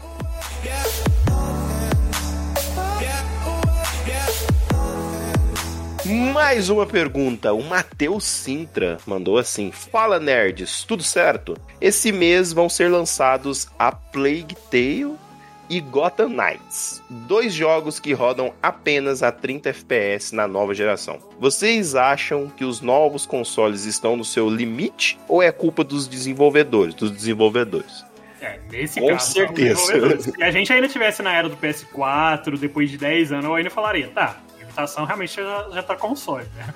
Mais 6.04 6.68
uma 6.68 6.84
pergunta. 6.84 7.54
O 7.54 7.62
Matheus 7.62 8.24
Sintra 8.24 8.98
mandou 9.06 9.38
assim: 9.38 9.72
Fala 9.72 10.20
nerds, 10.20 10.84
tudo 10.84 11.02
certo? 11.02 11.56
Esse 11.80 12.12
mês 12.12 12.52
vão 12.52 12.68
ser 12.68 12.90
lançados 12.90 13.68
a 13.78 13.90
Plague 13.90 14.54
Tale 14.70 15.16
e 15.68 15.80
Gotham 15.80 16.28
Knights, 16.28 17.02
dois 17.08 17.52
jogos 17.54 17.98
que 17.98 18.12
rodam 18.12 18.52
apenas 18.62 19.22
a 19.22 19.32
30 19.32 19.70
FPS 19.70 20.34
na 20.34 20.46
nova 20.46 20.74
geração. 20.74 21.18
Vocês 21.38 21.94
acham 21.94 22.48
que 22.48 22.64
os 22.64 22.80
novos 22.80 23.26
consoles 23.26 23.84
estão 23.84 24.16
no 24.16 24.24
seu 24.24 24.48
limite 24.48 25.18
ou 25.28 25.42
é 25.42 25.50
culpa 25.50 25.82
dos 25.82 26.06
desenvolvedores, 26.06 26.94
dos 26.94 27.10
desenvolvedores? 27.10 28.04
É, 28.40 28.60
nesse 28.70 29.00
Com 29.00 29.08
caso, 29.08 29.32
certeza. 29.32 30.18
Se 30.20 30.42
a 30.42 30.50
gente 30.50 30.72
ainda 30.72 30.88
tivesse 30.88 31.22
na 31.22 31.34
era 31.34 31.48
do 31.48 31.56
PS4, 31.56 32.58
depois 32.58 32.90
de 32.90 32.98
10 32.98 33.32
anos, 33.32 33.44
eu 33.46 33.54
ainda 33.54 33.70
falaria, 33.70 34.08
tá, 34.08 34.36
a 34.54 34.58
limitação 34.58 35.04
realmente 35.04 35.34
já, 35.34 35.68
já 35.72 35.82
tá 35.82 35.96
console, 35.96 36.46
né? 36.56 36.74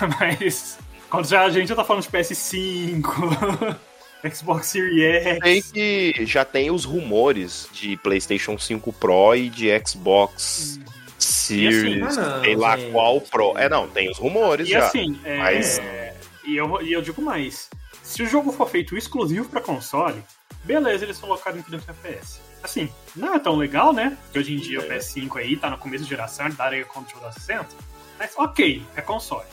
Mas 0.20 0.78
quando 1.08 1.26
já, 1.26 1.42
a 1.42 1.50
gente 1.50 1.68
já 1.68 1.74
tá 1.74 1.84
falando 1.84 2.04
de 2.04 2.10
PS5, 2.10 3.76
Xbox 4.32 4.66
Series 4.66 5.24
X. 5.24 5.38
Sei 5.42 5.62
que 5.62 6.26
já 6.26 6.44
tem 6.44 6.70
os 6.70 6.84
rumores 6.84 7.68
de 7.72 7.96
PlayStation 7.98 8.58
5 8.58 8.92
Pro 8.92 9.34
e 9.34 9.48
de 9.48 9.68
Xbox 9.86 10.78
Series, 11.18 12.02
assim, 12.04 12.20
ah, 12.20 12.36
não, 12.36 12.44
sei 12.44 12.56
lá 12.56 12.76
gente. 12.76 12.92
qual 12.92 13.20
Pro. 13.20 13.56
É, 13.56 13.68
não, 13.68 13.88
tem 13.88 14.10
os 14.10 14.18
rumores 14.18 14.68
E 14.68 14.72
já. 14.72 14.86
assim, 14.86 15.18
é, 15.24 15.38
mas- 15.38 15.80
e, 16.44 16.56
eu, 16.56 16.80
e 16.82 16.92
eu 16.92 17.02
digo 17.02 17.20
mais: 17.22 17.68
se 18.02 18.22
o 18.22 18.26
jogo 18.26 18.52
for 18.52 18.68
feito 18.68 18.96
exclusivo 18.96 19.48
pra 19.48 19.60
console, 19.60 20.22
beleza, 20.64 21.04
eles 21.04 21.18
colocaram 21.18 21.58
em 21.58 21.62
30 21.62 21.90
FPS. 21.92 22.40
Assim, 22.62 22.90
não 23.16 23.34
é 23.34 23.38
tão 23.38 23.56
legal, 23.56 23.92
né? 23.92 24.18
Porque 24.24 24.38
hoje 24.38 24.54
em 24.54 24.58
dia 24.58 24.80
o 24.80 24.82
É. 24.92 24.98
PS5 24.98 25.38
aí 25.38 25.56
tá 25.56 25.70
no 25.70 25.78
começo 25.78 26.04
de 26.04 26.10
geração, 26.10 26.46
ele 26.46 26.54
daria 26.54 26.84
controle 26.84 27.24
a 27.26 27.32
60. 27.32 27.68
Mas 28.18 28.32
ok, 28.36 28.82
é 28.96 29.00
console. 29.00 29.46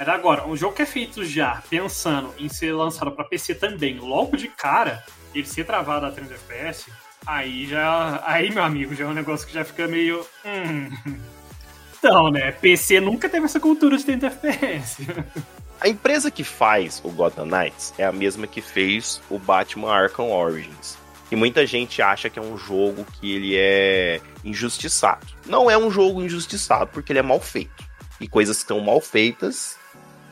Mas 0.00 0.08
agora, 0.08 0.46
um 0.46 0.56
jogo 0.56 0.74
que 0.74 0.80
é 0.80 0.86
feito 0.86 1.22
já 1.26 1.62
pensando 1.68 2.32
em 2.38 2.48
ser 2.48 2.72
lançado 2.72 3.12
pra 3.12 3.22
PC 3.22 3.54
também, 3.54 3.98
logo 3.98 4.34
de 4.34 4.48
cara, 4.48 5.04
ele 5.34 5.44
ser 5.44 5.64
travado 5.64 6.06
a 6.06 6.10
30 6.10 6.32
FPS, 6.32 6.90
aí 7.26 7.66
já. 7.66 8.22
Aí, 8.24 8.50
meu 8.50 8.62
amigo, 8.62 8.94
já 8.94 9.04
é 9.04 9.06
um 9.06 9.12
negócio 9.12 9.46
que 9.46 9.52
já 9.52 9.62
fica 9.62 9.86
meio. 9.86 10.26
Hum. 10.42 10.88
Então, 11.98 12.30
né? 12.30 12.50
PC 12.50 12.98
nunca 12.98 13.28
teve 13.28 13.44
essa 13.44 13.60
cultura 13.60 13.98
de 13.98 14.06
30 14.06 14.26
FPS. 14.28 15.06
A 15.78 15.86
empresa 15.86 16.30
que 16.30 16.42
faz 16.42 16.98
o 17.04 17.10
Gotham 17.10 17.44
Knights 17.44 17.92
é 17.98 18.06
a 18.06 18.10
mesma 18.10 18.46
que 18.46 18.62
fez 18.62 19.20
o 19.28 19.38
Batman 19.38 19.92
Arkham 19.92 20.30
Origins. 20.30 20.96
E 21.30 21.36
muita 21.36 21.66
gente 21.66 22.00
acha 22.00 22.30
que 22.30 22.38
é 22.38 22.42
um 22.42 22.56
jogo 22.56 23.04
que 23.04 23.34
ele 23.34 23.54
é 23.54 24.22
injustiçado. 24.42 25.26
Não 25.44 25.70
é 25.70 25.76
um 25.76 25.90
jogo 25.90 26.22
injustiçado, 26.22 26.90
porque 26.90 27.12
ele 27.12 27.18
é 27.18 27.22
mal 27.22 27.38
feito. 27.38 27.84
E 28.18 28.26
coisas 28.26 28.62
que 28.62 28.72
mal 28.72 28.98
feitas 29.02 29.78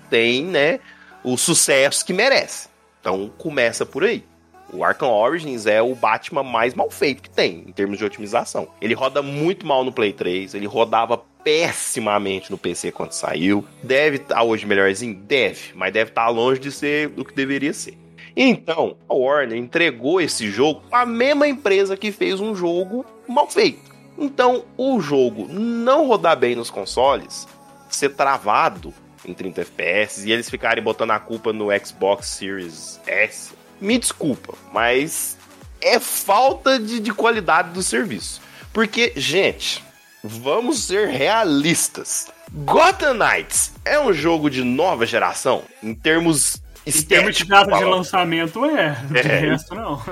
têm, 0.09 0.45
né, 0.45 0.81
o 1.23 1.37
sucesso 1.37 2.05
que 2.05 2.13
merece. 2.13 2.69
Então 3.01 3.31
começa 3.39 3.87
por 3.87 4.05
aí. 4.05 4.25
O 4.71 4.85
Arkham 4.85 5.11
Origins 5.11 5.67
é 5.67 5.81
o 5.81 5.95
Batman 5.95 6.43
mais 6.43 6.75
mal 6.75 6.91
feito 6.91 7.23
que 7.23 7.31
tem, 7.31 7.65
em 7.67 7.73
termos 7.73 7.97
de 7.97 8.05
otimização. 8.05 8.69
Ele 8.83 8.93
roda 8.93 9.23
muito 9.23 9.67
mal 9.67 9.83
no 9.83 9.91
Play 9.91 10.13
3, 10.13 10.55
ele 10.55 10.67
rodava 10.67 11.17
pessimamente 11.43 12.51
no 12.51 12.59
PC 12.59 12.93
quando 12.93 13.13
saiu. 13.13 13.65
Deve 13.83 14.17
estar 14.17 14.43
hoje 14.43 14.67
melhorzinho? 14.67 15.15
Deve, 15.15 15.73
mas 15.75 15.93
deve 15.93 16.11
estar 16.11 16.29
longe 16.29 16.61
de 16.61 16.71
ser 16.71 17.11
o 17.17 17.25
que 17.25 17.35
deveria 17.35 17.73
ser. 17.73 17.97
Então, 18.37 18.97
a 19.09 19.15
Warner 19.15 19.59
entregou 19.59 20.21
esse 20.21 20.51
jogo 20.51 20.83
à 20.93 21.07
mesma 21.07 21.49
empresa 21.49 21.97
que 21.97 22.13
fez 22.13 22.39
um 22.39 22.55
jogo 22.55 23.05
mal 23.27 23.51
feito. 23.51 23.81
Então, 24.19 24.65
o 24.77 25.01
jogo 25.01 25.49
não 25.49 26.07
rodar 26.07 26.37
bem 26.37 26.55
nos 26.55 26.71
consoles, 26.71 27.49
ser 27.89 28.11
travado 28.11 28.93
em 29.25 29.35
30 29.35 29.61
FPS 29.63 30.27
e 30.27 30.33
eles 30.33 30.49
ficarem 30.51 30.83
botando 30.83 31.11
a 31.13 31.19
culpa 31.19 31.53
no 31.53 31.69
Xbox 31.85 32.27
Series 32.27 33.01
S, 33.07 33.53
me 33.81 33.99
desculpa, 33.99 34.55
mas 34.73 35.37
é 35.81 35.99
falta 36.01 36.79
de, 36.79 37.01
de 37.01 37.13
qualidade 37.13 37.71
do 37.71 37.83
serviço. 37.83 38.41
Porque, 38.73 39.13
gente, 39.17 39.83
vamos 40.23 40.85
ser 40.85 41.09
realistas. 41.09 42.29
Gotham 42.51 43.15
Knights 43.15 43.73
é 43.85 44.01
um 44.01 44.13
jogo 44.13 44.49
de 44.49 44.65
nova 44.65 45.05
geração 45.05 45.63
em 45.83 45.95
termos 45.95 46.63
Em 46.87 47.03
termos 47.03 47.37
de 47.37 47.45
data 47.45 47.77
de 47.77 47.85
lançamento, 47.85 48.65
é. 48.65 48.97
De 49.11 49.19
É. 49.19 49.23
resto, 49.23 49.75
não. 49.75 50.03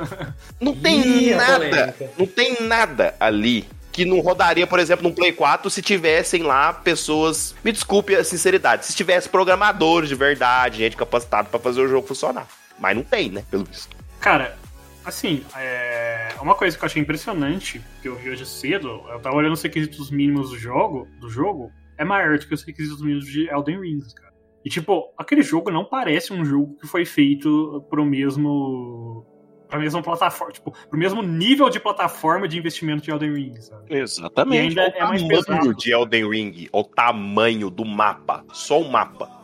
Não 0.60 0.74
tem 0.74 1.30
nada, 1.34 1.58
polêmica. 1.68 2.10
não 2.18 2.26
tem 2.26 2.56
nada 2.60 3.14
ali 3.18 3.66
que 3.96 4.04
não 4.04 4.20
rodaria, 4.20 4.66
por 4.66 4.78
exemplo, 4.78 5.08
num 5.08 5.14
Play 5.14 5.32
4 5.32 5.70
se 5.70 5.80
tivessem 5.80 6.42
lá 6.42 6.70
pessoas, 6.70 7.54
me 7.64 7.72
desculpe 7.72 8.14
a 8.14 8.22
sinceridade, 8.22 8.84
se 8.84 8.94
tivesse 8.94 9.26
programadores 9.26 10.10
de 10.10 10.14
verdade, 10.14 10.76
gente 10.76 10.94
capacitada 10.94 11.48
pra 11.48 11.58
fazer 11.58 11.80
o 11.80 11.88
jogo 11.88 12.06
funcionar. 12.06 12.46
Mas 12.78 12.94
não 12.94 13.02
tem, 13.02 13.30
né, 13.30 13.42
pelo 13.50 13.64
visto. 13.64 13.96
Cara, 14.20 14.54
assim, 15.02 15.42
é... 15.56 16.28
uma 16.42 16.54
coisa 16.54 16.76
que 16.76 16.84
eu 16.84 16.86
achei 16.86 17.00
impressionante, 17.00 17.80
que 18.02 18.08
eu 18.08 18.16
vi 18.16 18.28
hoje 18.28 18.44
cedo, 18.44 19.02
eu 19.08 19.18
tava 19.18 19.34
olhando 19.34 19.54
os 19.54 19.62
requisitos 19.62 20.10
mínimos 20.10 20.50
do 20.50 20.58
jogo, 20.58 21.08
do 21.18 21.30
jogo, 21.30 21.72
é 21.96 22.04
maior 22.04 22.38
do 22.38 22.46
que 22.46 22.52
os 22.52 22.62
requisitos 22.62 23.00
mínimos 23.00 23.24
de 23.24 23.48
Elden 23.48 23.80
Ring, 23.80 24.00
cara. 24.14 24.34
E 24.62 24.68
tipo, 24.68 25.10
aquele 25.16 25.42
jogo 25.42 25.70
não 25.70 25.86
parece 25.86 26.34
um 26.34 26.44
jogo 26.44 26.76
que 26.78 26.86
foi 26.86 27.06
feito 27.06 27.82
pro 27.88 28.04
mesmo. 28.04 29.24
Pra 29.68 29.78
mesma 29.78 30.02
plataforma, 30.02 30.52
tipo, 30.52 30.72
pro 30.88 30.98
mesmo 30.98 31.22
nível 31.22 31.68
de 31.68 31.80
plataforma 31.80 32.46
de 32.46 32.58
investimento 32.58 33.02
de 33.02 33.10
Elden 33.10 33.34
Ring, 33.34 33.60
sabe? 33.60 33.96
Exatamente. 33.96 34.76
E 34.76 34.80
ainda 34.80 34.82
Olha 34.82 34.94
é 34.96 35.04
mais 35.04 35.22
o 35.22 35.28
tamanho 35.28 35.62
pesado. 35.62 35.74
de 35.76 35.92
Elden 35.92 36.30
Ring, 36.30 36.68
o 36.72 36.84
tamanho 36.84 37.70
do 37.70 37.84
mapa, 37.84 38.44
só 38.52 38.80
o 38.80 38.90
mapa. 38.90 39.34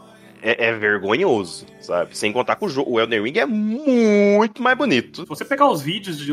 É, 0.45 0.67
é 0.67 0.73
vergonhoso, 0.73 1.67
sabe? 1.79 2.19
Sem 2.19 2.33
contar 2.33 2.57
que 2.57 2.65
o, 2.65 2.69
jogo, 2.69 2.91
o 2.91 3.01
Elden 3.01 3.23
Ring 3.23 3.39
é 3.39 3.47
muito 3.47 4.61
mais 4.61 4.77
bonito. 4.77 5.23
Se 5.23 5.29
você 5.29 5.45
pegar 5.45 5.71
os 5.71 5.81
vídeos 5.81 6.19
de 6.19 6.33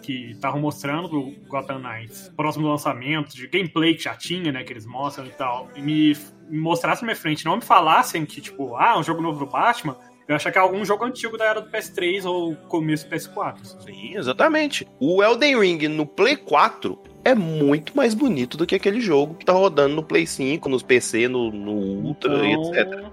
que 0.00 0.30
estavam 0.30 0.60
mostrando 0.60 1.08
do 1.08 1.34
Gotham 1.48 1.80
Knights, 1.80 2.32
próximo 2.36 2.64
do 2.64 2.70
lançamento, 2.70 3.34
de 3.34 3.46
gameplay 3.46 3.94
que 3.94 4.04
já 4.04 4.14
tinha, 4.14 4.52
né, 4.52 4.62
que 4.62 4.72
eles 4.72 4.86
mostram 4.86 5.26
e 5.26 5.30
tal, 5.30 5.68
e 5.74 5.82
me, 5.82 6.16
me 6.48 6.58
mostrassem 6.58 7.02
na 7.02 7.12
minha 7.12 7.20
frente, 7.20 7.44
não 7.44 7.56
me 7.56 7.62
falassem 7.62 8.24
que, 8.24 8.40
tipo, 8.40 8.74
ah, 8.76 8.98
um 8.98 9.02
jogo 9.02 9.20
novo 9.20 9.44
do 9.44 9.50
Batman, 9.50 9.96
eu 10.28 10.36
achar 10.36 10.52
que 10.52 10.58
é 10.58 10.60
algum 10.60 10.84
jogo 10.84 11.04
antigo 11.04 11.36
da 11.38 11.46
era 11.46 11.60
do 11.60 11.70
PS3 11.70 12.24
ou 12.26 12.54
começo 12.54 13.08
do 13.08 13.14
PS4. 13.16 13.64
sabe? 13.64 13.84
Sim, 13.84 14.16
exatamente. 14.16 14.86
O 15.00 15.22
Elden 15.22 15.58
Ring 15.58 15.88
no 15.88 16.04
Play 16.06 16.36
4 16.36 16.98
é 17.24 17.34
muito 17.34 17.96
mais 17.96 18.14
bonito 18.14 18.56
do 18.56 18.66
que 18.66 18.74
aquele 18.74 19.00
jogo 19.00 19.34
que 19.34 19.44
tá 19.44 19.52
rodando 19.52 19.94
no 19.96 20.02
Play 20.02 20.26
5, 20.26 20.68
nos 20.68 20.82
PC, 20.82 21.26
no, 21.28 21.50
no 21.50 21.72
Ultra 21.72 22.46
e 22.46 22.52
etc. 22.52 22.86
Então, 22.86 23.12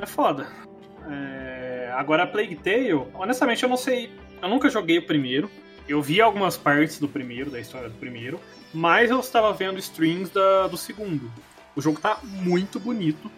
é 0.00 0.06
foda. 0.06 0.46
É, 1.10 1.92
Agora, 1.94 2.24
a 2.24 2.26
Plague 2.26 2.56
Tale, 2.56 2.92
honestamente, 3.14 3.62
eu 3.62 3.68
não 3.68 3.76
sei. 3.76 4.10
Eu 4.42 4.48
nunca 4.48 4.68
joguei 4.68 4.98
o 4.98 5.06
primeiro. 5.06 5.48
Eu 5.88 6.02
vi 6.02 6.20
algumas 6.20 6.56
partes 6.56 6.98
do 6.98 7.06
primeiro, 7.06 7.50
da 7.50 7.60
história 7.60 7.88
do 7.88 7.94
primeiro. 7.96 8.40
Mas 8.72 9.10
eu 9.10 9.20
estava 9.20 9.52
vendo 9.52 9.78
streams 9.78 10.32
da- 10.32 10.66
do 10.66 10.76
segundo. 10.76 11.30
O 11.76 11.80
jogo 11.80 12.00
tá 12.00 12.18
muito 12.24 12.80
bonito. 12.80 13.30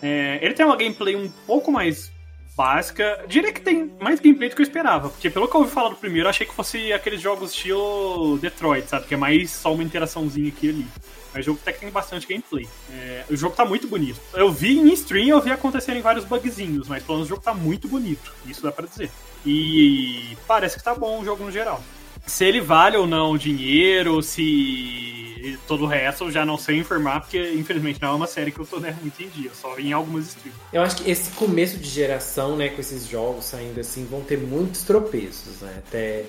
É, 0.00 0.38
ele 0.40 0.54
tem 0.54 0.64
uma 0.64 0.76
gameplay 0.76 1.16
um 1.16 1.28
pouco 1.46 1.72
mais 1.72 2.12
básica. 2.56 3.24
Diria 3.28 3.52
que 3.52 3.60
tem 3.60 3.90
mais 4.00 4.20
gameplay 4.20 4.48
do 4.48 4.56
que 4.56 4.62
eu 4.62 4.66
esperava. 4.66 5.08
Porque 5.08 5.30
pelo 5.30 5.48
que 5.48 5.56
eu 5.56 5.60
ouvi 5.60 5.72
falar 5.72 5.90
do 5.90 5.96
primeiro, 5.96 6.26
eu 6.26 6.30
achei 6.30 6.46
que 6.46 6.54
fosse 6.54 6.92
aqueles 6.92 7.20
jogos 7.20 7.52
estilo 7.52 8.38
Detroit, 8.38 8.88
sabe? 8.88 9.06
Que 9.06 9.14
é 9.14 9.16
mais 9.16 9.50
só 9.50 9.72
uma 9.72 9.82
interaçãozinha 9.82 10.48
aqui 10.48 10.66
e 10.66 10.70
ali. 10.70 10.86
Mas 11.32 11.42
o 11.42 11.46
jogo 11.46 11.60
até 11.62 11.72
que 11.72 11.80
tem 11.80 11.90
bastante 11.90 12.26
gameplay. 12.26 12.68
É, 12.92 13.24
o 13.30 13.36
jogo 13.36 13.54
tá 13.54 13.64
muito 13.64 13.86
bonito. 13.86 14.20
Eu 14.34 14.50
vi 14.50 14.78
em 14.78 14.92
stream, 14.92 15.28
eu 15.28 15.40
vi 15.40 15.50
acontecerem 15.50 16.02
vários 16.02 16.24
bugzinhos, 16.24 16.88
mas 16.88 17.02
pelo 17.02 17.18
menos 17.18 17.28
o 17.28 17.34
jogo 17.34 17.42
tá 17.42 17.54
muito 17.54 17.88
bonito. 17.88 18.32
Isso 18.46 18.62
dá 18.62 18.72
pra 18.72 18.86
dizer. 18.86 19.10
E 19.46 20.36
parece 20.46 20.76
que 20.76 20.84
tá 20.84 20.94
bom 20.94 21.20
o 21.20 21.24
jogo 21.24 21.44
no 21.44 21.52
geral. 21.52 21.82
Se 22.30 22.44
ele 22.44 22.60
vale 22.60 22.96
ou 22.96 23.08
não 23.08 23.32
o 23.32 23.38
dinheiro, 23.38 24.22
se 24.22 25.58
todo 25.66 25.82
o 25.82 25.86
resto, 25.86 26.24
eu 26.24 26.30
já 26.30 26.46
não 26.46 26.56
sei 26.56 26.78
informar, 26.78 27.20
porque 27.20 27.52
infelizmente 27.52 28.00
não 28.00 28.10
é 28.10 28.12
uma 28.12 28.26
série 28.28 28.52
que 28.52 28.60
eu 28.60 28.64
tô 28.64 28.78
né, 28.78 28.96
muito 29.02 29.20
em 29.20 29.28
dia. 29.28 29.50
Só 29.52 29.76
em 29.78 29.92
algumas 29.92 30.28
streams. 30.28 30.58
Eu 30.72 30.80
acho 30.80 30.96
que 30.96 31.10
esse 31.10 31.32
começo 31.32 31.76
de 31.76 31.88
geração, 31.88 32.56
né, 32.56 32.68
com 32.68 32.80
esses 32.80 33.06
jogos 33.06 33.46
saindo 33.46 33.80
assim, 33.80 34.06
vão 34.06 34.22
ter 34.22 34.38
muitos 34.38 34.84
tropeços, 34.84 35.60
né? 35.60 35.82
Até 35.86 36.24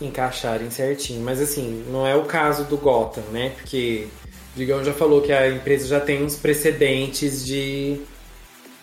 encaixarem 0.00 0.70
certinho. 0.70 1.20
Mas 1.22 1.40
assim, 1.40 1.84
não 1.90 2.06
é 2.06 2.14
o 2.14 2.24
caso 2.24 2.64
do 2.64 2.76
Gotham, 2.76 3.24
né? 3.32 3.50
Porque 3.50 4.06
Digão 4.54 4.84
já 4.84 4.94
falou 4.94 5.20
que 5.20 5.32
a 5.32 5.50
empresa 5.50 5.88
já 5.88 6.00
tem 6.00 6.22
uns 6.22 6.36
precedentes 6.36 7.44
de, 7.44 8.00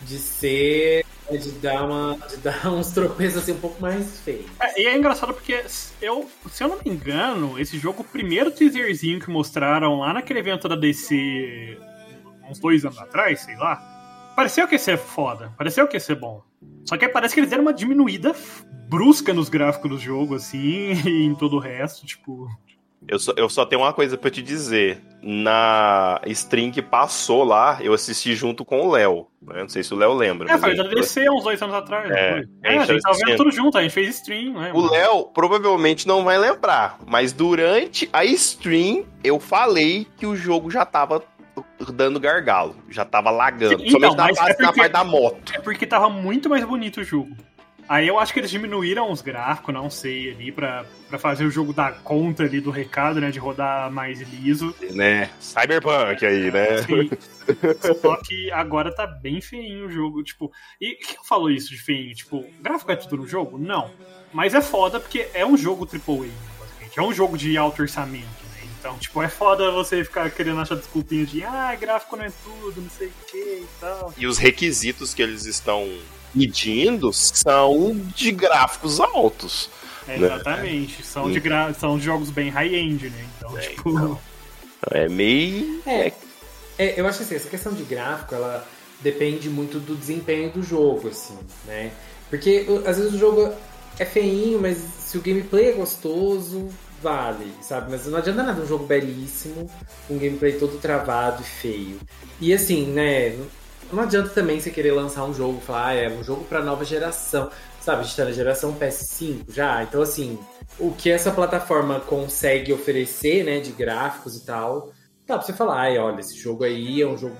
de 0.01 0.17
ser. 0.17 1.05
De 1.31 1.51
dar, 1.53 1.83
uma, 1.83 2.17
de 2.29 2.37
dar 2.37 2.67
uns 2.71 2.91
tropeços 2.91 3.43
assim 3.43 3.53
um 3.53 3.59
pouco 3.59 3.81
mais 3.81 4.19
feios. 4.19 4.45
É, 4.59 4.81
e 4.81 4.85
é 4.85 4.95
engraçado 4.97 5.33
porque, 5.33 5.63
eu, 6.01 6.29
se 6.51 6.63
eu 6.63 6.67
não 6.67 6.77
me 6.77 6.91
engano, 6.91 7.59
esse 7.59 7.77
jogo, 7.77 8.01
o 8.01 8.05
primeiro 8.05 8.51
teaserzinho 8.51 9.19
que 9.19 9.29
mostraram 9.29 9.99
lá 9.99 10.13
naquele 10.13 10.39
evento 10.39 10.67
da 10.67 10.75
DC 10.75 11.77
uns 12.49 12.59
dois 12.59 12.85
anos 12.85 12.97
atrás, 12.99 13.41
sei 13.41 13.55
lá, 13.55 13.75
pareceu 14.35 14.67
que 14.67 14.75
ia 14.75 14.79
ser 14.79 14.97
foda, 14.97 15.51
pareceu 15.57 15.87
que 15.87 15.95
ia 15.95 15.99
ser 15.99 16.15
bom. 16.15 16.43
Só 16.85 16.97
que 16.97 17.09
parece 17.09 17.33
que 17.33 17.39
eles 17.39 17.49
deram 17.49 17.63
uma 17.63 17.73
diminuída 17.73 18.35
brusca 18.87 19.33
nos 19.33 19.49
gráficos 19.49 19.89
do 19.89 19.97
jogo, 19.97 20.35
assim, 20.35 20.93
e 21.05 21.23
em 21.23 21.35
todo 21.35 21.55
o 21.55 21.59
resto, 21.59 22.05
tipo. 22.05 22.47
Eu 23.07 23.19
só, 23.19 23.33
eu 23.37 23.49
só 23.49 23.65
tenho 23.65 23.81
uma 23.81 23.93
coisa 23.93 24.17
pra 24.17 24.29
te 24.29 24.41
dizer. 24.41 25.01
Na 25.21 26.21
stream 26.27 26.71
que 26.71 26.83
passou 26.83 27.43
lá, 27.43 27.79
eu 27.81 27.93
assisti 27.93 28.35
junto 28.35 28.63
com 28.63 28.81
o 28.81 28.91
Léo. 28.91 29.27
Eu 29.49 29.61
não 29.61 29.69
sei 29.69 29.81
se 29.83 29.91
o 29.93 29.97
Léo 29.97 30.13
lembra. 30.13 30.47
É, 30.47 30.51
mas 30.51 30.61
foi 30.61 30.75
da 30.75 30.83
DC 30.83 31.27
uns 31.31 31.43
dois 31.43 31.59
anos 31.61 31.75
atrás. 31.75 32.09
É, 32.11 32.31
foi? 32.31 32.49
a 32.63 32.73
é, 32.73 32.79
gente 32.79 32.91
a 32.91 32.93
gente 32.93 33.01
tava 33.01 33.17
vendo 33.17 33.37
tudo 33.37 33.51
junto, 33.51 33.77
a 33.77 33.81
gente 33.81 33.91
fez 33.91 34.15
stream, 34.17 34.53
né? 34.53 34.71
O 34.73 34.87
Léo 34.87 35.25
provavelmente 35.25 36.07
não 36.07 36.23
vai 36.23 36.37
lembrar, 36.37 36.99
mas 37.07 37.33
durante 37.33 38.07
a 38.13 38.23
stream 38.25 39.05
eu 39.23 39.39
falei 39.39 40.05
que 40.15 40.27
o 40.27 40.35
jogo 40.35 40.69
já 40.69 40.85
tava 40.85 41.23
dando 41.93 42.19
gargalo, 42.19 42.75
já 42.89 43.03
tava 43.03 43.31
lagando. 43.31 43.83
Então, 43.83 43.89
somente 43.91 44.15
na, 44.15 44.27
parte, 44.27 44.39
é 44.39 44.41
na 44.41 44.67
porque- 44.67 44.79
parte 44.79 44.91
da 44.91 45.03
moto. 45.03 45.53
É 45.55 45.59
porque 45.59 45.87
tava 45.87 46.09
muito 46.09 46.49
mais 46.49 46.63
bonito 46.63 47.01
o 47.01 47.03
jogo. 47.03 47.35
Aí 47.87 48.07
eu 48.07 48.19
acho 48.19 48.33
que 48.33 48.39
eles 48.39 48.49
diminuíram 48.49 49.11
os 49.11 49.21
gráficos, 49.21 49.73
não 49.73 49.89
sei, 49.89 50.31
ali, 50.31 50.51
pra, 50.51 50.85
pra 51.07 51.19
fazer 51.19 51.45
o 51.45 51.51
jogo 51.51 51.71
dar 51.71 52.01
conta 52.01 52.43
ali 52.43 52.59
do 52.59 52.71
recado, 52.71 53.21
né? 53.21 53.29
De 53.29 53.37
rodar 53.37 53.91
mais 53.91 54.21
liso. 54.21 54.73
Né? 54.91 55.29
Cyberpunk 55.39 56.25
aí, 56.25 56.51
né? 56.51 56.81
Sim. 56.81 57.09
Só 58.01 58.17
que 58.17 58.51
agora 58.51 58.93
tá 58.93 59.05
bem 59.05 59.39
feinho 59.39 59.85
o 59.85 59.91
jogo, 59.91 60.23
tipo. 60.23 60.51
E 60.81 60.95
quem 60.95 61.17
falou 61.23 61.51
isso 61.51 61.69
de 61.69 61.77
feinho? 61.77 62.15
Tipo, 62.15 62.43
gráfico 62.59 62.91
é 62.91 62.95
tudo 62.95 63.17
no 63.17 63.27
jogo? 63.27 63.57
Não. 63.59 63.91
Mas 64.33 64.55
é 64.55 64.61
foda 64.61 64.99
porque 64.99 65.29
é 65.33 65.45
um 65.45 65.55
jogo 65.55 65.85
AAA, 65.85 66.29
basicamente. 66.59 66.99
É 66.99 67.01
um 67.01 67.13
jogo 67.13 67.37
de 67.37 67.55
alto 67.55 67.83
orçamento, 67.83 68.25
né? 68.25 68.67
Então, 68.79 68.97
tipo, 68.97 69.21
é 69.21 69.29
foda 69.29 69.71
você 69.71 70.03
ficar 70.03 70.29
querendo 70.31 70.59
achar 70.59 70.75
desculpinha 70.75 71.25
de 71.25 71.43
ah, 71.43 71.75
gráfico 71.79 72.15
não 72.15 72.25
é 72.25 72.31
tudo, 72.43 72.81
não 72.81 72.89
sei 72.89 73.07
o 73.07 73.25
que 73.27 73.37
e 73.37 73.67
tal. 73.79 74.13
E 74.17 74.25
os 74.25 74.39
requisitos 74.39 75.13
que 75.13 75.21
eles 75.21 75.45
estão 75.45 75.87
pedindo 76.35 77.11
são 77.13 77.95
de 78.15 78.31
gráficos 78.31 78.99
altos. 78.99 79.69
É, 80.07 80.17
Né? 80.17 80.27
exatamente. 80.27 81.03
São, 81.05 81.31
de 81.31 81.39
gra... 81.39 81.73
são 81.73 81.97
de 81.97 82.05
jogos 82.05 82.29
bem 82.29 82.49
high-end, 82.49 83.09
né? 83.09 83.25
Então, 83.37 83.57
É, 83.57 83.61
tipo. 83.61 83.89
então. 83.89 84.19
É 84.91 85.09
meio. 85.09 85.81
É, 85.85 86.13
é, 86.77 86.99
eu 86.99 87.07
acho 87.07 87.23
assim, 87.23 87.35
essa 87.35 87.49
questão 87.49 87.73
de 87.73 87.83
gráfico, 87.83 88.35
ela 88.35 88.67
depende 89.01 89.49
muito 89.49 89.79
do 89.79 89.95
desempenho 89.95 90.51
do 90.51 90.61
jogo, 90.61 91.07
assim, 91.07 91.37
né? 91.65 91.91
Porque 92.29 92.65
às 92.85 92.97
vezes 92.97 93.13
o 93.13 93.17
jogo 93.17 93.51
é 93.97 94.05
feinho, 94.05 94.59
mas 94.61 94.77
se 94.77 95.17
o 95.17 95.21
gameplay 95.21 95.69
é 95.69 95.71
gostoso, 95.73 96.69
vale, 97.01 97.51
sabe? 97.61 97.91
Mas 97.91 98.05
não 98.05 98.17
adianta 98.17 98.43
nada 98.43 98.61
um 98.61 98.67
jogo 98.67 98.85
belíssimo, 98.85 99.69
com 100.07 100.15
um 100.15 100.19
gameplay 100.19 100.53
todo 100.59 100.77
travado 100.79 101.41
e 101.41 101.45
feio. 101.45 101.99
E 102.39 102.53
assim, 102.53 102.87
né? 102.87 103.37
Não 103.91 104.03
adianta 104.03 104.29
também 104.29 104.59
você 104.59 104.71
querer 104.71 104.91
lançar 104.91 105.25
um 105.25 105.33
jogo 105.33 105.61
falar, 105.61 105.87
ah, 105.87 105.93
é 105.93 106.09
um 106.09 106.23
jogo 106.23 106.43
pra 106.45 106.61
nova 106.61 106.83
geração. 106.83 107.49
Sabe, 107.79 108.01
a 108.01 108.03
gente 108.03 108.15
tá 108.15 108.25
na 108.25 108.31
geração 108.31 108.73
PS5 108.73 109.45
já, 109.47 109.83
então 109.83 110.01
assim, 110.01 110.39
o 110.79 110.91
que 110.91 111.11
essa 111.11 111.29
plataforma 111.29 111.99
consegue 111.99 112.73
oferecer, 112.73 113.43
né, 113.43 113.59
de 113.59 113.71
gráficos 113.71 114.35
e 114.35 114.43
tal, 114.43 114.91
dá 115.27 115.37
pra 115.37 115.45
você 115.45 115.53
falar, 115.53 115.81
ai, 115.81 115.97
olha, 115.99 116.19
esse 116.19 116.35
jogo 116.35 116.63
aí 116.63 116.99
é 116.99 117.07
um 117.07 117.15
jogo, 117.15 117.37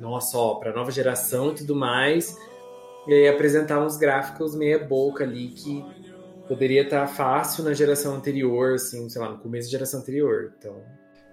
nossa, 0.00 0.36
ó, 0.36 0.56
pra 0.56 0.72
nova 0.72 0.90
geração 0.90 1.52
e 1.52 1.54
tudo 1.54 1.76
mais, 1.76 2.36
e 3.06 3.14
aí 3.14 3.28
apresentar 3.28 3.78
uns 3.78 3.96
gráficos 3.96 4.56
meia 4.56 4.78
boca 4.84 5.22
ali 5.22 5.50
que 5.50 5.84
poderia 6.48 6.82
estar 6.82 7.06
fácil 7.06 7.62
na 7.62 7.72
geração 7.72 8.16
anterior, 8.16 8.74
assim, 8.74 9.08
sei 9.08 9.22
lá, 9.22 9.28
no 9.28 9.38
começo 9.38 9.68
da 9.68 9.72
geração 9.72 10.00
anterior, 10.00 10.52
então... 10.58 10.82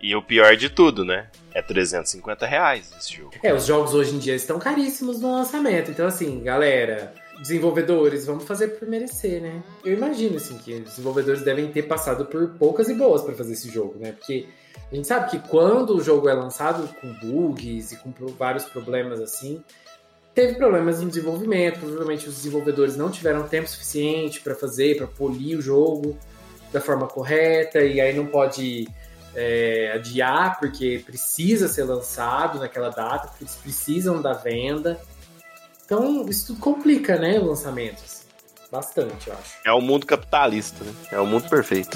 E 0.03 0.13
o 0.17 0.21
pior 0.21 0.57
de 0.57 0.69
tudo, 0.69 1.05
né? 1.05 1.29
É 1.53 1.61
350 1.61 2.45
reais 2.45 2.91
esse 2.99 3.13
jogo. 3.13 3.31
É, 3.41 3.53
os 3.53 3.65
jogos 3.65 3.93
hoje 3.93 4.13
em 4.13 4.19
dia 4.19 4.35
estão 4.35 4.59
caríssimos 4.59 5.21
no 5.21 5.31
lançamento, 5.31 5.91
então 5.91 6.05
assim, 6.05 6.43
galera, 6.43 7.13
desenvolvedores, 7.39 8.25
vamos 8.25 8.43
fazer 8.43 8.67
por 8.79 8.85
merecer, 8.85 9.41
né? 9.41 9.63
Eu 9.85 9.93
imagino, 9.93 10.35
assim, 10.35 10.57
que 10.57 10.73
os 10.73 10.83
desenvolvedores 10.83 11.41
devem 11.43 11.71
ter 11.71 11.83
passado 11.83 12.25
por 12.25 12.49
poucas 12.59 12.89
e 12.89 12.93
boas 12.93 13.21
para 13.21 13.33
fazer 13.33 13.53
esse 13.53 13.69
jogo, 13.69 13.97
né? 13.97 14.11
Porque 14.11 14.45
a 14.91 14.93
gente 14.93 15.07
sabe 15.07 15.31
que 15.31 15.39
quando 15.47 15.95
o 15.95 16.01
jogo 16.01 16.27
é 16.27 16.33
lançado 16.33 16.85
com 16.99 17.13
bugs 17.13 17.93
e 17.93 17.95
com 17.95 18.11
vários 18.37 18.65
problemas 18.65 19.21
assim, 19.21 19.63
teve 20.35 20.55
problemas 20.55 20.99
no 20.99 21.07
desenvolvimento, 21.07 21.79
provavelmente 21.79 22.27
os 22.27 22.35
desenvolvedores 22.35 22.97
não 22.97 23.09
tiveram 23.09 23.47
tempo 23.47 23.69
suficiente 23.69 24.41
para 24.41 24.53
fazer, 24.53 24.97
para 24.97 25.07
polir 25.07 25.57
o 25.57 25.61
jogo 25.61 26.17
da 26.73 26.81
forma 26.81 27.07
correta, 27.07 27.79
e 27.79 28.01
aí 28.01 28.13
não 28.13 28.25
pode 28.25 28.85
é, 29.35 29.91
adiar 29.95 30.59
porque 30.59 31.03
precisa 31.05 31.67
ser 31.67 31.83
lançado 31.83 32.59
naquela 32.59 32.89
data, 32.89 33.27
porque 33.27 33.43
eles 33.43 33.55
precisam 33.55 34.21
da 34.21 34.33
venda. 34.33 34.99
Então, 35.85 36.25
isso 36.27 36.47
tudo 36.47 36.59
complica, 36.59 37.17
né, 37.17 37.39
o 37.39 37.45
lançamento. 37.45 38.01
assim. 38.03 38.23
Bastante, 38.71 39.27
eu 39.27 39.33
acho. 39.33 39.57
É 39.63 39.71
o 39.71 39.79
mundo 39.79 40.05
capitalista, 40.05 40.83
né? 40.83 40.91
É 41.11 41.19
o 41.19 41.27
mundo 41.27 41.47
perfeito. 41.47 41.95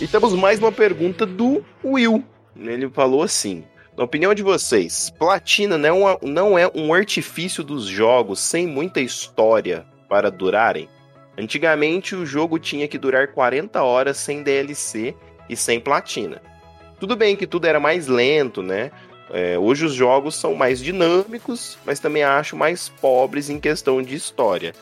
E 0.00 0.06
temos 0.06 0.32
mais 0.34 0.58
uma 0.58 0.70
pergunta 0.70 1.26
do 1.26 1.64
Will. 1.84 2.24
Ele 2.56 2.88
falou 2.90 3.22
assim: 3.22 3.64
Na 3.96 4.04
opinião 4.04 4.32
de 4.34 4.42
vocês, 4.42 5.10
platina 5.18 5.76
não 5.76 6.08
é, 6.08 6.18
não 6.22 6.58
é 6.58 6.70
um 6.74 6.94
artifício 6.94 7.64
dos 7.64 7.86
jogos 7.86 8.38
sem 8.38 8.66
muita 8.66 9.00
história 9.00 9.84
para 10.08 10.30
durarem? 10.30 10.88
Antigamente 11.36 12.14
o 12.14 12.26
jogo 12.26 12.58
tinha 12.58 12.86
que 12.86 12.98
durar 12.98 13.28
40 13.28 13.82
horas 13.82 14.16
sem 14.18 14.42
DLC 14.42 15.14
e 15.48 15.56
sem 15.56 15.80
platina. 15.80 16.42
Tudo 17.00 17.16
bem 17.16 17.34
que 17.36 17.46
tudo 17.46 17.66
era 17.66 17.80
mais 17.80 18.06
lento, 18.06 18.62
né? 18.62 18.90
É, 19.30 19.58
hoje 19.58 19.86
os 19.86 19.94
jogos 19.94 20.34
são 20.34 20.54
mais 20.54 20.78
dinâmicos, 20.78 21.78
mas 21.86 21.98
também 21.98 22.22
acho 22.22 22.54
mais 22.56 22.88
pobres 22.90 23.48
em 23.48 23.58
questão 23.58 24.02
de 24.02 24.14
história. 24.14 24.74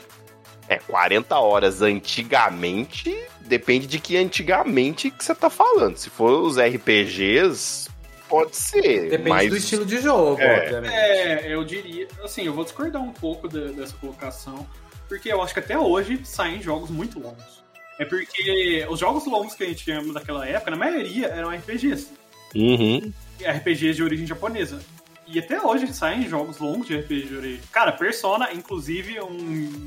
É, 0.68 0.76
40 0.78 1.36
horas 1.38 1.82
antigamente, 1.82 3.16
depende 3.40 3.86
de 3.86 3.98
que 3.98 4.16
antigamente 4.16 5.10
que 5.10 5.24
você 5.24 5.34
tá 5.34 5.48
falando. 5.50 5.96
Se 5.96 6.10
for 6.10 6.42
os 6.42 6.58
RPGs, 6.58 7.88
pode 8.28 8.56
ser. 8.56 9.10
Depende 9.10 9.28
mas... 9.30 9.50
do 9.50 9.56
estilo 9.56 9.84
de 9.84 9.98
jogo, 10.00 10.40
É. 10.40 10.60
obviamente. 10.64 10.94
É, 10.94 11.54
eu 11.54 11.64
diria. 11.64 12.06
Assim, 12.22 12.42
eu 12.44 12.52
vou 12.52 12.64
discordar 12.64 13.02
um 13.02 13.12
pouco 13.12 13.48
de- 13.48 13.72
dessa 13.72 13.94
colocação, 13.96 14.66
porque 15.10 15.32
eu 15.32 15.42
acho 15.42 15.52
que 15.52 15.58
até 15.58 15.76
hoje 15.76 16.20
saem 16.24 16.62
jogos 16.62 16.88
muito 16.88 17.18
longos. 17.18 17.64
É 17.98 18.04
porque 18.04 18.86
os 18.88 19.00
jogos 19.00 19.26
longos 19.26 19.54
que 19.54 19.64
a 19.64 19.66
gente 19.66 19.82
tinha 19.82 20.00
naquela 20.00 20.46
época, 20.46 20.70
na 20.70 20.76
maioria, 20.76 21.26
eram 21.26 21.50
RPGs. 21.50 22.12
Uhum. 22.54 23.12
RPGs 23.42 23.96
de 23.96 24.04
origem 24.04 24.24
japonesa. 24.24 24.80
E 25.26 25.40
até 25.40 25.60
hoje 25.60 25.92
saem 25.92 26.28
jogos 26.28 26.58
longos 26.58 26.86
de 26.86 26.96
RPG 26.96 27.26
de 27.26 27.36
origem. 27.36 27.60
Cara, 27.72 27.90
Persona, 27.90 28.52
inclusive, 28.52 29.20
um 29.20 29.34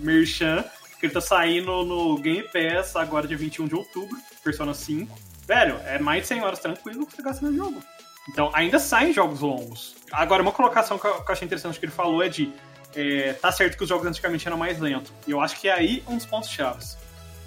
merchan 0.03 0.65
que 0.99 1.05
ele 1.05 1.13
tá 1.13 1.21
saindo 1.21 1.86
no 1.86 2.17
Game 2.17 2.43
Pass 2.43 2.97
agora, 2.97 3.26
dia 3.26 3.38
21 3.38 3.67
de 3.67 3.76
outubro, 3.76 4.17
Persona 4.43 4.74
5. 4.74 5.17
Velho, 5.47 5.80
é 5.86 5.97
mais 5.99 6.24
de 6.24 6.28
100 6.28 6.41
horas 6.41 6.59
tranquilo 6.59 7.05
que 7.05 7.15
você 7.15 7.21
gasta 7.21 7.49
no 7.49 7.55
jogo. 7.55 7.82
Então, 8.30 8.51
ainda 8.53 8.78
saem 8.78 9.13
jogos 9.13 9.39
longos. 9.39 9.95
Agora, 10.11 10.41
uma 10.41 10.51
colocação 10.51 10.99
que 10.99 11.05
eu 11.05 11.24
achei 11.30 11.45
interessante 11.45 11.80
que 11.80 11.86
ele 11.86 11.91
falou 11.93 12.21
é 12.21 12.28
de. 12.28 12.53
É, 12.96 13.34
tá 13.34 13.52
certo 13.52 13.78
que 13.78 13.84
os 13.84 13.89
jogos 13.89 14.06
antigamente 14.06 14.48
eram 14.48 14.58
mais 14.58 14.80
lentos. 14.80 15.12
E 15.28 15.32
eu 15.32 15.41
acho 15.41 15.60
que 15.60 15.68
é 15.68 15.74
aí 15.74 16.04
um 16.08 16.18
dos 16.18 16.26
pontos 16.26 16.50
chaves. 16.50 16.98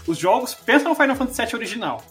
Os 0.07 0.18
jogos, 0.18 0.55
pensa 0.55 0.88
no 0.88 0.94
Final 0.94 1.16
Fantasy 1.16 1.42
VII 1.42 1.57
original. 1.57 2.03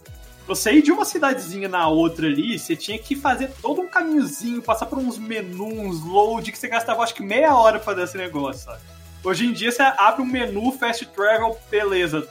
Você 0.47 0.73
ir 0.73 0.83
de 0.83 0.91
uma 0.91 1.05
cidadezinha 1.05 1.67
na 1.67 1.87
outra 1.87 2.27
ali, 2.27 2.59
você 2.59 2.75
tinha 2.75 2.99
que 2.99 3.15
fazer 3.15 3.51
todo 3.61 3.81
um 3.81 3.87
caminhozinho, 3.87 4.61
passar 4.61 4.85
por 4.85 4.99
uns 4.99 5.17
menus, 5.17 6.03
load, 6.03 6.51
que 6.51 6.57
você 6.57 6.67
gastava 6.67 7.01
acho 7.01 7.15
que 7.15 7.23
meia 7.23 7.55
hora 7.55 7.79
pra 7.79 7.85
fazer 7.85 8.03
esse 8.03 8.17
negócio, 8.17 8.65
sabe? 8.65 8.79
Hoje 9.23 9.47
em 9.47 9.51
dia 9.51 9.71
você 9.71 9.81
abre 9.81 10.21
um 10.21 10.25
menu, 10.25 10.71
fast 10.73 11.03
travel, 11.07 11.57
beleza. 11.71 12.27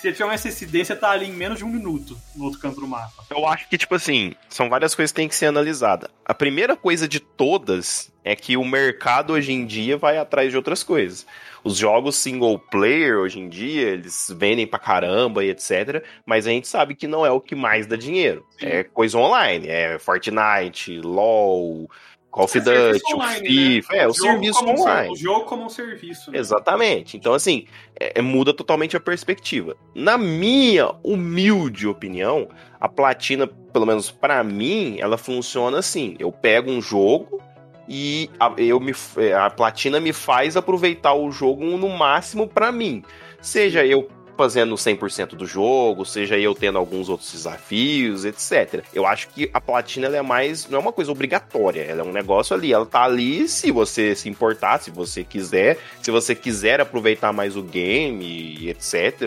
Se 0.00 0.12
tiver 0.12 0.26
um 0.26 0.32
SSD, 0.32 0.84
você 0.84 0.94
tá 0.94 1.10
ali 1.10 1.26
em 1.26 1.32
menos 1.32 1.58
de 1.58 1.64
um 1.64 1.68
minuto 1.68 2.16
no 2.34 2.44
outro 2.44 2.60
canto 2.60 2.80
do 2.80 2.86
mapa. 2.86 3.24
Eu 3.30 3.46
acho 3.46 3.68
que, 3.68 3.78
tipo 3.78 3.94
assim, 3.94 4.34
são 4.48 4.68
várias 4.68 4.94
coisas 4.94 5.10
que 5.10 5.16
têm 5.16 5.28
que 5.28 5.34
ser 5.34 5.46
analisadas. 5.46 6.10
A 6.24 6.34
primeira 6.34 6.76
coisa 6.76 7.08
de 7.08 7.18
todas 7.18 8.12
é 8.22 8.36
que 8.36 8.56
o 8.56 8.64
mercado 8.64 9.32
hoje 9.32 9.52
em 9.52 9.64
dia 9.64 9.96
vai 9.96 10.18
atrás 10.18 10.50
de 10.50 10.56
outras 10.56 10.82
coisas. 10.82 11.26
Os 11.64 11.76
jogos 11.76 12.16
single 12.16 12.58
player 12.58 13.18
hoje 13.18 13.40
em 13.40 13.48
dia, 13.48 13.88
eles 13.88 14.32
vendem 14.36 14.66
pra 14.66 14.78
caramba 14.78 15.44
e 15.44 15.50
etc. 15.50 16.04
Mas 16.24 16.46
a 16.46 16.50
gente 16.50 16.68
sabe 16.68 16.94
que 16.94 17.06
não 17.06 17.24
é 17.24 17.30
o 17.30 17.40
que 17.40 17.54
mais 17.54 17.86
dá 17.86 17.96
dinheiro. 17.96 18.46
Sim. 18.58 18.66
É 18.66 18.84
coisa 18.84 19.18
online. 19.18 19.66
É 19.66 19.98
Fortnite, 19.98 21.00
LOL, 21.00 21.90
Call 22.36 22.44
of 22.44 22.58
É 22.58 22.60
Duty, 22.60 23.02
o 23.12 23.16
online, 23.16 23.48
FIFA. 23.48 23.92
né? 23.94 23.98
É, 23.98 24.06
o 24.08 24.12
jogo 24.12 24.30
serviço 24.30 24.64
um 24.64 24.68
online. 24.68 25.12
o 25.12 25.16
jogo 25.16 25.44
como 25.46 25.64
um 25.64 25.68
serviço. 25.70 26.30
né? 26.30 26.38
Exatamente. 26.38 27.16
Então, 27.16 27.32
assim, 27.32 27.64
é- 27.98 28.18
é- 28.18 28.22
muda 28.22 28.52
totalmente 28.52 28.94
a 28.96 29.00
perspectiva. 29.00 29.74
Na 29.94 30.18
minha 30.18 30.92
humilde 31.02 31.88
opinião, 31.88 32.48
a 32.78 32.88
platina, 32.88 33.46
pelo 33.46 33.86
menos 33.86 34.10
pra 34.10 34.44
mim, 34.44 34.98
ela 35.00 35.16
funciona 35.16 35.78
assim. 35.78 36.14
Eu 36.18 36.30
pego 36.30 36.70
um 36.70 36.82
jogo 36.82 37.40
e 37.88 38.28
a, 38.38 38.52
eu 38.58 38.78
me, 38.80 38.92
a 39.34 39.48
platina 39.48 39.98
me 39.98 40.12
faz 40.12 40.56
aproveitar 40.58 41.14
o 41.14 41.30
jogo 41.30 41.64
no 41.64 41.88
máximo 41.88 42.46
pra 42.46 42.70
mim. 42.70 43.02
Seja 43.40 43.86
eu 43.86 44.08
fazendo 44.36 44.74
100% 44.74 45.30
do 45.30 45.46
jogo, 45.46 46.04
seja 46.04 46.38
eu 46.38 46.54
tendo 46.54 46.78
alguns 46.78 47.08
outros 47.08 47.32
desafios, 47.32 48.24
etc. 48.24 48.84
Eu 48.92 49.06
acho 49.06 49.28
que 49.28 49.50
a 49.52 49.60
platina 49.60 50.08
é 50.08 50.22
mais, 50.22 50.68
não 50.68 50.78
é 50.78 50.82
uma 50.82 50.92
coisa 50.92 51.10
obrigatória, 51.10 51.82
ela 51.82 52.02
é 52.02 52.04
um 52.04 52.12
negócio 52.12 52.54
ali, 52.54 52.72
ela 52.72 52.86
tá 52.86 53.02
ali 53.02 53.48
se 53.48 53.70
você 53.70 54.14
se 54.14 54.28
importar, 54.28 54.80
se 54.80 54.90
você 54.90 55.24
quiser, 55.24 55.78
se 56.02 56.10
você 56.10 56.34
quiser 56.34 56.80
aproveitar 56.80 57.32
mais 57.32 57.56
o 57.56 57.62
game, 57.62 58.68
etc, 58.68 59.20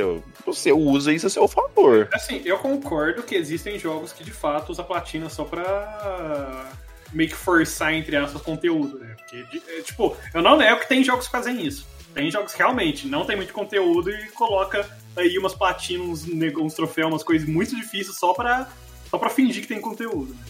você 0.45 0.71
usa 0.71 1.13
isso 1.13 1.27
a 1.27 1.29
seu 1.29 1.47
favor. 1.47 2.07
Assim, 2.13 2.41
eu 2.45 2.57
concordo 2.57 3.23
que 3.23 3.35
existem 3.35 3.77
jogos 3.79 4.13
que 4.13 4.23
de 4.23 4.31
fato 4.31 4.71
usam 4.71 4.85
platina 4.85 5.29
só 5.29 5.43
pra 5.43 6.69
meio 7.13 7.29
que 7.29 7.35
forçar, 7.35 7.93
entre 7.93 8.15
aspas, 8.15 8.41
conteúdo, 8.41 8.99
né? 8.99 9.15
Porque, 9.17 9.45
é, 9.69 9.81
tipo, 9.81 10.15
eu 10.33 10.41
não 10.41 10.57
nego 10.57 10.79
que 10.79 10.87
tem 10.87 11.03
jogos 11.03 11.25
que 11.25 11.31
fazem 11.31 11.65
isso. 11.65 11.87
Tem 12.13 12.29
jogos 12.31 12.53
que 12.53 12.57
realmente 12.57 13.07
não 13.07 13.25
tem 13.25 13.35
muito 13.35 13.53
conteúdo 13.53 14.09
e 14.09 14.27
coloca 14.29 14.87
aí 15.15 15.37
umas 15.37 15.53
platinas, 15.53 16.25
uns, 16.57 16.73
troféus, 16.73 17.11
umas 17.11 17.23
coisas 17.23 17.47
muito 17.47 17.75
difíceis 17.75 18.17
só 18.17 18.33
pra, 18.33 18.69
só 19.09 19.29
fingir 19.29 19.61
que 19.61 19.67
tem 19.67 19.81
conteúdo. 19.81 20.33
Né? 20.33 20.41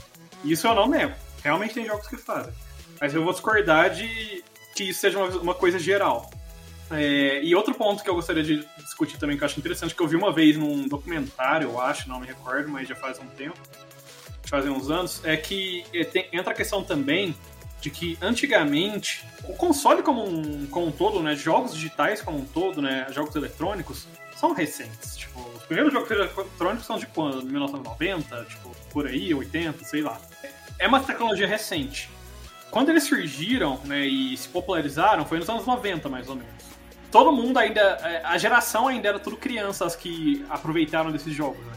Isso 0.43 0.67
eu 0.67 0.75
não 0.75 0.87
nego. 0.87 1.13
Realmente 1.43 1.73
tem 1.73 1.85
jogos 1.85 2.07
que 2.07 2.17
fazem. 2.17 2.53
Mas 2.99 3.13
eu 3.13 3.23
vou 3.23 3.31
discordar 3.31 3.89
de 3.89 4.43
que 4.75 4.83
isso 4.85 4.99
seja 4.99 5.17
uma, 5.17 5.27
uma 5.41 5.53
coisa 5.53 5.79
geral. 5.79 6.29
É, 6.91 7.43
e 7.43 7.53
outro 7.53 7.73
ponto 7.73 8.03
que 8.03 8.09
eu 8.09 8.15
gostaria 8.15 8.43
de 8.43 8.67
discutir 8.77 9.17
também, 9.17 9.37
que 9.37 9.43
eu 9.43 9.45
acho 9.45 9.59
interessante, 9.59 9.93
que 9.93 10.01
eu 10.01 10.07
vi 10.07 10.15
uma 10.15 10.33
vez 10.33 10.57
num 10.57 10.87
documentário, 10.87 11.69
eu 11.69 11.79
acho, 11.79 12.09
não 12.09 12.19
me 12.19 12.27
recordo, 12.27 12.69
mas 12.69 12.87
já 12.87 12.95
faz 12.95 13.19
um 13.19 13.27
tempo, 13.27 13.57
fazem 14.45 14.71
uns 14.71 14.89
anos, 14.89 15.21
é 15.23 15.37
que 15.37 15.85
é, 15.93 16.03
tem, 16.03 16.27
entra 16.33 16.51
a 16.51 16.55
questão 16.55 16.83
também 16.83 17.35
de 17.79 17.89
que 17.89 18.17
antigamente 18.21 19.23
o 19.43 19.53
console 19.53 20.01
como 20.01 20.27
um, 20.27 20.65
como 20.67 20.87
um 20.87 20.91
todo, 20.91 21.21
né, 21.21 21.35
jogos 21.35 21.73
digitais 21.73 22.21
como 22.21 22.39
um 22.39 22.45
todo, 22.45 22.81
né, 22.81 23.05
jogos 23.11 23.35
eletrônicos, 23.35 24.07
são 24.39 24.53
recentes. 24.53 25.17
Tipo, 25.17 25.41
os 25.41 25.63
primeiros 25.63 25.91
jogos 25.91 26.09
eletrônicos 26.09 26.85
são 26.85 26.97
de 26.97 27.05
quando? 27.07 27.43
1990, 27.43 28.45
tipo, 28.45 28.71
por 28.91 29.05
aí, 29.05 29.33
80, 29.33 29.83
sei 29.83 30.01
lá. 30.01 30.19
É 30.77 30.87
uma 30.87 31.01
tecnologia 31.01 31.45
recente. 31.45 32.09
Quando 32.71 32.89
eles 32.89 33.03
surgiram, 33.03 33.79
né, 33.83 34.05
e 34.05 34.37
se 34.37 34.47
popularizaram, 34.47 35.25
foi 35.25 35.39
nos 35.39 35.49
anos 35.49 35.65
90, 35.65 36.07
mais 36.07 36.29
ou 36.29 36.35
menos. 36.35 36.63
Todo 37.11 37.31
mundo 37.31 37.57
ainda, 37.57 37.81
é, 37.81 38.21
a 38.23 38.37
geração 38.37 38.87
ainda 38.87 39.09
era 39.09 39.19
tudo 39.19 39.35
crianças 39.35 39.95
que 39.95 40.45
aproveitaram 40.49 41.11
desses 41.11 41.33
jogos, 41.33 41.65
né? 41.65 41.73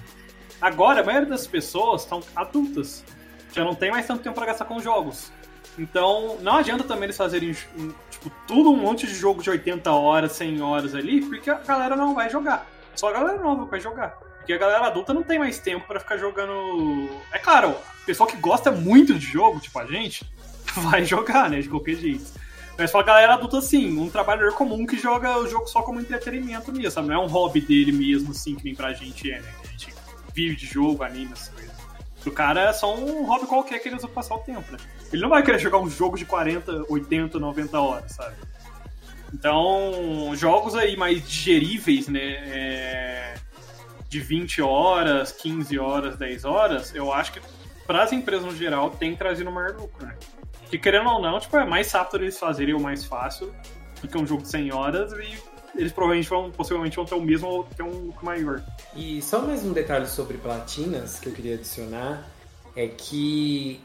Agora, 0.60 1.00
a 1.00 1.04
maioria 1.04 1.28
das 1.28 1.46
pessoas 1.46 2.02
estão 2.02 2.22
adultas. 2.36 3.04
Já 3.52 3.64
não 3.64 3.74
tem 3.74 3.90
mais 3.90 4.06
tanto 4.06 4.22
tempo 4.22 4.36
para 4.36 4.46
gastar 4.46 4.66
com 4.66 4.78
jogos. 4.78 5.32
Então, 5.76 6.38
não 6.40 6.58
adianta 6.58 6.84
também 6.84 7.04
eles 7.04 7.16
fazerem 7.16 7.56
tipo, 8.22 8.30
tudo 8.46 8.70
um 8.70 8.76
monte 8.76 9.06
de 9.06 9.14
jogo 9.14 9.42
de 9.42 9.50
80 9.50 9.90
horas, 9.90 10.32
100 10.32 10.62
horas 10.62 10.94
ali, 10.94 11.20
porque 11.22 11.50
a 11.50 11.54
galera 11.54 11.96
não 11.96 12.14
vai 12.14 12.30
jogar. 12.30 12.66
Só 12.94 13.08
a 13.08 13.12
galera 13.12 13.38
nova 13.38 13.64
vai 13.64 13.80
jogar. 13.80 14.10
Porque 14.38 14.52
a 14.52 14.58
galera 14.58 14.86
adulta 14.86 15.14
não 15.14 15.22
tem 15.22 15.38
mais 15.38 15.58
tempo 15.58 15.86
para 15.86 16.00
ficar 16.00 16.16
jogando. 16.16 17.08
É 17.32 17.38
claro, 17.38 17.70
o 17.70 18.06
pessoal 18.06 18.28
que 18.28 18.36
gosta 18.36 18.70
muito 18.70 19.14
de 19.14 19.26
jogo, 19.26 19.60
tipo 19.60 19.78
a 19.78 19.86
gente, 19.86 20.24
vai 20.76 21.04
jogar, 21.04 21.50
né? 21.50 21.60
De 21.60 21.68
qualquer 21.68 21.96
jeito. 21.96 22.24
Mas 22.76 22.90
pra 22.90 23.02
galera 23.02 23.34
adulta, 23.34 23.58
assim, 23.58 23.98
um 23.98 24.08
trabalhador 24.08 24.54
comum 24.54 24.86
que 24.86 24.96
joga 24.96 25.38
o 25.38 25.46
jogo 25.46 25.66
só 25.66 25.82
como 25.82 26.00
entretenimento 26.00 26.72
mesmo, 26.72 26.90
sabe? 26.90 27.08
Não 27.08 27.14
é 27.14 27.18
um 27.18 27.28
hobby 27.28 27.60
dele 27.60 27.92
mesmo, 27.92 28.30
assim, 28.30 28.54
que 28.54 28.64
nem 28.64 28.74
pra 28.74 28.92
gente 28.92 29.30
é, 29.30 29.40
né? 29.40 29.52
Que 29.60 29.68
a 29.68 29.70
gente 29.70 29.94
vive 30.34 30.56
de 30.56 30.66
jogo, 30.66 31.02
anime, 31.02 31.32
essas 31.32 31.48
coisas. 31.48 31.72
Pro 32.22 32.32
cara 32.32 32.62
é 32.62 32.72
só 32.72 32.94
um 32.96 33.24
hobby 33.24 33.46
qualquer 33.46 33.78
que 33.78 33.88
ele 33.88 33.96
usa 33.96 34.06
pra 34.06 34.16
passar 34.16 34.36
o 34.36 34.38
tempo, 34.38 34.72
né? 34.72 34.78
Ele 35.12 35.22
não 35.22 35.28
vai 35.28 35.42
querer 35.42 35.58
jogar 35.58 35.78
um 35.78 35.90
jogo 35.90 36.16
de 36.16 36.24
40, 36.24 36.86
80, 36.88 37.38
90 37.38 37.80
horas, 37.80 38.12
sabe? 38.12 38.34
Então, 39.32 40.32
jogos 40.34 40.74
aí 40.74 40.96
mais 40.96 41.26
digeríveis, 41.26 42.08
né? 42.08 42.20
É... 42.20 43.34
De 44.08 44.20
20 44.20 44.60
horas, 44.60 45.32
15 45.32 45.78
horas, 45.78 46.16
10 46.16 46.44
horas, 46.44 46.94
eu 46.94 47.12
acho 47.12 47.32
que 47.32 47.40
para 47.86 48.02
as 48.02 48.12
empresas 48.12 48.44
no 48.44 48.54
geral 48.54 48.90
tem 48.90 49.16
trazido 49.16 49.50
maior 49.50 49.74
lucro, 49.74 50.06
né? 50.06 50.14
Que 50.70 50.78
querendo 50.78 51.08
ou 51.08 51.20
não, 51.20 51.38
tipo, 51.40 51.56
é 51.56 51.64
mais 51.64 51.90
rápido 51.92 52.22
eles 52.22 52.38
fazerem 52.38 52.74
o 52.74 52.80
mais 52.80 53.04
fácil 53.04 53.54
do 54.00 54.08
que 54.08 54.16
um 54.18 54.26
jogo 54.26 54.42
de 54.42 54.48
100 54.48 54.72
horas 54.72 55.12
e 55.12 55.38
eles 55.74 55.92
provavelmente 55.92 56.28
vão, 56.28 56.50
possivelmente 56.50 56.96
vão 56.96 57.04
ter 57.04 57.14
o 57.14 57.20
mesmo 57.20 57.48
ou 57.48 57.64
ter 57.64 57.82
um 57.82 58.06
lucro 58.06 58.24
maior. 58.24 58.62
E 58.94 59.22
só 59.22 59.40
mais 59.40 59.64
um 59.64 59.72
detalhe 59.72 60.06
sobre 60.06 60.36
platinas 60.36 61.18
que 61.18 61.28
eu 61.28 61.32
queria 61.32 61.54
adicionar 61.54 62.26
é 62.76 62.86
que 62.86 63.80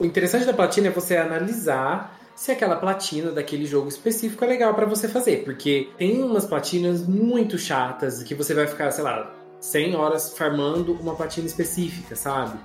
o 0.00 0.04
interessante 0.04 0.46
da 0.46 0.54
platina 0.54 0.88
é 0.88 0.90
você 0.90 1.16
analisar 1.18 2.18
se 2.34 2.50
aquela 2.50 2.74
platina 2.74 3.30
daquele 3.30 3.66
jogo 3.66 3.86
específico 3.88 4.42
é 4.42 4.48
legal 4.48 4.74
para 4.74 4.86
você 4.86 5.06
fazer, 5.06 5.44
porque 5.44 5.90
tem 5.98 6.22
umas 6.22 6.46
platinas 6.46 7.06
muito 7.06 7.58
chatas 7.58 8.22
que 8.22 8.34
você 8.34 8.54
vai 8.54 8.66
ficar, 8.66 8.90
sei 8.92 9.04
lá, 9.04 9.30
100 9.60 9.94
horas 9.94 10.32
farmando 10.38 10.94
uma 10.94 11.14
platina 11.14 11.46
específica, 11.46 12.16
sabe? 12.16 12.58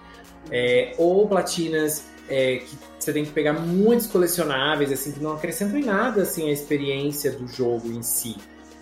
É, 0.50 0.96
ou 0.98 1.28
platinas 1.28 2.06
é, 2.30 2.60
que 2.60 2.78
você 2.98 3.12
tem 3.12 3.26
que 3.26 3.32
pegar 3.32 3.52
muitos 3.52 4.08
colecionáveis, 4.08 4.90
assim, 4.94 5.12
que 5.12 5.20
não 5.22 5.34
acrescentam 5.34 5.78
em 5.78 5.84
nada, 5.84 6.22
assim, 6.22 6.48
a 6.50 6.54
experiência 6.54 7.32
do 7.32 7.46
jogo 7.46 7.92
em 7.92 8.02
si. 8.02 8.38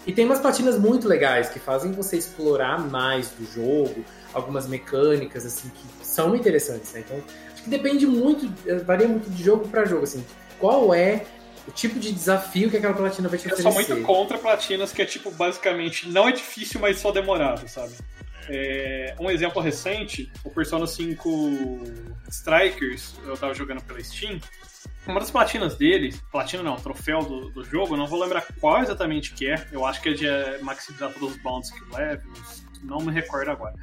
E 0.05 0.11
tem 0.11 0.25
umas 0.25 0.39
platinas 0.39 0.77
muito 0.77 1.07
legais 1.07 1.49
que 1.49 1.57
fazem 1.57 1.91
você 1.91 2.17
explorar 2.17 2.77
mais 2.79 3.29
do 3.29 3.51
jogo, 3.51 4.05
algumas 4.31 4.67
mecânicas, 4.67 5.43
assim, 5.43 5.69
que 5.69 6.05
são 6.05 6.35
interessantes, 6.35 6.93
né? 6.93 7.03
Então, 7.03 7.17
depende 7.69 8.05
muito, 8.05 8.51
varia 8.85 9.07
muito 9.07 9.29
de 9.29 9.43
jogo 9.43 9.67
para 9.67 9.85
jogo, 9.85 10.03
assim. 10.03 10.23
Qual 10.59 10.93
é 10.93 11.25
o 11.67 11.71
tipo 11.71 11.99
de 11.99 12.11
desafio 12.11 12.69
que 12.69 12.77
aquela 12.77 12.93
platina 12.93 13.29
vai 13.29 13.37
te 13.37 13.47
oferecer? 13.47 13.67
Eu 13.67 13.71
sou 13.71 13.95
muito 13.95 14.05
contra 14.05 14.37
platinas 14.37 14.91
que 14.91 15.01
é, 15.01 15.05
tipo, 15.05 15.31
basicamente, 15.31 16.09
não 16.09 16.27
é 16.27 16.31
difícil, 16.31 16.79
mas 16.79 16.99
só 16.99 17.11
demorado, 17.11 17.67
sabe? 17.67 17.93
É, 18.49 19.15
um 19.19 19.31
exemplo 19.31 19.61
recente, 19.61 20.31
o 20.43 20.49
Persona 20.49 20.85
5 20.85 21.81
Strikers, 22.29 23.15
eu 23.25 23.37
tava 23.37 23.53
jogando 23.53 23.81
pela 23.83 24.03
Steam. 24.03 24.39
Uma 25.07 25.19
das 25.19 25.31
platinas 25.31 25.75
dele, 25.75 26.13
platina 26.31 26.63
não, 26.63 26.75
troféu 26.77 27.23
do, 27.23 27.49
do 27.49 27.63
jogo, 27.63 27.95
não 27.97 28.07
vou 28.07 28.21
lembrar 28.21 28.45
qual 28.59 28.81
exatamente 28.81 29.33
que 29.33 29.47
é. 29.47 29.67
Eu 29.71 29.85
acho 29.85 30.01
que 30.01 30.09
é 30.09 30.13
de 30.13 30.27
é, 30.27 30.59
maximizar 30.61 31.11
todos 31.13 31.35
os 31.35 31.41
bounds 31.41 31.71
que 31.71 31.95
levels, 31.95 32.65
não 32.81 32.99
me 32.99 33.11
recordo 33.11 33.51
agora. 33.51 33.75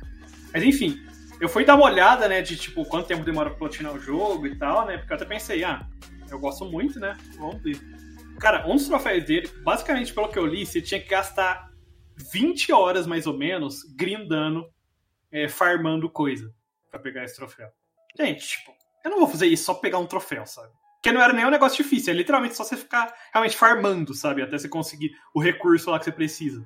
Mas 0.53 0.63
enfim, 0.63 1.01
eu 1.41 1.49
fui 1.49 1.65
dar 1.65 1.75
uma 1.75 1.87
olhada, 1.87 2.29
né, 2.29 2.43
de 2.43 2.57
tipo, 2.57 2.85
quanto 2.85 3.07
tempo 3.07 3.25
demora 3.25 3.51
pra 3.51 3.59
platinar 3.59 3.95
o 3.95 3.99
jogo 3.99 4.47
e 4.47 4.57
tal, 4.57 4.87
né, 4.87 4.99
porque 4.99 5.13
eu 5.13 5.17
até 5.17 5.25
pensei, 5.25 5.65
ah, 5.65 5.87
eu 6.31 6.39
gosto 6.39 6.65
muito, 6.67 7.01
né, 7.01 7.17
vamos 7.39 7.63
ver. 7.63 7.81
Cara, 8.39 8.67
um 8.69 8.77
dos 8.77 8.87
troféus 8.87 9.25
dele, 9.25 9.49
basicamente 9.63 10.13
pelo 10.13 10.29
que 10.29 10.39
eu 10.39 10.47
li, 10.47 10.65
você 10.65 10.81
tinha 10.81 11.01
que 11.01 11.09
gastar 11.09 11.71
20 12.33 12.73
horas 12.73 13.07
mais 13.07 13.27
ou 13.27 13.37
menos 13.37 13.83
grindando, 13.97 14.69
é, 15.33 15.49
farmando 15.49 16.11
coisa 16.11 16.53
para 16.91 17.01
pegar 17.01 17.25
esse 17.25 17.37
troféu. 17.37 17.69
Gente, 18.19 18.47
tipo, 18.47 18.73
eu 19.05 19.11
não 19.11 19.19
vou 19.19 19.29
fazer 19.29 19.47
isso 19.47 19.65
só 19.65 19.75
pegar 19.75 19.99
um 19.99 20.07
troféu, 20.07 20.45
sabe? 20.47 20.73
Porque 20.97 21.13
não 21.13 21.23
era 21.23 21.33
nem 21.33 21.47
um 21.47 21.51
negócio 21.51 21.83
difícil, 21.83 22.13
é 22.13 22.17
literalmente 22.17 22.55
só 22.55 22.65
você 22.65 22.77
ficar 22.77 23.15
realmente 23.33 23.57
farmando, 23.57 24.13
sabe? 24.13 24.43
Até 24.43 24.59
você 24.59 24.69
conseguir 24.69 25.13
o 25.35 25.41
recurso 25.41 25.91
lá 25.91 25.99
que 25.99 26.05
você 26.05 26.13
precisa. 26.13 26.63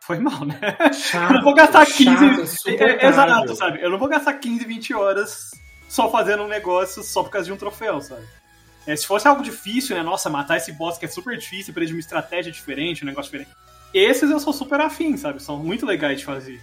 Foi 0.00 0.18
mal, 0.18 0.44
né? 0.44 0.58
Chato, 0.92 1.30
eu 1.30 1.36
não 1.36 1.42
vou 1.42 1.54
gastar 1.54 1.86
15. 1.86 2.06
Chato, 2.08 2.82
é, 2.82 3.06
exato, 3.06 3.54
sabe? 3.54 3.82
Eu 3.82 3.90
não 3.90 3.98
vou 3.98 4.08
gastar 4.08 4.34
15, 4.34 4.64
20 4.64 4.94
horas 4.94 5.50
só 5.88 6.10
fazendo 6.10 6.42
um 6.42 6.48
negócio 6.48 7.02
só 7.02 7.22
por 7.22 7.30
causa 7.30 7.46
de 7.46 7.52
um 7.52 7.56
troféu, 7.56 8.00
sabe? 8.00 8.24
É, 8.86 8.96
se 8.96 9.06
fosse 9.06 9.28
algo 9.28 9.42
difícil, 9.42 9.94
né? 9.94 10.02
Nossa, 10.02 10.30
matar 10.30 10.56
esse 10.56 10.72
boss 10.72 10.96
que 10.96 11.04
é 11.04 11.08
super 11.08 11.36
difícil, 11.36 11.74
pra 11.74 11.82
ele 11.82 11.88
de 11.88 11.96
uma 11.96 12.00
estratégia 12.00 12.50
diferente, 12.50 13.02
um 13.02 13.06
negócio 13.06 13.30
diferente. 13.30 13.54
Esses 13.92 14.30
eu 14.30 14.40
sou 14.40 14.52
super 14.52 14.80
afim, 14.80 15.16
sabe? 15.16 15.42
São 15.42 15.58
muito 15.58 15.84
legais 15.84 16.20
de 16.20 16.24
fazer. 16.24 16.60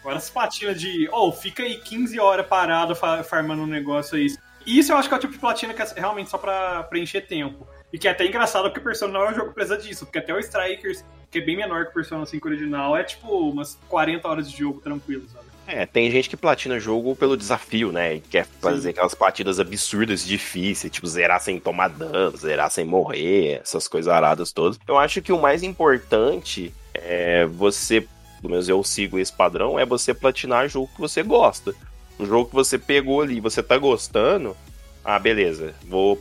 Agora 0.00 0.18
as 0.18 0.30
platinas 0.30 0.80
de, 0.80 1.08
oh, 1.10 1.32
fica 1.32 1.64
aí 1.64 1.78
15 1.78 2.20
horas 2.20 2.46
parado 2.46 2.94
farmando 3.24 3.62
um 3.62 3.66
negócio 3.66 4.16
aí. 4.16 4.28
Isso 4.64 4.92
eu 4.92 4.96
acho 4.96 5.08
que 5.08 5.14
é 5.14 5.16
o 5.16 5.20
tipo 5.20 5.32
de 5.32 5.38
platina 5.38 5.74
que 5.74 5.82
é 5.82 5.86
realmente 5.96 6.30
só 6.30 6.38
pra 6.38 6.84
preencher 6.84 7.22
tempo. 7.22 7.66
E 7.92 7.98
que 7.98 8.06
é 8.06 8.10
até 8.10 8.26
engraçado 8.26 8.64
porque 8.64 8.80
o 8.80 8.82
Persona 8.82 9.12
não 9.12 9.24
é 9.24 9.30
um 9.30 9.34
jogo 9.34 9.52
presa 9.52 9.76
disso. 9.76 10.04
Porque 10.04 10.18
até 10.18 10.34
o 10.34 10.38
Strikers, 10.38 11.04
que 11.36 11.42
é 11.42 11.44
bem 11.44 11.56
menor 11.56 11.84
que 11.84 11.90
o 11.90 11.94
Persona 11.94 12.24
5 12.24 12.48
original, 12.48 12.96
é 12.96 13.04
tipo 13.04 13.28
umas 13.50 13.78
40 13.88 14.26
horas 14.26 14.50
de 14.50 14.56
jogo 14.56 14.80
tranquilo, 14.80 15.24
sabe? 15.30 15.44
É, 15.66 15.84
tem 15.84 16.10
gente 16.10 16.30
que 16.30 16.36
platina 16.36 16.78
jogo 16.80 17.14
pelo 17.14 17.36
desafio, 17.36 17.92
né? 17.92 18.14
E 18.14 18.20
quer 18.20 18.46
fazer 18.46 18.82
Sim. 18.82 18.88
aquelas 18.90 19.14
partidas 19.14 19.60
absurdas, 19.60 20.24
difíceis, 20.24 20.90
tipo 20.90 21.06
zerar 21.06 21.40
sem 21.40 21.60
tomar 21.60 21.88
dano, 21.88 22.36
zerar 22.36 22.70
sem 22.70 22.86
morrer, 22.86 23.60
essas 23.62 23.86
coisas 23.86 24.10
aradas 24.10 24.52
todas. 24.52 24.78
Eu 24.88 24.96
acho 24.96 25.20
que 25.20 25.32
o 25.32 25.40
mais 25.40 25.62
importante 25.62 26.72
é 26.94 27.44
você, 27.44 28.00
pelo 28.40 28.52
menos 28.52 28.68
eu 28.68 28.82
sigo 28.82 29.18
esse 29.18 29.32
padrão, 29.32 29.78
é 29.78 29.84
você 29.84 30.14
platinar 30.14 30.68
jogo 30.68 30.88
que 30.94 31.00
você 31.00 31.22
gosta. 31.22 31.74
Um 32.18 32.24
jogo 32.24 32.48
que 32.48 32.54
você 32.54 32.78
pegou 32.78 33.20
ali, 33.20 33.40
você 33.40 33.62
tá 33.62 33.76
gostando, 33.76 34.56
ah, 35.04 35.18
beleza, 35.18 35.74
vou 35.84 36.18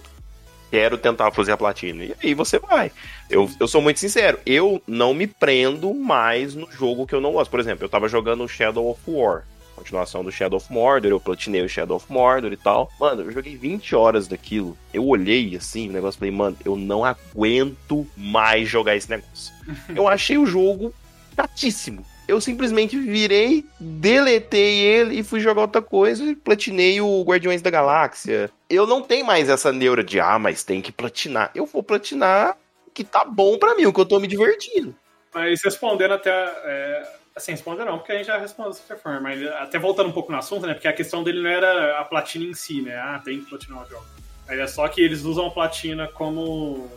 quero 0.76 0.98
tentar 0.98 1.32
fazer 1.32 1.54
a 1.54 1.58
platina. 1.58 2.04
E 2.04 2.16
aí 2.22 2.34
você 2.34 2.60
vai. 2.60 2.92
Eu, 3.30 3.50
eu 3.58 3.68
sou 3.68 3.82
muito 3.82 3.98
sincero, 3.98 4.38
eu 4.46 4.82
não 4.86 5.14
me 5.14 5.26
prendo 5.26 5.94
mais 5.94 6.54
no 6.54 6.70
jogo 6.70 7.08
que 7.08 7.16
eu 7.16 7.22
não 7.22 7.32
gosto. 7.32 7.50
Por 7.50 7.62
exemplo, 7.62 7.86
eu 7.86 7.90
tava 7.90 8.10
jogando 8.10 8.48
Shadow 8.48 8.90
of 8.90 9.00
War. 9.08 9.44
Continuação 9.74 10.24
do 10.24 10.32
Shadow 10.32 10.58
of 10.58 10.72
Mordor, 10.72 11.12
eu 11.12 11.20
platinei 11.20 11.62
o 11.62 11.70
Shadow 11.70 11.98
of 11.98 12.06
Mordor 12.10 12.52
e 12.52 12.58
tal. 12.58 12.90
Mano, 13.00 13.24
eu 13.24 13.32
joguei 13.32 13.56
20 13.56 13.96
horas 13.96 14.28
daquilo. 14.28 14.78
Eu 14.94 15.06
olhei 15.06 15.56
assim, 15.56 15.90
o 15.90 15.94
negócio, 15.94 16.20
falei, 16.20 16.34
mano, 16.34 16.58
eu 16.66 16.76
não 16.76 17.06
aguento 17.06 18.06
mais 18.18 18.68
jogar 18.68 18.98
esse 18.98 19.10
negócio. 19.10 19.54
eu 19.96 20.08
achei 20.08 20.38
o 20.38 20.46
jogo 20.46 20.94
chatíssimo 21.36 22.06
eu 22.28 22.42
simplesmente 22.42 22.98
virei, 22.98 23.66
deletei 23.80 24.80
ele 24.80 25.20
e 25.20 25.24
fui 25.24 25.40
jogar 25.40 25.62
outra 25.62 25.82
coisa 25.82 26.24
e 26.24 26.36
platinei 26.36 27.00
o 27.00 27.24
Guardiões 27.24 27.62
da 27.62 27.70
Galáxia. 27.70 28.50
Eu 28.70 28.88
não 28.88 29.02
tenho 29.02 29.26
mais 29.26 29.50
essa 29.50 29.72
neura 29.72 30.04
de, 30.04 30.20
ah, 30.20 30.40
mas 30.40 30.64
tem 30.64 30.82
que 30.82 30.92
platinar. 30.92 31.52
Eu 31.54 31.66
vou 31.66 31.84
platinar 31.84 32.58
que 32.94 33.04
tá 33.04 33.26
bom 33.26 33.58
para 33.58 33.76
mim, 33.76 33.86
o 33.86 33.94
que 33.94 34.00
eu 34.00 34.06
tô 34.06 34.20
me 34.20 34.28
divertindo. 34.28 34.96
Mas 35.34 35.62
respondendo 35.64 36.14
até. 36.14 36.32
É, 36.32 37.14
assim, 37.36 37.54
não, 37.54 37.98
porque 37.98 38.14
a 38.14 38.18
gente 38.18 38.28
já 38.28 38.38
respondeu 38.38 38.72
dessa 38.72 38.96
forma, 38.96 39.20
mas 39.20 39.46
até 39.48 39.78
voltando 39.78 40.10
um 40.10 40.14
pouco 40.14 40.32
no 40.32 40.38
assunto, 40.38 40.66
né? 40.66 40.74
Porque 40.74 40.88
a 40.88 40.94
questão 40.94 41.24
dele 41.24 41.42
não 41.42 41.50
era 41.50 42.00
a 42.00 42.06
platina 42.06 42.46
em 42.46 42.54
si, 42.54 42.82
né? 42.82 42.96
Ah, 42.96 43.22
tem 43.24 43.42
que 43.42 43.50
platinar 43.50 43.84
o 43.84 43.90
jogo. 43.90 44.06
Mas 44.48 44.58
é 44.58 44.68
só 44.68 44.88
que 44.88 45.02
eles 45.02 45.24
usam 45.24 45.48
a 45.48 45.52
platina 45.52 46.08
como. 46.08 46.90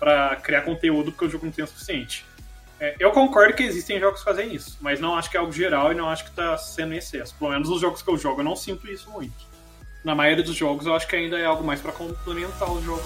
para 0.00 0.36
criar 0.36 0.62
conteúdo 0.62 1.12
porque 1.12 1.26
o 1.26 1.30
jogo 1.30 1.44
não 1.44 1.52
tem 1.52 1.64
o 1.64 1.68
suficiente. 1.68 2.24
É, 2.80 2.96
eu 2.98 3.12
concordo 3.12 3.54
que 3.54 3.62
existem 3.62 4.00
jogos 4.00 4.18
que 4.20 4.24
fazem 4.24 4.52
isso, 4.52 4.76
mas 4.80 4.98
não 5.00 5.14
acho 5.14 5.30
que 5.30 5.36
é 5.36 5.40
algo 5.40 5.52
geral 5.52 5.92
e 5.92 5.94
não 5.94 6.08
acho 6.08 6.24
que 6.24 6.30
está 6.30 6.58
sendo 6.58 6.92
em 6.92 6.98
excesso. 6.98 7.34
Pelo 7.38 7.50
menos 7.50 7.68
os 7.68 7.80
jogos 7.80 8.02
que 8.02 8.10
eu 8.10 8.18
jogo 8.18 8.40
eu 8.40 8.44
não 8.44 8.56
sinto 8.56 8.90
isso 8.90 9.10
muito. 9.10 9.54
na 10.04 10.14
maioria 10.14 10.44
dos 10.44 10.54
jogos 10.54 10.84
eu 10.86 10.94
acho 10.94 11.06
que 11.08 11.16
ainda 11.16 11.38
é 11.38 11.46
algo 11.46 11.64
mais 11.64 11.80
para 11.80 11.92
complementar 11.92 12.70
os 12.70 12.84
jogos. 12.84 13.04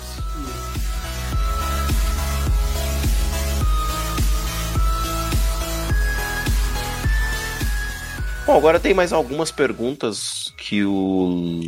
Bom, 8.49 8.57
agora 8.57 8.81
tem 8.81 8.95
mais 8.95 9.12
algumas 9.12 9.51
perguntas 9.51 10.55
que 10.57 10.83
o 10.83 11.61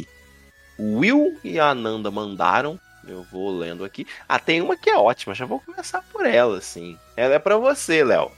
Will 0.79 1.39
e 1.45 1.61
a 1.61 1.69
Ananda 1.69 2.11
mandaram. 2.11 2.81
Eu 3.11 3.23
vou 3.23 3.51
lendo 3.51 3.85
aqui. 3.85 4.07
Ah, 4.29 4.39
tem 4.39 4.61
uma 4.61 4.77
que 4.77 4.89
é 4.89 4.97
ótima, 4.97 5.35
já 5.35 5.45
vou 5.45 5.61
começar 5.61 6.03
por 6.13 6.25
ela, 6.25 6.59
assim. 6.59 6.97
Ela 7.17 7.35
é 7.35 7.39
para 7.39 7.57
você, 7.57 8.05
Léo. 8.05 8.31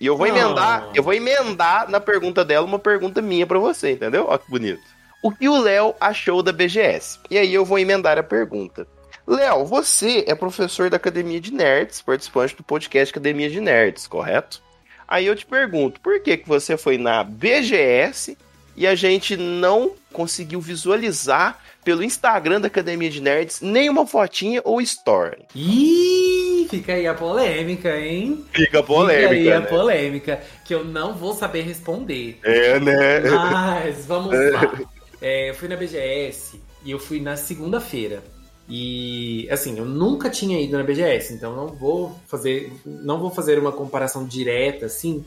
E 0.00 0.06
eu 0.06 0.16
vou 0.16 0.26
emendar, 0.26 0.88
eu 0.94 1.02
vou 1.02 1.12
emendar 1.12 1.90
na 1.90 2.00
pergunta 2.00 2.42
dela 2.42 2.64
uma 2.64 2.78
pergunta 2.78 3.20
minha 3.20 3.46
para 3.46 3.58
você, 3.58 3.92
entendeu? 3.92 4.26
Ó 4.28 4.38
que 4.38 4.50
bonito. 4.50 4.82
O 5.22 5.30
que 5.30 5.46
o 5.46 5.60
Léo 5.60 5.94
achou 6.00 6.42
da 6.42 6.52
BGS? 6.52 7.18
E 7.30 7.36
aí 7.36 7.52
eu 7.52 7.66
vou 7.66 7.78
emendar 7.78 8.18
a 8.18 8.22
pergunta. 8.22 8.86
Léo, 9.26 9.66
você 9.66 10.24
é 10.26 10.34
professor 10.34 10.88
da 10.88 10.96
Academia 10.96 11.38
de 11.38 11.52
Nerds, 11.52 12.00
participante 12.00 12.56
do 12.56 12.62
podcast 12.62 13.12
Academia 13.12 13.50
de 13.50 13.60
Nerds, 13.60 14.06
correto? 14.06 14.62
Aí 15.06 15.26
eu 15.26 15.36
te 15.36 15.44
pergunto, 15.44 16.00
por 16.00 16.20
que, 16.20 16.38
que 16.38 16.48
você 16.48 16.76
foi 16.76 16.96
na 16.96 17.22
BGS 17.22 18.38
e 18.74 18.86
a 18.86 18.94
gente 18.94 19.36
não 19.36 19.92
conseguiu 20.12 20.60
visualizar 20.60 21.58
pelo 21.84 22.02
Instagram 22.02 22.60
da 22.60 22.66
Academia 22.66 23.10
de 23.10 23.20
Nerds 23.20 23.60
nenhuma 23.60 24.06
fotinha 24.06 24.60
ou 24.64 24.80
story? 24.80 25.44
Ih, 25.54 26.66
fica 26.68 26.92
aí 26.92 27.06
a 27.06 27.14
polêmica, 27.14 27.98
hein? 27.98 28.44
Fica 28.52 28.82
polêmica, 28.82 29.28
Fica 29.28 29.40
aí 29.40 29.52
a 29.52 29.60
né? 29.60 29.66
polêmica, 29.66 30.40
que 30.64 30.74
eu 30.74 30.84
não 30.84 31.14
vou 31.14 31.34
saber 31.34 31.62
responder. 31.62 32.38
É, 32.42 32.78
né? 32.78 33.20
Mas 33.20 34.06
vamos 34.06 34.32
lá. 34.52 34.78
É, 35.20 35.50
eu 35.50 35.54
fui 35.54 35.68
na 35.68 35.76
BGS 35.76 36.60
e 36.84 36.90
eu 36.90 36.98
fui 36.98 37.20
na 37.20 37.36
segunda-feira. 37.36 38.22
E 38.68 39.48
assim, 39.50 39.76
eu 39.76 39.84
nunca 39.84 40.30
tinha 40.30 40.60
ido 40.60 40.78
na 40.78 40.84
BGS, 40.84 41.34
então 41.34 41.56
não 41.56 41.66
vou 41.66 42.16
fazer, 42.28 42.72
não 42.86 43.18
vou 43.18 43.30
fazer 43.30 43.58
uma 43.58 43.72
comparação 43.72 44.24
direta 44.24 44.86
assim, 44.86 45.24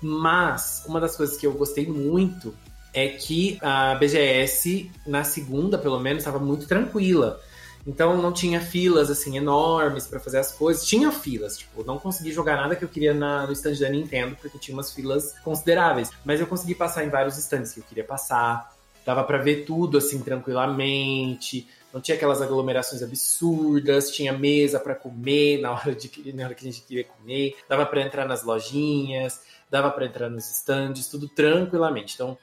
mas 0.00 0.82
uma 0.86 1.00
das 1.00 1.16
coisas 1.16 1.36
que 1.36 1.46
eu 1.46 1.52
gostei 1.52 1.86
muito 1.86 2.52
é 2.92 3.08
que 3.08 3.58
a 3.62 3.94
BGS 3.94 4.90
na 5.06 5.24
segunda, 5.24 5.78
pelo 5.78 5.98
menos, 5.98 6.22
estava 6.22 6.38
muito 6.38 6.66
tranquila. 6.66 7.40
Então 7.86 8.16
não 8.20 8.32
tinha 8.32 8.60
filas 8.60 9.10
assim 9.10 9.36
enormes 9.36 10.06
para 10.06 10.20
fazer 10.20 10.38
as 10.38 10.52
coisas. 10.52 10.86
Tinha 10.86 11.10
filas, 11.10 11.58
tipo, 11.58 11.84
não 11.84 11.98
consegui 11.98 12.32
jogar 12.32 12.56
nada 12.56 12.76
que 12.76 12.84
eu 12.84 12.88
queria 12.88 13.12
na, 13.12 13.46
no 13.46 13.52
stand 13.52 13.74
da 13.74 13.88
Nintendo 13.88 14.36
porque 14.40 14.58
tinha 14.58 14.76
umas 14.76 14.92
filas 14.92 15.34
consideráveis, 15.40 16.10
mas 16.24 16.40
eu 16.40 16.46
consegui 16.46 16.74
passar 16.74 17.04
em 17.04 17.08
vários 17.08 17.36
stands 17.38 17.72
que 17.72 17.80
eu 17.80 17.84
queria 17.84 18.04
passar. 18.04 18.72
Dava 19.04 19.24
para 19.24 19.38
ver 19.38 19.64
tudo 19.64 19.98
assim 19.98 20.20
tranquilamente. 20.20 21.68
Não 21.92 22.00
tinha 22.00 22.16
aquelas 22.16 22.40
aglomerações 22.40 23.02
absurdas, 23.02 24.10
tinha 24.12 24.32
mesa 24.32 24.78
para 24.78 24.94
comer 24.94 25.60
na 25.60 25.72
hora, 25.72 25.94
de, 25.94 26.32
na 26.32 26.44
hora 26.44 26.54
que 26.54 26.66
a 26.66 26.70
gente 26.70 26.86
queria 26.86 27.04
comer, 27.04 27.56
dava 27.68 27.84
para 27.84 28.00
entrar 28.00 28.26
nas 28.26 28.44
lojinhas, 28.44 29.40
dava 29.68 29.90
para 29.90 30.06
entrar 30.06 30.30
nos 30.30 30.48
stands, 30.50 31.08
tudo 31.08 31.28
tranquilamente. 31.28 32.14
Então, 32.14 32.38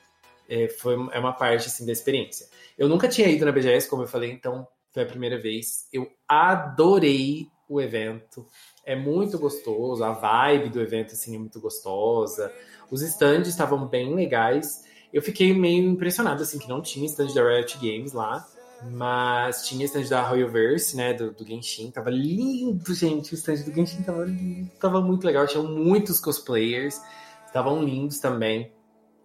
é, 0.49 0.67
foi, 0.67 0.95
é 1.11 1.19
uma 1.19 1.33
parte 1.33 1.67
assim 1.67 1.85
da 1.85 1.91
experiência. 1.91 2.47
Eu 2.77 2.89
nunca 2.89 3.07
tinha 3.07 3.27
ido 3.27 3.45
na 3.45 3.51
BGS, 3.51 3.87
como 3.87 4.03
eu 4.03 4.07
falei, 4.07 4.31
então 4.31 4.67
foi 4.91 5.03
a 5.03 5.05
primeira 5.05 5.39
vez. 5.39 5.87
Eu 5.93 6.11
adorei 6.27 7.47
o 7.67 7.79
evento. 7.79 8.45
É 8.83 8.95
muito 8.95 9.37
gostoso, 9.37 10.03
a 10.03 10.11
vibe 10.11 10.69
do 10.69 10.81
evento 10.81 11.13
assim 11.13 11.35
é 11.35 11.39
muito 11.39 11.59
gostosa. 11.61 12.51
Os 12.89 13.03
stands 13.03 13.47
estavam 13.47 13.87
bem 13.87 14.15
legais. 14.15 14.83
Eu 15.13 15.21
fiquei 15.21 15.53
meio 15.53 15.87
impressionado 15.87 16.41
assim 16.41 16.57
que 16.57 16.67
não 16.67 16.81
tinha 16.81 17.05
stand 17.05 17.33
da 17.33 17.47
Riot 17.47 17.77
Games 17.77 18.13
lá. 18.13 18.45
Mas 18.91 19.67
tinha 19.67 19.85
stand 19.85 20.07
da 20.07 20.21
Royalverse, 20.21 20.95
né? 20.95 21.13
Do, 21.13 21.31
do 21.31 21.45
Genshin. 21.45 21.91
Tava 21.91 22.09
lindo, 22.09 22.93
gente. 22.95 23.33
O 23.33 23.35
stand 23.35 23.57
do 23.63 23.73
Genshin 23.73 24.01
tava 24.03 24.23
lindo. 24.23 24.71
Tava 24.79 25.01
muito 25.01 25.25
legal. 25.25 25.45
Tinham 25.45 25.67
muitos 25.67 26.19
cosplayers. 26.19 26.99
Estavam 27.45 27.83
lindos 27.83 28.19
também. 28.19 28.71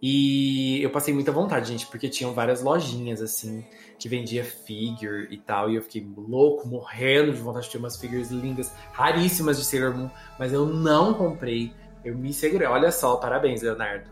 E 0.07 0.83
eu 0.83 0.91
passei 0.91 1.11
muita 1.11 1.31
vontade, 1.31 1.69
gente, 1.69 1.87
porque 1.87 2.07
tinham 2.07 2.31
várias 2.31 2.61
lojinhas, 2.61 3.23
assim, 3.23 3.65
que 3.97 4.07
vendia 4.07 4.45
figure 4.45 5.27
e 5.31 5.37
tal. 5.37 5.67
E 5.67 5.77
eu 5.77 5.81
fiquei 5.81 6.07
louco, 6.15 6.67
morrendo 6.67 7.33
de 7.33 7.41
vontade 7.41 7.65
de 7.65 7.71
ter 7.71 7.79
umas 7.79 7.97
figures 7.97 8.29
lindas, 8.29 8.71
raríssimas 8.91 9.57
de 9.57 9.65
Sailor 9.65 9.97
Moon. 9.97 10.11
Mas 10.37 10.53
eu 10.53 10.67
não 10.67 11.15
comprei. 11.15 11.73
Eu 12.03 12.15
me 12.15 12.31
segurei. 12.31 12.67
Olha 12.67 12.91
só, 12.91 13.15
parabéns, 13.15 13.63
Leonardo. 13.63 14.11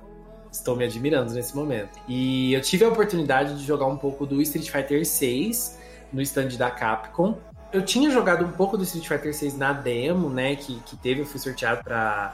Estou 0.51 0.75
me 0.75 0.83
admirando 0.83 1.31
nesse 1.31 1.55
momento. 1.55 1.99
E 2.07 2.55
eu 2.55 2.61
tive 2.61 2.83
a 2.85 2.89
oportunidade 2.89 3.55
de 3.55 3.63
jogar 3.63 3.85
um 3.85 3.95
pouco 3.95 4.25
do 4.25 4.41
Street 4.41 4.71
Fighter 4.71 5.05
6 5.05 5.77
no 6.11 6.23
stand 6.23 6.57
da 6.57 6.71
Capcom. 6.71 7.37
Eu 7.71 7.85
tinha 7.85 8.09
jogado 8.09 8.43
um 8.43 8.51
pouco 8.51 8.79
do 8.79 8.83
Street 8.83 9.07
Fighter 9.07 9.31
6 9.31 9.59
na 9.59 9.73
demo, 9.73 10.27
né? 10.27 10.55
Que, 10.55 10.79
que 10.79 10.97
teve, 10.97 11.21
eu 11.21 11.25
fui 11.27 11.39
sorteado 11.39 11.83
para 11.83 12.33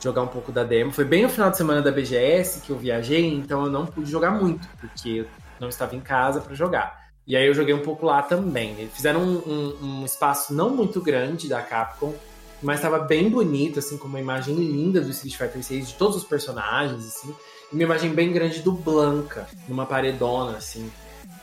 jogar 0.00 0.22
um 0.22 0.28
pouco 0.28 0.52
da 0.52 0.64
demo. 0.64 0.92
Foi 0.92 1.04
bem 1.04 1.22
no 1.22 1.28
final 1.28 1.50
de 1.50 1.56
semana 1.56 1.82
da 1.82 1.90
BGS 1.90 2.60
que 2.60 2.70
eu 2.70 2.78
viajei, 2.78 3.26
então 3.26 3.64
eu 3.64 3.70
não 3.70 3.86
pude 3.86 4.10
jogar 4.10 4.30
muito, 4.30 4.68
porque 4.80 5.10
eu 5.20 5.26
não 5.60 5.68
estava 5.68 5.96
em 5.96 6.00
casa 6.00 6.40
para 6.40 6.54
jogar. 6.54 7.08
E 7.26 7.36
aí 7.36 7.46
eu 7.46 7.54
joguei 7.54 7.74
um 7.74 7.82
pouco 7.82 8.06
lá 8.06 8.22
também. 8.22 8.74
Eles 8.78 8.94
fizeram 8.94 9.20
um, 9.20 9.36
um, 9.38 10.00
um 10.00 10.04
espaço 10.04 10.54
não 10.54 10.70
muito 10.70 11.00
grande 11.00 11.48
da 11.48 11.60
Capcom, 11.60 12.14
mas 12.62 12.76
estava 12.76 12.98
bem 12.98 13.28
bonito, 13.28 13.78
assim, 13.78 13.98
com 13.98 14.08
uma 14.08 14.20
imagem 14.20 14.54
linda 14.54 15.00
do 15.00 15.10
Street 15.10 15.36
Fighter 15.36 15.62
6, 15.62 15.88
de 15.88 15.94
todos 15.94 16.16
os 16.16 16.24
personagens, 16.24 17.06
assim 17.06 17.34
uma 17.72 17.82
imagem 17.82 18.14
bem 18.14 18.32
grande 18.32 18.60
do 18.60 18.72
Blanca, 18.72 19.46
numa 19.68 19.84
paredona, 19.84 20.56
assim, 20.56 20.90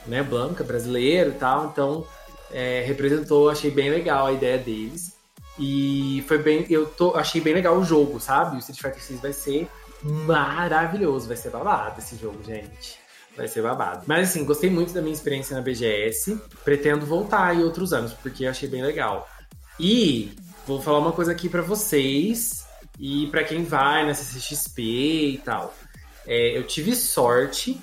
né? 0.06 0.24
Blanca, 0.24 0.64
brasileiro 0.64 1.32
e 1.32 1.34
tal. 1.34 1.68
Então, 1.68 2.06
é, 2.51 2.84
representou, 2.86 3.49
achei 3.49 3.70
bem 3.70 3.89
legal 3.89 4.28
a 4.28 4.34
ideia 4.34 4.58
deles. 4.58 5.14
E 5.58 6.24
foi 6.28 6.38
bem. 6.38 6.66
Eu 6.70 6.86
tô, 6.86 7.16
achei 7.16 7.39
bem 7.41 7.53
legal 7.53 7.78
o 7.78 7.84
jogo, 7.84 8.20
sabe? 8.20 8.58
O 8.58 8.60
Street 8.60 8.82
Fighter 8.82 9.01
6 9.01 9.20
vai 9.22 9.34
ser 9.34 9.70
maravilhoso, 10.03 11.28
vai 11.28 11.38
ser 11.38 11.49
babado 11.49 11.99
esse 11.99 12.16
jogo, 12.16 12.43
gente. 12.43 12.99
Vai 13.36 13.47
ser 13.47 13.62
babado. 13.62 14.03
Mas 14.06 14.30
assim, 14.30 14.45
gostei 14.45 14.70
muito 14.70 14.93
da 14.93 15.01
minha 15.01 15.14
experiência 15.14 15.56
na 15.56 15.62
BGS. 15.62 16.39
Pretendo 16.64 17.06
voltar 17.06 17.56
em 17.56 17.64
outros 17.64 17.91
anos, 17.91 18.14
porque 18.14 18.45
achei 18.45 18.70
bem 18.70 18.82
legal. 18.82 19.28
E 19.80 20.34
vou 20.66 20.82
falar 20.82 20.99
uma 20.99 21.12
coisa 21.12 21.32
aqui 21.32 21.49
para 21.49 21.62
vocês 21.62 22.66
e 22.99 23.28
para 23.28 23.43
quem 23.43 23.64
vai 23.64 24.06
na 24.06 24.14
CCXP 24.14 24.82
e 24.82 25.41
tal. 25.43 25.74
É, 26.26 26.58
eu 26.58 26.64
tive 26.66 26.95
sorte, 26.95 27.80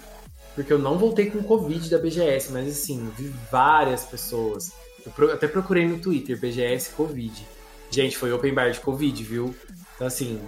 porque 0.55 0.73
eu 0.73 0.79
não 0.79 0.99
voltei 0.99 1.31
com 1.31 1.43
Covid 1.43 1.89
da 1.91 1.99
BGS, 1.99 2.51
mas 2.51 2.69
assim, 2.69 3.11
vi 3.17 3.33
várias 3.51 4.05
pessoas. 4.05 4.73
Eu 5.05 5.33
até 5.33 5.47
procurei 5.47 5.87
no 5.87 5.99
Twitter, 5.99 6.39
BGS 6.39 6.91
Covid. 6.91 7.47
Gente, 7.93 8.17
foi 8.17 8.33
open 8.33 8.55
bar 8.55 8.71
de 8.71 8.81
Covid, 8.81 9.23
viu? 9.23 9.55
Então, 9.95 10.07
assim, 10.07 10.41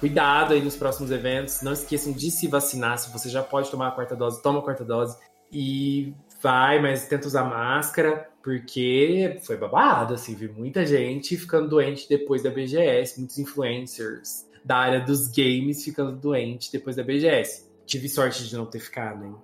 cuidado 0.00 0.52
aí 0.52 0.60
nos 0.60 0.74
próximos 0.74 1.12
eventos. 1.12 1.62
Não 1.62 1.72
esqueçam 1.72 2.12
de 2.12 2.28
se 2.28 2.48
vacinar. 2.48 2.98
Se 2.98 3.12
você 3.12 3.28
já 3.28 3.40
pode 3.40 3.70
tomar 3.70 3.88
a 3.88 3.90
quarta 3.92 4.16
dose, 4.16 4.42
toma 4.42 4.58
a 4.58 4.62
quarta 4.62 4.84
dose. 4.84 5.16
E 5.52 6.12
vai, 6.42 6.82
mas 6.82 7.06
tenta 7.06 7.28
usar 7.28 7.44
máscara, 7.44 8.28
porque 8.42 9.38
foi 9.44 9.56
babado, 9.56 10.14
assim, 10.14 10.34
vi 10.34 10.48
muita 10.48 10.84
gente 10.84 11.36
ficando 11.36 11.68
doente 11.68 12.08
depois 12.08 12.42
da 12.42 12.50
BGS, 12.50 13.20
muitos 13.20 13.38
influencers 13.38 14.48
da 14.64 14.78
área 14.78 15.00
dos 15.00 15.28
games 15.28 15.84
ficando 15.84 16.12
doente 16.16 16.70
depois 16.72 16.96
da 16.96 17.04
BGS. 17.04 17.70
Tive 17.86 18.08
sorte 18.08 18.46
de 18.46 18.56
não 18.56 18.66
ter 18.66 18.80
ficado, 18.80 19.24
hein? 19.24 19.36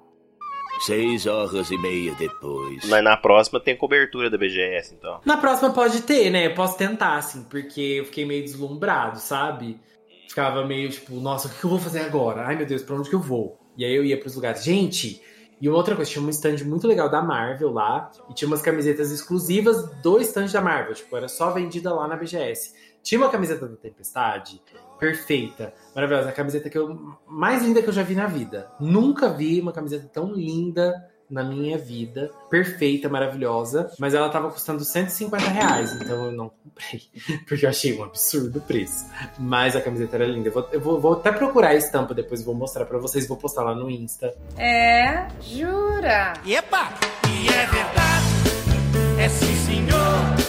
Seis 0.81 1.27
horas 1.27 1.70
e 1.70 1.79
meia 1.79 2.14
depois. 2.14 2.85
Mas 2.89 3.03
na 3.03 3.16
próxima 3.16 3.61
tem 3.61 3.77
cobertura 3.77 4.29
da 4.29 4.37
BGS, 4.37 4.95
então. 4.95 5.20
Na 5.25 5.37
próxima 5.37 5.72
pode 5.72 6.03
ter, 6.03 6.31
né? 6.31 6.47
Eu 6.47 6.55
posso 6.55 6.77
tentar, 6.77 7.16
assim, 7.16 7.45
porque 7.45 7.81
eu 7.81 8.05
fiquei 8.05 8.25
meio 8.25 8.45
deslumbrado, 8.45 9.18
sabe? 9.18 9.81
Ficava 10.29 10.66
meio 10.66 10.91
tipo, 10.91 11.14
nossa, 11.16 11.49
o 11.49 11.51
que 11.51 11.64
eu 11.64 11.70
vou 11.70 11.79
fazer 11.79 12.01
agora? 12.01 12.47
Ai 12.47 12.57
meu 12.57 12.66
Deus, 12.66 12.83
pra 12.83 12.97
onde 12.97 13.09
que 13.09 13.14
eu 13.14 13.20
vou? 13.20 13.59
E 13.77 13.85
aí 13.85 13.95
eu 13.95 14.05
ia 14.05 14.18
pros 14.18 14.35
lugares. 14.35 14.64
Gente, 14.64 15.22
e 15.61 15.68
uma 15.68 15.77
outra 15.79 15.95
coisa, 15.95 16.11
tinha 16.11 16.25
um 16.25 16.29
stand 16.29 16.64
muito 16.64 16.87
legal 16.87 17.09
da 17.09 17.22
Marvel 17.22 17.72
lá, 17.72 18.11
e 18.29 18.35
tinha 18.35 18.49
umas 18.49 18.61
camisetas 18.61 19.11
exclusivas 19.11 19.89
do 20.03 20.20
stand 20.20 20.49
da 20.49 20.61
Marvel, 20.61 20.95
tipo, 20.95 21.16
era 21.16 21.29
só 21.29 21.51
vendida 21.51 21.95
lá 21.95 22.07
na 22.07 22.16
BGS. 22.16 22.75
Tinha 23.03 23.20
uma 23.20 23.31
camiseta 23.31 23.66
da 23.66 23.77
Tempestade, 23.77 24.61
perfeita, 24.99 25.72
maravilhosa, 25.95 26.28
a 26.28 26.32
camiseta 26.32 26.70
que 26.70 26.78
eu 26.78 27.16
mais 27.26 27.62
linda 27.62 27.82
que 27.82 27.88
eu 27.88 27.92
já 27.92 28.03
vi 28.03 28.14
na 28.14 28.26
vida. 28.26 28.70
Nunca 28.80 29.28
vi 29.28 29.61
uma 29.61 29.72
camiseta 29.72 30.09
tão 30.12 30.32
linda 30.32 31.11
na 31.28 31.42
minha 31.42 31.78
vida, 31.78 32.30
perfeita, 32.51 33.09
maravilhosa, 33.09 33.90
mas 33.99 34.14
ela 34.14 34.28
tava 34.28 34.51
custando 34.51 34.84
150 34.84 35.49
reais, 35.49 35.92
então 35.95 36.26
eu 36.26 36.32
não 36.32 36.49
comprei, 36.49 37.03
porque 37.49 37.64
eu 37.64 37.70
achei 37.70 37.99
um 37.99 38.05
absurdo 38.05 38.59
o 38.59 38.62
preço. 38.62 39.07
Mas 39.38 39.74
a 39.74 39.80
camiseta 39.80 40.16
era 40.16 40.26
linda. 40.26 40.49
Eu 40.49 40.53
vou, 40.53 40.68
eu 40.72 40.80
vou, 40.80 41.01
vou 41.01 41.12
até 41.14 41.32
procurar 41.32 41.68
a 41.68 41.74
estampa 41.74 42.14
depois, 42.14 42.42
vou 42.42 42.55
mostrar 42.55 42.84
para 42.84 42.99
vocês, 42.99 43.26
vou 43.26 43.36
postar 43.36 43.62
lá 43.62 43.74
no 43.74 43.90
Insta. 43.90 44.34
É, 44.57 45.26
jura? 45.40 46.34
Epa! 46.47 46.92
E 47.28 47.49
é 47.49 47.66
verdade, 47.66 49.20
é 49.20 49.28
sim 49.28 49.55
senhor. 49.66 50.45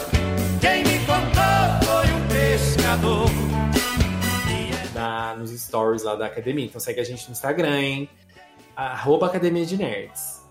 Quem 0.62 0.84
me 0.84 1.00
contou 1.06 1.88
foi 1.88 2.14
um 2.14 2.28
pescador. 2.28 3.45
Na, 5.26 5.36
nos 5.36 5.52
stories 5.52 6.04
lá 6.04 6.16
da 6.16 6.26
academia. 6.26 6.66
Então 6.66 6.80
segue 6.80 7.00
a 7.00 7.04
gente 7.04 7.26
no 7.28 7.32
Instagram, 7.32 7.80
hein? 7.80 8.10
Arroba 8.76 9.28
Academia 9.28 9.66
de 9.66 9.78
Nerds. 9.78 10.44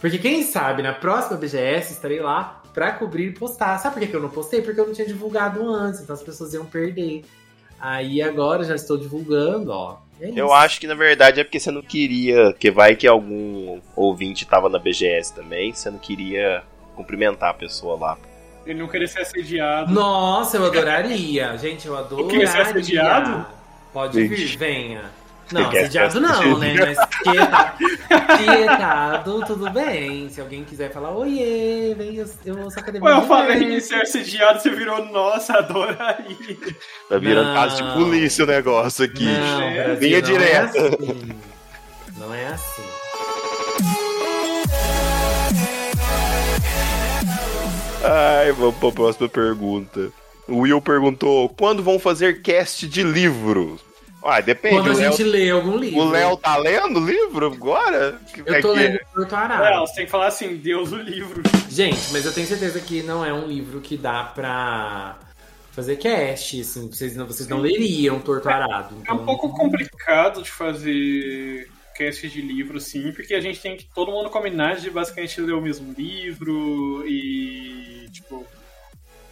Porque 0.00 0.18
quem 0.18 0.42
sabe, 0.42 0.82
na 0.82 0.92
próxima 0.92 1.36
BGS, 1.36 1.92
estarei 1.92 2.20
lá 2.20 2.62
pra 2.74 2.92
cobrir 2.92 3.28
e 3.28 3.32
postar. 3.32 3.78
Sabe 3.78 4.00
por 4.00 4.08
que 4.08 4.16
eu 4.16 4.20
não 4.20 4.28
postei? 4.28 4.60
Porque 4.60 4.80
eu 4.80 4.86
não 4.86 4.92
tinha 4.92 5.06
divulgado 5.06 5.66
antes, 5.68 6.00
então 6.00 6.14
as 6.14 6.22
pessoas 6.22 6.52
iam 6.54 6.64
perder. 6.64 7.24
Aí 7.80 8.20
agora 8.22 8.64
já 8.64 8.74
estou 8.74 8.96
divulgando, 8.96 9.70
ó. 9.70 9.98
É 10.20 10.30
Eu 10.34 10.52
acho 10.52 10.78
que 10.80 10.86
na 10.86 10.94
verdade 10.94 11.40
é 11.40 11.44
porque 11.44 11.58
você 11.58 11.70
não 11.70 11.82
queria, 11.82 12.52
que 12.52 12.70
vai 12.70 12.94
que 12.94 13.06
algum 13.08 13.80
ouvinte 13.96 14.46
tava 14.46 14.68
na 14.68 14.78
BGS 14.78 15.34
também, 15.34 15.72
você 15.72 15.90
não 15.90 15.98
queria 15.98 16.62
cumprimentar 16.94 17.50
a 17.50 17.54
pessoa 17.54 17.98
lá. 17.98 18.18
Ele 18.64 18.78
não 18.78 18.86
queria 18.86 19.08
ser 19.08 19.22
assediado. 19.22 19.92
Nossa, 19.92 20.56
eu 20.56 20.66
adoraria. 20.66 21.56
Gente, 21.58 21.88
eu 21.88 22.28
queria 22.28 22.46
ser 22.46 22.58
adoraria. 22.58 22.80
assediado? 22.80 23.46
Pode 23.92 24.26
vir, 24.26 24.56
venha. 24.56 25.10
Não, 25.50 25.68
assediado 25.68 26.18
não, 26.18 26.58
né? 26.58 26.74
Mas 26.78 26.98
quietado, 27.22 27.76
quietado, 28.38 29.44
tudo 29.46 29.70
bem. 29.70 30.30
Se 30.30 30.40
alguém 30.40 30.64
quiser 30.64 30.90
falar, 30.90 31.10
oiê, 31.10 31.94
vem, 31.94 32.16
eu, 32.16 32.26
eu 32.46 32.58
ouço 32.60 32.78
a 32.78 32.82
academia. 32.82 33.10
Eu 33.10 33.22
falei 33.22 33.58
Nerds." 33.58 33.76
em 33.76 33.80
ser 33.80 34.02
assediado, 34.02 34.60
você 34.62 34.70
virou, 34.70 35.04
nossa, 35.06 35.58
adoraria. 35.58 36.56
Tá 37.06 37.18
virando 37.18 37.48
Não. 37.48 37.54
caso 37.54 37.76
de 37.76 37.92
polícia 37.92 38.44
o 38.44 38.46
negócio 38.46 39.04
aqui. 39.04 39.26
Não, 39.26 39.62
É, 39.62 39.94
linha 39.96 40.20
não 40.22 40.26
direta. 40.26 40.78
É 40.78 40.86
assim. 40.88 41.32
Não 42.16 42.34
é 42.34 42.46
assim. 42.46 42.82
Ai, 48.04 48.52
vamos 48.52 48.76
pra 48.76 48.90
próxima 48.90 49.28
pergunta. 49.28 50.10
O 50.52 50.58
Will 50.60 50.80
perguntou: 50.80 51.48
quando 51.48 51.82
vão 51.82 51.98
fazer 51.98 52.42
cast 52.42 52.86
de 52.86 53.02
livro? 53.02 53.80
Ah, 54.24 54.40
depende. 54.40 54.76
Quando 54.76 54.86
O 54.88 54.90
a 54.92 54.94
Léo, 54.94 55.10
gente 55.10 55.22
lê 55.24 55.50
algum 55.50 55.76
livro. 55.76 55.98
o 56.00 56.10
Léo 56.10 56.36
tá 56.36 56.56
lendo 56.56 57.00
o 57.00 57.04
livro 57.04 57.46
agora? 57.46 58.20
Eu 58.46 58.54
É 58.54 58.60
tô 58.60 58.72
que- 58.72 58.78
lendo 58.78 59.00
Porto 59.12 59.34
Arado. 59.34 59.64
Não, 59.74 59.86
você 59.86 59.94
tem 59.96 60.04
que 60.04 60.10
falar 60.12 60.28
assim, 60.28 60.54
Deus 60.56 60.92
o 60.92 60.96
livro. 60.96 61.42
Gente, 61.68 61.98
mas 62.12 62.24
eu 62.24 62.32
tenho 62.32 62.46
certeza 62.46 62.78
que 62.80 63.02
não 63.02 63.24
é 63.24 63.32
um 63.32 63.46
livro 63.48 63.80
que 63.80 63.96
dá 63.96 64.22
pra 64.22 65.18
fazer 65.72 65.96
cast, 65.96 66.60
assim. 66.60 66.86
Vocês 66.88 67.16
não, 67.16 67.26
vocês 67.26 67.48
não 67.48 67.58
leriam 67.58 68.20
Torto 68.20 68.48
Arado. 68.48 68.94
É 68.94 69.02
Então... 69.02 69.16
um 69.16 69.24
pouco 69.26 69.48
complicado 69.56 70.40
de 70.42 70.50
fazer 70.52 71.68
cast 71.96 72.28
de 72.28 72.40
livro, 72.42 72.76
assim, 72.78 73.10
porque 73.12 73.34
a 73.34 73.40
gente 73.40 73.60
tem 73.60 73.76
que 73.76 73.86
todo 73.92 74.12
mundo 74.12 74.30
combinar 74.30 74.76
de 74.76 74.88
basicamente 74.88 75.40
ler 75.40 75.52
o 75.54 75.60
mesmo 75.60 75.92
livro 75.98 77.04
e, 77.08 78.06
tipo, 78.12 78.46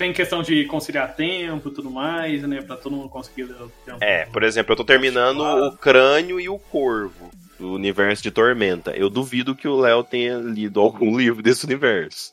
tem 0.01 0.15
questão 0.15 0.43
de 0.43 0.65
conciliar 0.65 1.15
tempo 1.15 1.69
e 1.69 1.73
tudo 1.75 1.91
mais, 1.91 2.41
né, 2.45 2.63
pra 2.63 2.75
todo 2.75 2.97
mundo 2.97 3.11
conseguir 3.11 3.43
ler 3.43 3.61
o 3.61 3.73
tempo. 3.85 3.99
É, 4.01 4.25
por 4.25 4.43
exemplo, 4.43 4.73
eu 4.73 4.77
tô 4.79 4.83
terminando 4.83 5.41
o 5.43 5.77
Crânio 5.77 6.41
e 6.41 6.49
o 6.49 6.59
Corvo, 6.59 7.31
do 7.59 7.75
universo 7.75 8.23
de 8.23 8.31
Tormenta. 8.31 8.93
Eu 8.93 9.11
duvido 9.11 9.55
que 9.55 9.69
o 9.69 9.79
Léo 9.79 10.03
tenha 10.03 10.39
lido 10.39 10.81
algum 10.81 11.15
livro 11.19 11.43
desse 11.43 11.67
universo. 11.67 12.33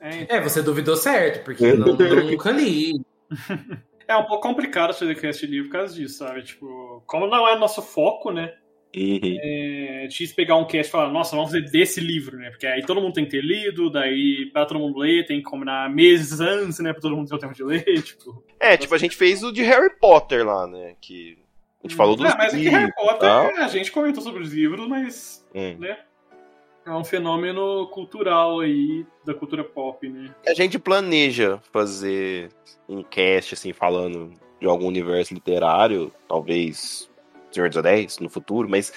É, 0.00 0.22
então, 0.22 0.36
É, 0.36 0.40
você 0.40 0.62
duvidou 0.62 0.94
certo, 0.94 1.42
porque 1.42 1.64
eu, 1.66 1.76
não, 1.76 1.96
nunca 1.96 2.52
li. 2.52 2.92
é 4.06 4.16
um 4.16 4.24
pouco 4.24 4.46
complicado 4.46 4.94
fazer 4.94 5.12
de 5.16 5.46
livro 5.48 5.70
por 5.70 5.72
causa 5.72 5.92
disso, 5.92 6.18
sabe? 6.18 6.44
Tipo, 6.44 7.02
como 7.04 7.26
não 7.26 7.48
é 7.48 7.58
nosso 7.58 7.82
foco, 7.82 8.30
né, 8.30 8.54
é 8.94 10.06
difícil 10.08 10.34
pegar 10.34 10.56
um 10.56 10.64
cast 10.66 10.88
e 10.88 10.92
falar, 10.92 11.12
nossa, 11.12 11.36
vamos 11.36 11.50
fazer 11.52 11.70
desse 11.70 12.00
livro, 12.00 12.36
né? 12.36 12.50
Porque 12.50 12.66
aí 12.66 12.82
todo 12.84 13.00
mundo 13.00 13.12
tem 13.14 13.24
que 13.24 13.30
ter 13.30 13.42
lido, 13.44 13.90
daí 13.90 14.50
pra 14.52 14.64
todo 14.66 14.80
mundo 14.80 14.98
ler, 14.98 15.26
tem 15.26 15.38
que 15.38 15.44
combinar 15.44 15.90
meses 15.90 16.40
antes, 16.40 16.78
né? 16.80 16.92
Pra 16.92 17.02
todo 17.02 17.16
mundo 17.16 17.28
ter 17.28 17.34
o 17.34 17.38
tempo 17.38 17.54
de 17.54 17.62
ler, 17.64 17.84
tipo. 18.02 18.42
É, 18.58 18.76
tipo, 18.76 18.94
a 18.94 18.98
gente 18.98 19.16
fez 19.16 19.42
o 19.42 19.52
de 19.52 19.62
Harry 19.62 19.90
Potter 20.00 20.46
lá, 20.46 20.66
né? 20.66 20.94
Que 21.00 21.38
a 21.84 21.86
gente 21.86 21.96
falou 21.96 22.16
dos 22.16 22.28
Não, 22.28 22.36
mas 22.36 22.52
Harry 22.52 22.64
livros 22.64 22.88
e 22.88 22.92
Potter, 22.94 23.18
tal. 23.18 23.46
a 23.56 23.68
gente 23.68 23.92
comentou 23.92 24.22
sobre 24.22 24.42
os 24.42 24.52
livros, 24.52 24.88
mas 24.88 25.46
Hum. 25.54 25.78
é 25.84 26.90
um 26.90 27.04
fenômeno 27.04 27.86
cultural 27.88 28.60
aí, 28.60 29.04
da 29.24 29.34
cultura 29.34 29.62
pop, 29.62 30.08
né? 30.08 30.34
A 30.46 30.54
gente 30.54 30.78
planeja 30.78 31.60
fazer 31.72 32.48
um 32.88 33.02
cast, 33.02 33.54
assim, 33.54 33.72
falando 33.72 34.32
de 34.60 34.66
algum 34.66 34.86
universo 34.86 35.32
literário, 35.34 36.10
talvez 36.26 37.07
Senhor 37.50 37.68
dos 37.68 37.78
Anéis 37.78 38.18
no 38.18 38.28
futuro, 38.28 38.68
mas 38.68 38.92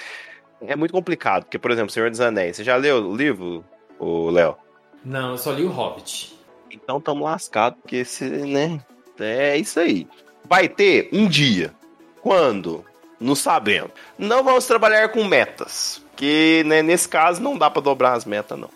é 0.61 0.75
muito 0.75 0.91
complicado, 0.91 1.43
porque, 1.43 1.57
por 1.57 1.71
exemplo, 1.71 1.91
Senhor 1.91 2.09
dos 2.09 2.21
Anéis, 2.21 2.57
você 2.57 2.63
já 2.63 2.75
leu 2.75 3.09
o 3.09 3.15
livro, 3.15 3.65
o 3.99 4.29
Léo? 4.29 4.55
Não, 5.03 5.31
eu 5.31 5.37
só 5.37 5.51
li 5.51 5.63
o 5.63 5.69
Hobbit. 5.69 6.37
Então 6.69 7.01
tamo 7.01 7.25
lascado, 7.25 7.77
porque 7.81 7.97
esse, 7.97 8.23
né? 8.25 8.79
É 9.19 9.57
isso 9.57 9.79
aí. 9.79 10.07
Vai 10.47 10.67
ter 10.67 11.09
um 11.11 11.27
dia. 11.27 11.73
Quando? 12.21 12.85
Não 13.19 13.35
sabemos. 13.35 13.91
Não 14.17 14.43
vamos 14.43 14.65
trabalhar 14.65 15.09
com 15.09 15.23
metas. 15.23 16.03
Que 16.15 16.63
né, 16.65 16.81
nesse 16.81 17.07
caso 17.07 17.41
não 17.41 17.57
dá 17.57 17.69
pra 17.69 17.81
dobrar 17.81 18.13
as 18.13 18.25
metas, 18.25 18.57
não. 18.57 18.69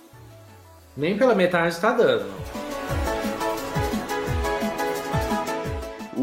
Nem 0.95 1.17
pela 1.17 1.35
metade 1.35 1.79
tá 1.79 1.91
dando. 1.91 2.25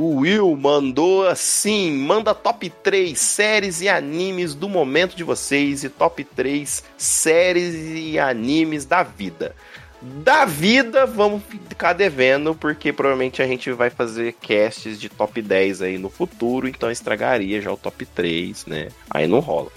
O 0.03 0.17
Will 0.17 0.57
mandou 0.57 1.29
assim: 1.29 1.93
manda 1.93 2.35
top 2.35 2.69
3 2.69 3.17
séries 3.17 3.81
e 3.81 3.89
animes 3.89 4.53
do 4.53 4.69
momento 4.69 5.15
de 5.15 5.23
vocês 5.23 5.85
e 5.85 5.89
top 5.89 6.25
3 6.25 6.83
séries 6.99 7.73
e 7.95 8.19
animes 8.19 8.85
da 8.85 9.05
vida. 9.05 9.55
Da 10.03 10.45
vida, 10.45 11.07
vamos 11.07 11.41
ficar 11.69 11.93
devendo, 11.93 12.53
porque 12.53 12.93
provavelmente 12.93 13.41
a 13.41 13.47
gente 13.47 13.71
vai 13.71 13.91
fazer 13.91 14.33
casts 14.33 14.99
de 14.99 15.09
top 15.09 15.41
10 15.41 15.83
aí 15.83 15.99
no 15.99 16.11
futuro, 16.11 16.67
então 16.67 16.91
estragaria 16.91 17.61
já 17.61 17.71
o 17.71 17.77
top 17.77 18.05
3, 18.05 18.67
né? 18.67 18.89
Aí 19.09 19.29
não 19.29 19.39
rola. 19.39 19.71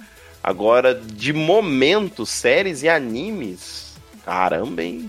Agora, 0.43 0.95
de 0.95 1.33
momento, 1.33 2.25
séries 2.25 2.81
e 2.81 2.89
animes, 2.89 3.93
caramba, 4.25 4.81
hein? 4.81 5.07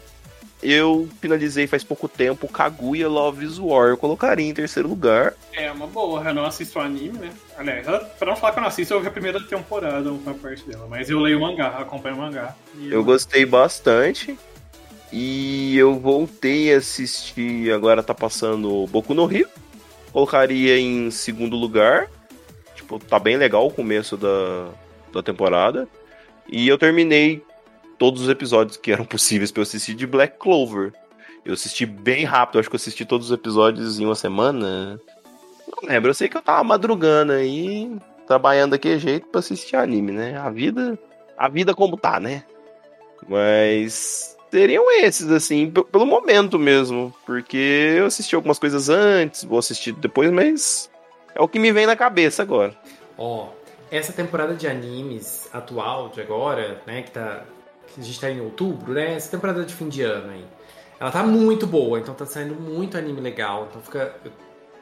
Eu 0.68 1.08
finalizei 1.20 1.68
faz 1.68 1.84
pouco 1.84 2.08
tempo 2.08 2.48
Kaguya 2.48 3.08
Love 3.08 3.44
is 3.44 3.56
War. 3.58 3.90
Eu 3.90 3.96
colocaria 3.96 4.44
em 4.48 4.52
terceiro 4.52 4.88
lugar. 4.88 5.34
É 5.52 5.70
uma 5.70 5.86
boa, 5.86 6.20
eu 6.24 6.34
não 6.34 6.44
assisto 6.44 6.80
anime, 6.80 7.18
né? 7.18 7.30
Aliás, 7.56 7.86
eu- 7.86 8.00
pra 8.18 8.28
não 8.30 8.36
falar 8.36 8.52
que 8.52 8.58
eu 8.58 8.62
não 8.62 8.68
assisto, 8.68 8.92
eu 8.92 9.00
vi 9.00 9.06
a 9.06 9.10
primeira 9.12 9.40
temporada, 9.40 10.10
uma 10.10 10.34
parte 10.34 10.64
dela. 10.68 10.86
Mas 10.90 11.08
eu 11.08 11.20
leio 11.20 11.38
o 11.38 11.40
mangá, 11.40 11.68
acompanho 11.78 12.16
o 12.16 12.18
mangá. 12.18 12.56
E 12.80 12.90
Eu 12.90 13.04
gostei 13.04 13.46
bastante. 13.46 14.36
E 15.12 15.76
eu 15.78 15.94
voltei 16.00 16.74
a 16.74 16.78
assistir. 16.78 17.72
Agora 17.72 18.02
tá 18.02 18.12
passando 18.12 18.86
Boku 18.88 19.14
no 19.14 19.24
Rio. 19.24 19.48
Colocaria 20.12 20.78
em 20.80 21.12
segundo 21.12 21.54
lugar. 21.56 22.10
Tipo, 22.74 22.98
tá 22.98 23.18
bem 23.20 23.36
legal 23.36 23.66
o 23.66 23.70
começo 23.70 24.16
da, 24.16 24.68
da 25.12 25.22
temporada. 25.22 25.86
E 26.48 26.66
eu 26.66 26.76
terminei 26.76 27.40
todos 27.98 28.22
os 28.22 28.28
episódios 28.28 28.76
que 28.76 28.92
eram 28.92 29.04
possíveis 29.04 29.50
pra 29.50 29.60
eu 29.60 29.62
assistir 29.62 29.94
de 29.94 30.06
Black 30.06 30.38
Clover. 30.38 30.92
Eu 31.44 31.54
assisti 31.54 31.86
bem 31.86 32.24
rápido, 32.24 32.58
acho 32.58 32.68
que 32.68 32.74
eu 32.74 32.78
assisti 32.78 33.04
todos 33.04 33.30
os 33.30 33.32
episódios 33.32 34.00
em 34.00 34.04
uma 34.04 34.14
semana. 34.14 35.00
Não 35.66 35.88
lembro, 35.88 36.10
eu 36.10 36.14
sei 36.14 36.28
que 36.28 36.36
eu 36.36 36.42
tava 36.42 36.64
madrugando 36.64 37.32
aí, 37.32 37.96
trabalhando 38.26 38.72
daquele 38.72 38.98
jeito 38.98 39.28
pra 39.28 39.38
assistir 39.38 39.76
anime, 39.76 40.12
né? 40.12 40.36
A 40.36 40.50
vida. 40.50 40.98
A 41.38 41.48
vida 41.48 41.74
como 41.74 41.96
tá, 41.96 42.18
né? 42.18 42.44
Mas 43.28 44.36
seriam 44.50 44.90
esses, 44.90 45.30
assim, 45.30 45.70
pelo 45.70 46.06
momento 46.06 46.58
mesmo. 46.58 47.14
Porque 47.24 47.94
eu 47.98 48.06
assisti 48.06 48.34
algumas 48.34 48.58
coisas 48.58 48.88
antes, 48.88 49.44
vou 49.44 49.58
assistir 49.58 49.92
depois, 49.92 50.30
mas 50.30 50.90
é 51.34 51.40
o 51.40 51.48
que 51.48 51.58
me 51.58 51.72
vem 51.72 51.86
na 51.86 51.94
cabeça 51.94 52.42
agora. 52.42 52.74
Ó, 53.18 53.48
essa 53.90 54.12
temporada 54.12 54.54
de 54.54 54.66
animes 54.66 55.48
atual, 55.52 56.08
de 56.08 56.20
agora, 56.20 56.80
né, 56.86 57.02
que 57.02 57.10
tá. 57.10 57.44
A 57.98 58.02
gente 58.02 58.20
tá 58.20 58.30
em 58.30 58.40
outubro, 58.40 58.92
né? 58.92 59.14
Essa 59.14 59.30
temporada 59.30 59.64
de 59.64 59.74
fim 59.74 59.88
de 59.88 60.02
ano 60.02 60.30
aí. 60.30 60.44
Ela 60.98 61.10
tá 61.10 61.22
muito 61.22 61.66
boa, 61.66 61.98
então 61.98 62.14
tá 62.14 62.24
saindo 62.24 62.54
muito 62.54 62.96
anime 62.96 63.20
legal. 63.20 63.66
Então 63.68 63.82
fica. 63.82 64.14
Eu 64.24 64.32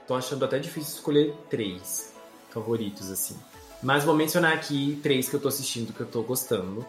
tô 0.06 0.14
achando 0.14 0.44
até 0.44 0.58
difícil 0.58 0.94
escolher 0.94 1.34
três 1.50 2.14
favoritos, 2.50 3.10
assim. 3.10 3.36
Mas 3.82 4.04
vou 4.04 4.14
mencionar 4.14 4.52
aqui 4.52 4.98
três 5.02 5.28
que 5.28 5.36
eu 5.36 5.40
tô 5.40 5.48
assistindo, 5.48 5.92
que 5.92 6.00
eu 6.00 6.06
tô 6.06 6.22
gostando. 6.22 6.86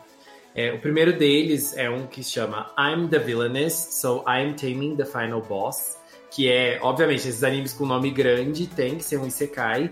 É, 0.54 0.72
o 0.72 0.80
primeiro 0.80 1.12
deles 1.12 1.76
é 1.76 1.90
um 1.90 2.08
que 2.08 2.24
se 2.24 2.32
chama 2.32 2.72
I'm 2.80 3.10
the 3.10 3.20
Villainess, 3.20 3.74
so 4.02 4.24
I'm 4.28 4.54
Taming 4.54 4.96
the 4.96 5.06
Final 5.06 5.42
Boss. 5.42 5.98
Que 6.32 6.50
é, 6.50 6.80
obviamente, 6.82 7.28
esses 7.28 7.44
animes 7.44 7.74
com 7.74 7.86
nome 7.86 8.12
grande 8.12 8.68
tem 8.68 8.98
que 8.98 9.04
ser 9.04 9.18
um 9.18 9.26
Isekai 9.26 9.90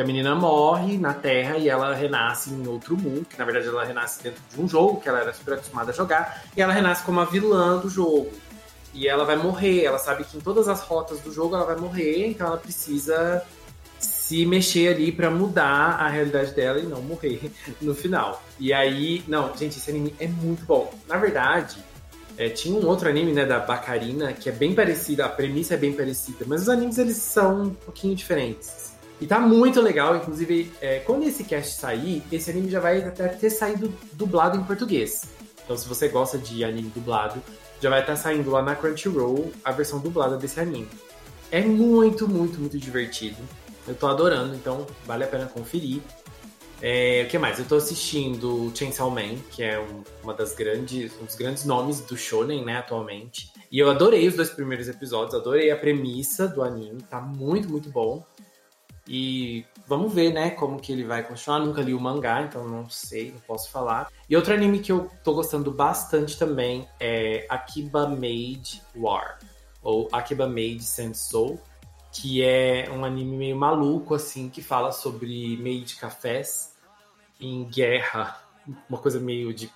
que 0.00 0.02
a 0.02 0.06
menina 0.06 0.34
morre 0.34 0.96
na 0.96 1.12
Terra 1.12 1.58
e 1.58 1.68
ela 1.68 1.94
renasce 1.94 2.50
em 2.50 2.66
outro 2.66 2.96
mundo, 2.96 3.26
que 3.26 3.38
na 3.38 3.44
verdade 3.44 3.68
ela 3.68 3.84
renasce 3.84 4.22
dentro 4.22 4.40
de 4.48 4.58
um 4.58 4.66
jogo 4.66 4.98
que 4.98 5.06
ela 5.06 5.20
era 5.20 5.30
super 5.34 5.54
acostumada 5.54 5.90
a 5.90 5.94
jogar, 5.94 6.42
e 6.56 6.62
ela 6.62 6.72
renasce 6.72 7.04
como 7.04 7.20
a 7.20 7.26
vilã 7.26 7.76
do 7.76 7.90
jogo. 7.90 8.30
E 8.94 9.06
ela 9.06 9.26
vai 9.26 9.36
morrer, 9.36 9.84
ela 9.84 9.98
sabe 9.98 10.24
que 10.24 10.38
em 10.38 10.40
todas 10.40 10.68
as 10.68 10.80
rotas 10.80 11.20
do 11.20 11.30
jogo 11.30 11.54
ela 11.54 11.66
vai 11.66 11.76
morrer, 11.76 12.28
então 12.28 12.46
ela 12.46 12.56
precisa 12.56 13.44
se 13.98 14.46
mexer 14.46 14.94
ali 14.94 15.12
pra 15.12 15.30
mudar 15.30 16.00
a 16.00 16.08
realidade 16.08 16.54
dela 16.54 16.78
e 16.78 16.86
não 16.86 17.02
morrer 17.02 17.52
no 17.78 17.94
final. 17.94 18.42
E 18.58 18.72
aí, 18.72 19.22
não, 19.28 19.54
gente, 19.54 19.76
esse 19.76 19.90
anime 19.90 20.14
é 20.18 20.26
muito 20.26 20.64
bom. 20.64 20.94
Na 21.06 21.18
verdade, 21.18 21.76
é, 22.38 22.48
tinha 22.48 22.74
um 22.74 22.86
outro 22.86 23.06
anime, 23.06 23.32
né, 23.32 23.44
da 23.44 23.58
Bacarina, 23.58 24.32
que 24.32 24.48
é 24.48 24.52
bem 24.52 24.74
parecido, 24.74 25.22
a 25.22 25.28
premissa 25.28 25.74
é 25.74 25.76
bem 25.76 25.92
parecida, 25.92 26.46
mas 26.48 26.62
os 26.62 26.70
animes 26.70 26.96
eles 26.96 27.18
são 27.18 27.64
um 27.64 27.74
pouquinho 27.74 28.14
diferentes. 28.14 28.89
E 29.20 29.26
tá 29.26 29.38
muito 29.38 29.80
legal, 29.80 30.16
inclusive, 30.16 30.72
é, 30.80 31.00
quando 31.00 31.24
esse 31.24 31.44
cast 31.44 31.78
sair, 31.78 32.22
esse 32.32 32.50
anime 32.50 32.70
já 32.70 32.80
vai 32.80 33.02
até 33.02 33.28
ter 33.28 33.50
saído 33.50 33.92
dublado 34.14 34.56
em 34.56 34.64
português. 34.64 35.24
Então, 35.62 35.76
se 35.76 35.86
você 35.86 36.08
gosta 36.08 36.38
de 36.38 36.64
anime 36.64 36.90
dublado, 36.94 37.42
já 37.80 37.90
vai 37.90 38.00
estar 38.00 38.16
saindo 38.16 38.50
lá 38.50 38.62
na 38.62 38.74
Crunchyroll 38.74 39.52
a 39.64 39.72
versão 39.72 39.98
dublada 39.98 40.36
desse 40.36 40.58
anime. 40.58 40.88
É 41.50 41.60
muito, 41.60 42.26
muito, 42.28 42.58
muito 42.58 42.78
divertido. 42.78 43.36
Eu 43.86 43.94
tô 43.94 44.06
adorando, 44.06 44.54
então 44.54 44.86
vale 45.04 45.24
a 45.24 45.26
pena 45.26 45.46
conferir. 45.46 46.00
É, 46.82 47.24
o 47.26 47.28
que 47.28 47.38
mais? 47.38 47.58
Eu 47.58 47.66
tô 47.66 47.76
assistindo 47.76 48.72
Chainsaw 48.74 49.10
Man, 49.10 49.36
que 49.50 49.62
é 49.62 49.78
um, 49.78 50.02
uma 50.22 50.32
das 50.32 50.54
grandes, 50.54 51.12
um 51.20 51.26
dos 51.26 51.34
grandes 51.34 51.64
nomes 51.64 52.00
do 52.00 52.16
shonen, 52.16 52.64
né, 52.64 52.78
atualmente. 52.78 53.52
E 53.70 53.78
eu 53.78 53.90
adorei 53.90 54.26
os 54.26 54.34
dois 54.34 54.48
primeiros 54.48 54.88
episódios, 54.88 55.34
adorei 55.34 55.70
a 55.70 55.76
premissa 55.76 56.48
do 56.48 56.62
anime, 56.62 57.02
tá 57.02 57.20
muito, 57.20 57.68
muito 57.68 57.90
bom. 57.90 58.24
E 59.12 59.66
vamos 59.88 60.14
ver, 60.14 60.32
né, 60.32 60.50
como 60.50 60.78
que 60.78 60.92
ele 60.92 61.02
vai 61.02 61.24
continuar. 61.24 61.58
Nunca 61.58 61.82
li 61.82 61.92
o 61.92 61.98
mangá, 61.98 62.42
então 62.42 62.68
não 62.68 62.88
sei, 62.88 63.32
não 63.32 63.40
posso 63.40 63.68
falar. 63.68 64.08
E 64.28 64.36
outro 64.36 64.54
anime 64.54 64.78
que 64.78 64.92
eu 64.92 65.10
tô 65.24 65.34
gostando 65.34 65.72
bastante 65.72 66.38
também 66.38 66.88
é 67.00 67.44
Akiba 67.48 68.06
Made 68.08 68.80
War, 68.94 69.40
ou 69.82 70.08
Akiba 70.12 70.46
Made 70.46 70.84
Sensou, 70.84 71.60
que 72.12 72.40
é 72.44 72.88
um 72.88 73.04
anime 73.04 73.36
meio 73.36 73.56
maluco, 73.56 74.14
assim, 74.14 74.48
que 74.48 74.62
fala 74.62 74.92
sobre 74.92 75.56
made 75.56 75.96
cafés 75.96 76.76
em 77.40 77.64
guerra. 77.64 78.40
Uma 78.88 78.98
coisa 78.98 79.18
meio 79.18 79.52
de. 79.52 79.72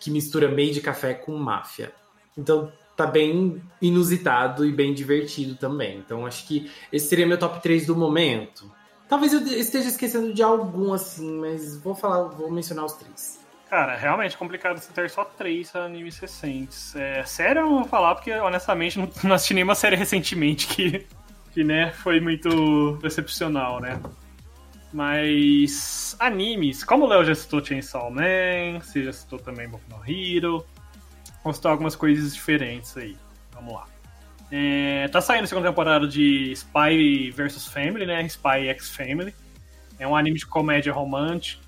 que 0.00 0.10
mistura 0.10 0.48
made 0.48 0.80
café 0.80 1.12
com 1.12 1.36
máfia. 1.36 1.92
Então 2.38 2.72
tá 2.96 3.06
bem 3.06 3.62
inusitado 3.80 4.64
e 4.64 4.72
bem 4.72 4.94
divertido 4.94 5.54
também. 5.54 5.98
Então 5.98 6.26
acho 6.26 6.46
que 6.46 6.70
esse 6.90 7.08
seria 7.08 7.26
meu 7.26 7.38
top 7.38 7.60
3 7.62 7.86
do 7.86 7.94
momento. 7.94 8.70
Talvez 9.08 9.32
eu 9.32 9.40
esteja 9.40 9.88
esquecendo 9.88 10.32
de 10.32 10.42
algum 10.42 10.92
assim, 10.92 11.38
mas 11.38 11.76
vou 11.76 11.94
falar, 11.94 12.22
vou 12.24 12.50
mencionar 12.50 12.86
os 12.86 12.94
três. 12.94 13.38
Cara, 13.68 13.96
realmente 13.96 14.34
é 14.34 14.38
complicado 14.38 14.78
você 14.78 14.92
ter 14.92 15.10
só 15.10 15.24
três 15.24 15.74
animes 15.74 16.18
recentes. 16.18 16.94
É, 16.96 17.24
sério, 17.24 17.62
eu 17.62 17.68
vou 17.68 17.84
falar, 17.84 18.14
porque 18.14 18.32
honestamente 18.32 18.98
não, 18.98 19.34
assisti 19.34 19.54
nenhuma 19.54 19.74
série 19.74 19.96
recentemente 19.96 20.66
que, 20.68 21.06
que 21.52 21.62
né, 21.62 21.92
foi 21.92 22.20
muito 22.20 22.96
decepcional, 23.02 23.80
né? 23.80 24.00
Mas 24.92 26.16
animes, 26.18 26.84
como 26.84 27.04
o 27.04 27.08
Léo 27.08 27.24
já 27.24 27.34
citou 27.34 27.64
Chainsaw 27.64 28.10
Man, 28.10 28.80
você 28.80 29.04
já 29.04 29.12
citou 29.12 29.38
também 29.38 29.68
Boku 29.68 29.84
no 29.90 30.00
Hero, 30.06 30.64
citar 31.52 31.72
algumas 31.72 31.96
coisas 31.96 32.34
diferentes 32.34 32.96
aí. 32.96 33.16
Vamos 33.52 33.74
lá. 33.74 33.86
É, 34.50 35.08
tá 35.08 35.20
saindo 35.20 35.44
a 35.44 35.46
segunda 35.46 35.68
temporada 35.68 36.06
de 36.06 36.52
Spy 36.52 37.30
vs 37.30 37.66
Family, 37.66 38.06
né? 38.06 38.24
Spy 38.26 38.68
X 38.68 38.90
Family. 38.90 39.34
É 39.98 40.06
um 40.06 40.14
anime 40.14 40.38
de 40.38 40.46
comédia 40.46 40.92
romântica. 40.92 41.66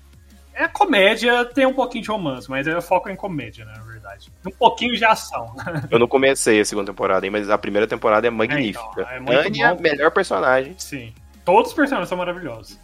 É 0.53 0.67
comédia, 0.67 1.45
tem 1.45 1.65
um 1.65 1.73
pouquinho 1.73 2.03
de 2.03 2.09
romance, 2.09 2.49
mas 2.49 2.67
eu 2.67 2.81
foco 2.81 3.09
em 3.09 3.15
comédia, 3.15 3.63
né, 3.63 3.71
na 3.77 3.83
verdade. 3.83 4.29
Um 4.45 4.51
pouquinho 4.51 4.93
de 4.93 5.05
ação. 5.05 5.55
Eu 5.89 5.97
não 5.97 6.07
comecei 6.07 6.59
a 6.59 6.65
segunda 6.65 6.91
temporada, 6.91 7.25
hein, 7.25 7.31
mas 7.31 7.49
a 7.49 7.57
primeira 7.57 7.87
temporada 7.87 8.27
é 8.27 8.29
magnífica. 8.29 9.07
É, 9.09 9.19
então, 9.19 9.33
é 9.33 9.47
Anya, 9.47 9.75
melhor 9.75 10.11
personagem. 10.11 10.75
Sim. 10.77 11.13
Todos 11.45 11.69
os 11.69 11.75
personagens 11.75 12.09
são 12.09 12.17
maravilhosos. 12.17 12.77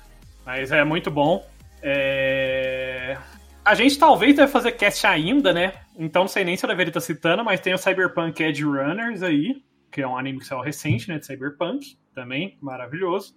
Mas 0.46 0.72
é 0.72 0.86
muito 0.86 1.12
bom. 1.12 1.46
É... 1.82 3.18
A 3.66 3.76
gente 3.76 3.98
talvez 3.98 4.36
deve 4.36 4.50
fazer 4.50 4.72
cast 4.72 5.06
ainda, 5.06 5.52
né? 5.52 5.74
Então 5.98 6.24
não 6.24 6.28
sei 6.28 6.44
nem 6.44 6.58
se 6.58 6.66
eu 6.66 6.70
deveria 6.70 6.90
estar 6.90 7.02
citando, 7.02 7.44
mas 7.44 7.60
tem 7.60 7.74
o 7.74 7.78
Cyberpunk 7.78 8.42
Edge 8.44 8.64
Runners 8.64 9.24
aí, 9.24 9.64
que 9.92 10.02
é 10.02 10.08
um 10.08 10.18
anime 10.18 10.40
que 10.40 10.46
saiu 10.46 10.62
recente, 10.62 11.08
né? 11.08 11.18
De 11.18 11.26
Cyberpunk, 11.26 11.98
também 12.14 12.58
maravilhoso. 12.62 13.36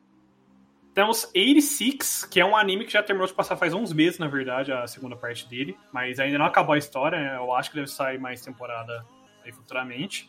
Temos 0.95 1.27
86, 1.27 2.25
que 2.25 2.41
é 2.41 2.45
um 2.45 2.57
anime 2.57 2.85
que 2.85 2.93
já 2.93 3.03
terminou 3.03 3.29
de 3.29 3.33
passar 3.33 3.57
faz 3.57 3.73
uns 3.73 3.93
meses, 3.93 4.19
na 4.19 4.27
verdade, 4.27 4.73
a 4.73 4.85
segunda 4.89 5.15
parte 5.15 5.49
dele. 5.49 5.77
Mas 5.93 6.19
ainda 6.19 6.39
não 6.39 6.47
acabou 6.47 6.75
a 6.75 6.79
história, 6.79 7.17
né? 7.17 7.37
Eu 7.37 7.55
acho 7.55 7.71
que 7.71 7.77
deve 7.77 7.89
sair 7.89 8.19
mais 8.19 8.41
temporada 8.41 9.07
aí 9.45 9.53
futuramente. 9.53 10.29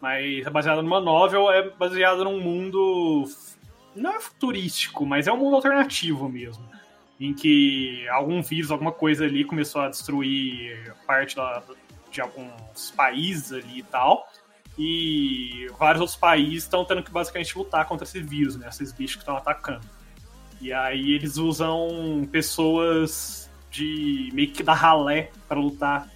Mas 0.00 0.46
é 0.46 0.50
baseado 0.50 0.82
numa 0.82 1.00
novel, 1.00 1.50
é 1.50 1.68
baseado 1.68 2.24
num 2.24 2.40
mundo. 2.40 3.24
Não 3.94 4.16
é 4.16 4.20
futurístico, 4.20 5.04
mas 5.04 5.26
é 5.26 5.32
um 5.32 5.36
mundo 5.36 5.56
alternativo 5.56 6.28
mesmo. 6.28 6.66
Em 7.18 7.32
que 7.32 8.06
algum 8.08 8.42
vírus, 8.42 8.70
alguma 8.70 8.92
coisa 8.92 9.24
ali 9.24 9.44
começou 9.44 9.80
a 9.80 9.88
destruir 9.88 10.94
parte 11.06 11.34
da- 11.36 11.62
de 12.10 12.20
alguns 12.20 12.90
países 12.90 13.52
ali 13.52 13.78
e 13.78 13.82
tal. 13.82 14.28
E 14.78 15.66
vários 15.78 16.00
outros 16.00 16.18
países 16.18 16.64
estão 16.64 16.84
tendo 16.84 17.02
que 17.02 17.10
basicamente 17.10 17.56
lutar 17.56 17.86
contra 17.86 18.04
esse 18.04 18.20
vírus, 18.20 18.56
né? 18.56 18.68
Esses 18.68 18.92
bichos 18.92 19.16
que 19.16 19.22
estão 19.22 19.36
atacando. 19.36 19.86
E 20.60 20.72
aí 20.72 21.12
eles 21.12 21.38
usam 21.38 22.28
pessoas 22.30 23.50
de 23.70 24.30
meio 24.32 24.50
que 24.52 24.62
da 24.62 24.74
ralé 24.74 25.30
para 25.48 25.58
lutar 25.58 26.08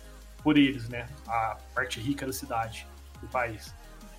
por 0.42 0.58
eles, 0.58 0.88
né? 0.88 1.06
A 1.26 1.56
parte 1.74 2.00
rica 2.00 2.26
da 2.26 2.32
cidade, 2.32 2.86
do 3.20 3.28
país. 3.28 3.74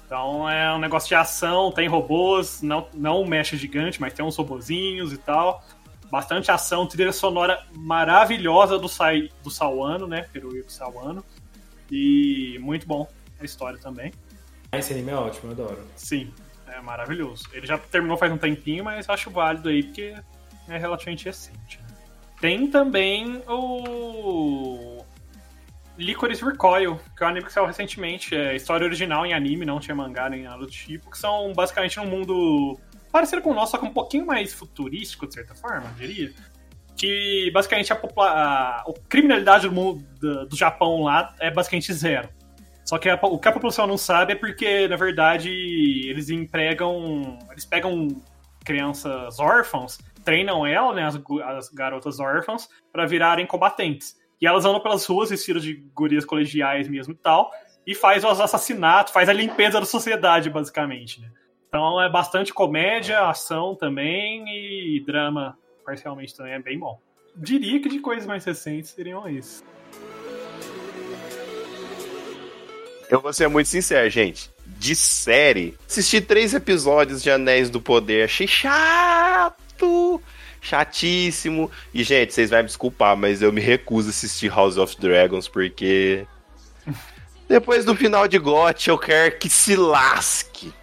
Então 0.06 0.50
é 0.50 0.74
um 0.74 0.80
negócio 0.80 1.08
de 1.08 1.16
ação, 1.16 1.72
tem 1.72 1.88
robôs, 1.88 2.62
não, 2.62 2.88
não 2.94 3.24
mecha 3.26 3.56
gigante, 3.56 4.02
mas 4.02 4.14
tem 4.14 4.26
uns 4.26 4.36
robozinhos 4.36 5.14
e 5.14 5.18
tal. 5.18 5.64
Bastante 6.12 6.52
ação, 6.52 6.86
trilha 6.86 7.14
sonora 7.14 7.66
maravilhosa 7.74 8.78
do, 8.78 8.90
Sai, 8.90 9.30
do 9.42 9.50
Sawano, 9.50 10.06
né? 10.06 10.28
Hiroyuki 10.36 10.72
Sawano. 10.72 11.24
E 11.90 12.60
muito 12.60 12.86
bom 12.86 13.08
a 13.40 13.46
história 13.46 13.80
também. 13.80 14.12
Esse 14.74 14.94
anime 14.94 15.12
é 15.12 15.16
ótimo, 15.16 15.52
eu 15.52 15.52
adoro. 15.52 15.88
Sim, 15.96 16.34
é 16.68 16.82
maravilhoso. 16.82 17.46
Ele 17.54 17.66
já 17.66 17.78
terminou 17.78 18.18
faz 18.18 18.32
um 18.32 18.38
tempinho, 18.38 18.84
mas 18.84 19.10
acho 19.10 19.32
válido 19.32 19.70
aí 19.70 19.84
porque 19.84 20.14
é 20.68 20.78
relativamente 20.78 21.26
recente. 21.26 21.80
né? 21.80 21.88
Tem 22.42 22.68
também 22.68 23.42
o 23.48 25.04
Licorice 25.98 26.44
Recoil, 26.44 27.00
que 27.16 27.24
é 27.24 27.26
um 27.26 27.30
anime 27.30 27.46
que 27.46 27.54
saiu 27.54 27.66
recentemente. 27.66 28.36
É 28.36 28.56
história 28.56 28.86
original 28.86 29.26
em 29.26 29.34
anime, 29.34 29.66
não 29.66 29.80
tinha 29.80 29.96
mangá 29.96 30.30
nem 30.30 30.44
nada 30.44 30.60
do 30.60 30.68
tipo, 30.68 31.12
que 31.12 31.18
são 31.18 31.54
basicamente 31.54 32.00
um 32.00 32.06
mundo 32.06 32.80
parecido 33.12 33.42
com 33.42 33.52
o 33.52 33.54
nosso, 33.54 33.72
só 33.72 33.78
que 33.78 33.86
um 33.86 33.94
pouquinho 33.94 34.26
mais 34.26 34.54
futurístico, 34.54 35.28
de 35.28 35.34
certa 35.34 35.54
forma, 35.54 35.88
eu 35.88 36.08
diria. 36.08 36.32
Que 36.98 37.50
basicamente 37.54 37.92
a, 37.92 37.96
a, 37.96 38.84
criminalidade 39.10 39.68
do, 39.68 39.74
mundo, 39.74 40.06
do, 40.20 40.46
do 40.48 40.56
Japão 40.56 41.04
lá 41.04 41.34
é 41.40 41.50
basicamente 41.50 41.92
zero. 41.94 42.30
Só 42.86 42.98
que 42.98 43.10
a- 43.10 43.20
o 43.22 43.40
que 43.40 43.48
a 43.48 43.52
população 43.52 43.88
não 43.88 43.98
sabe 43.98 44.34
é 44.34 44.36
porque, 44.36 44.88
na 44.88 44.96
verdade, 44.96 45.50
eles 46.10 46.30
empregam. 46.30 47.40
Eles 47.52 47.66
pegam 47.66 48.08
crianças 48.64 49.40
órfãos, 49.40 49.98
treinam 50.24 50.66
elas, 50.66 50.96
né, 50.96 51.04
as, 51.06 51.20
as 51.58 51.70
garotas 51.70 52.20
órfãs, 52.20 52.70
pra 52.92 53.06
virarem 53.06 53.48
combatentes. 53.48 54.16
E 54.40 54.46
elas 54.46 54.66
andam 54.66 54.80
pelas 54.82 55.06
ruas 55.06 55.30
vestidas 55.30 55.64
de 55.64 55.76
gurias 55.96 56.26
colegiais 56.26 56.88
mesmo 56.88 57.14
e 57.14 57.18
tal, 57.18 57.52
e 57.86 57.96
faz 57.96 58.24
os 58.24 58.40
assassinatos, 58.40 59.14
faz 59.14 59.30
a 59.30 59.34
limpeza 59.34 59.80
da 59.80 59.86
sociedade, 59.86 60.50
basicamente, 60.50 61.22
né? 61.22 61.30
Então 61.74 62.02
é 62.02 62.10
bastante 62.10 62.54
comédia, 62.54 63.30
ação 63.30 63.74
também 63.74 64.44
e 64.46 65.02
drama, 65.06 65.58
parcialmente 65.86 66.36
também 66.36 66.52
é 66.52 66.60
bem 66.60 66.78
bom. 66.78 67.00
Diria 67.34 67.80
que 67.82 67.88
de 67.88 68.00
coisas 68.00 68.28
mais 68.28 68.44
recentes 68.44 68.90
seriam 68.90 69.26
isso. 69.30 69.64
Eu 73.10 73.22
vou 73.22 73.32
ser 73.32 73.48
muito 73.48 73.68
sincero, 73.68 74.10
gente. 74.10 74.52
De 74.66 74.94
série, 74.94 75.78
assisti 75.88 76.20
três 76.20 76.54
episódios 76.54 77.24
de 77.24 77.32
Anéis 77.32 77.70
do 77.70 77.80
Poder, 77.80 78.26
achei 78.26 78.48
chato, 78.48 80.22
chatíssimo. 80.60 81.72
E, 81.94 82.04
gente, 82.04 82.34
vocês 82.34 82.50
vão 82.50 82.60
me 82.60 82.66
desculpar, 82.66 83.16
mas 83.16 83.42
eu 83.42 83.54
me 83.54 83.62
recuso 83.62 84.10
a 84.10 84.12
assistir 84.12 84.52
House 84.52 84.76
of 84.76 85.00
Dragons 85.00 85.48
porque. 85.48 86.28
Depois 87.48 87.86
do 87.86 87.96
final 87.96 88.28
de 88.28 88.38
GOT, 88.38 88.90
eu 88.90 88.98
quero 88.98 89.38
que 89.38 89.50
se 89.50 89.78
lasque. 89.78 90.74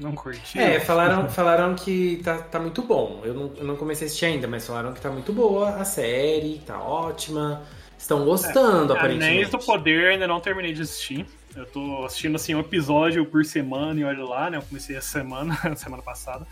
Não 0.00 0.12
curti. 0.12 0.58
É, 0.58 0.80
falaram, 0.80 1.28
falaram 1.28 1.74
que 1.74 2.20
tá, 2.24 2.38
tá 2.38 2.58
muito 2.58 2.82
bom. 2.82 3.20
Eu 3.24 3.34
não, 3.34 3.52
eu 3.56 3.64
não 3.64 3.76
comecei 3.76 4.06
a 4.06 4.08
assistir 4.08 4.26
ainda, 4.26 4.48
mas 4.48 4.66
falaram 4.66 4.92
que 4.92 5.00
tá 5.00 5.10
muito 5.10 5.32
boa 5.32 5.76
a 5.76 5.84
série, 5.84 6.60
tá 6.66 6.80
ótima. 6.80 7.62
Estão 7.96 8.24
gostando, 8.24 8.92
aparentemente. 8.92 9.32
Anéis 9.32 9.50
do 9.50 9.58
Poder 9.58 10.12
ainda 10.12 10.26
não 10.26 10.40
terminei 10.40 10.72
de 10.72 10.82
assistir. 10.82 11.26
Eu 11.54 11.64
tô 11.66 12.04
assistindo 12.04 12.34
assim 12.34 12.54
um 12.54 12.60
episódio 12.60 13.24
por 13.24 13.44
semana 13.44 13.98
e 14.00 14.04
olha 14.04 14.24
lá, 14.24 14.50
né? 14.50 14.58
Eu 14.58 14.62
comecei 14.62 14.96
essa 14.96 15.08
semana, 15.08 15.56
semana 15.76 16.02
passada. 16.02 16.46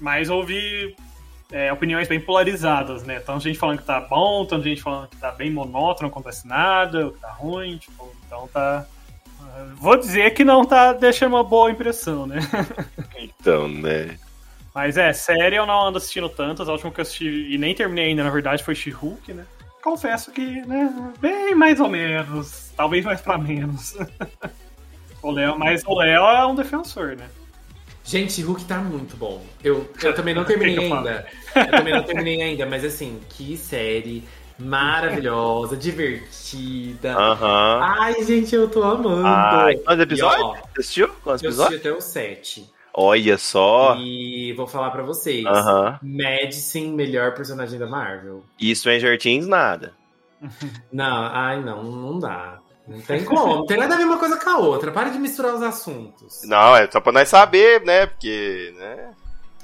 Mas 0.00 0.30
ouvi 0.30 0.94
é, 1.50 1.72
opiniões 1.72 2.08
bem 2.08 2.20
polarizadas, 2.20 3.02
né? 3.02 3.20
Tanta 3.20 3.40
gente 3.40 3.58
falando 3.58 3.78
que 3.78 3.84
tá 3.84 4.00
bom, 4.00 4.44
tanta 4.46 4.62
gente 4.62 4.82
falando 4.82 5.08
que 5.08 5.16
tá 5.16 5.32
bem 5.32 5.50
monótono, 5.50 6.08
não 6.08 6.08
acontece 6.08 6.46
nada, 6.46 7.10
que 7.10 7.18
tá 7.18 7.32
ruim, 7.32 7.76
tipo, 7.76 8.10
então 8.26 8.48
tá. 8.52 8.86
Vou 9.76 9.96
dizer 9.96 10.32
que 10.34 10.44
não 10.44 10.64
tá 10.64 10.92
deixando 10.92 11.34
uma 11.34 11.44
boa 11.44 11.70
impressão, 11.70 12.26
né? 12.26 12.38
Então, 13.18 13.68
né? 13.68 14.18
Mas 14.74 14.96
é, 14.98 15.12
série 15.12 15.56
eu 15.56 15.64
não 15.64 15.86
ando 15.86 15.98
assistindo 15.98 16.28
tantas. 16.28 16.68
A 16.68 16.72
última 16.72 16.90
que 16.90 17.00
eu 17.00 17.02
assisti, 17.02 17.48
e 17.50 17.56
nem 17.56 17.74
terminei 17.74 18.06
ainda, 18.06 18.24
na 18.24 18.30
verdade, 18.30 18.62
foi 18.62 18.74
She-Hulk, 18.74 19.32
né? 19.32 19.46
Confesso 19.82 20.32
que, 20.32 20.42
né, 20.66 21.12
bem 21.20 21.54
mais 21.54 21.80
ou 21.80 21.88
menos. 21.88 22.72
Talvez 22.76 23.04
mais 23.04 23.20
pra 23.20 23.38
menos. 23.38 23.96
o 25.22 25.30
Léo, 25.30 25.58
mas 25.58 25.82
o 25.86 25.94
Léo 25.94 26.24
é 26.24 26.44
um 26.44 26.54
defensor, 26.54 27.16
né? 27.16 27.28
Gente, 28.04 28.42
Hulk 28.42 28.64
tá 28.64 28.78
muito 28.78 29.16
bom. 29.16 29.42
Eu, 29.64 29.90
eu 30.02 30.14
também 30.14 30.34
não 30.34 30.44
terminei 30.46 30.76
O 30.76 30.80
que 30.80 30.86
que 30.86 30.92
eu 30.92 30.96
ainda. 30.96 31.26
Eu 31.54 31.70
também 31.70 31.94
não 31.94 32.02
terminei 32.02 32.42
ainda, 32.42 32.66
mas 32.66 32.84
assim, 32.84 33.20
que 33.30 33.56
série. 33.56 34.24
Maravilhosa, 34.58 35.76
divertida. 35.76 37.14
Aham. 37.16 37.80
Ai, 38.00 38.22
gente, 38.24 38.54
eu 38.54 38.68
tô 38.68 38.82
amando. 38.82 39.26
Ai, 39.26 39.76
quantos 39.76 40.02
episódios? 40.02 40.40
E, 40.40 40.44
ó, 40.44 40.52
Você 40.54 40.80
assistiu? 40.80 41.08
Quantos 41.22 41.42
eu 41.42 41.48
episódios? 41.50 41.74
assisti 41.74 41.88
até 41.88 41.96
o 41.98 42.00
7. 42.00 42.70
Olha 42.94 43.36
só. 43.36 43.96
E 43.98 44.54
vou 44.54 44.66
falar 44.66 44.90
pra 44.90 45.02
vocês. 45.02 45.44
Aham. 45.44 45.98
Madison, 46.02 46.92
melhor 46.94 47.34
personagem 47.34 47.78
da 47.78 47.86
Marvel. 47.86 48.42
E 48.58 48.74
Stranger 48.74 49.18
Things, 49.18 49.46
nada. 49.46 49.92
Não, 50.92 51.26
ai, 51.32 51.60
não, 51.62 51.82
não 51.82 52.18
dá. 52.18 52.58
Não 52.86 53.00
tem 53.00 53.24
como. 53.24 53.46
Não 53.56 53.66
tem 53.66 53.76
nada 53.78 53.94
a 53.94 53.98
ver 53.98 54.04
uma 54.04 54.18
coisa 54.18 54.36
com 54.38 54.48
a 54.48 54.58
outra. 54.58 54.92
Para 54.92 55.08
de 55.10 55.18
misturar 55.18 55.54
os 55.54 55.62
assuntos. 55.62 56.42
Não, 56.44 56.76
é 56.76 56.88
só 56.90 57.00
pra 57.00 57.10
nós 57.12 57.28
saber, 57.28 57.82
né? 57.84 58.06
Porque, 58.06 58.72
né? 58.78 59.10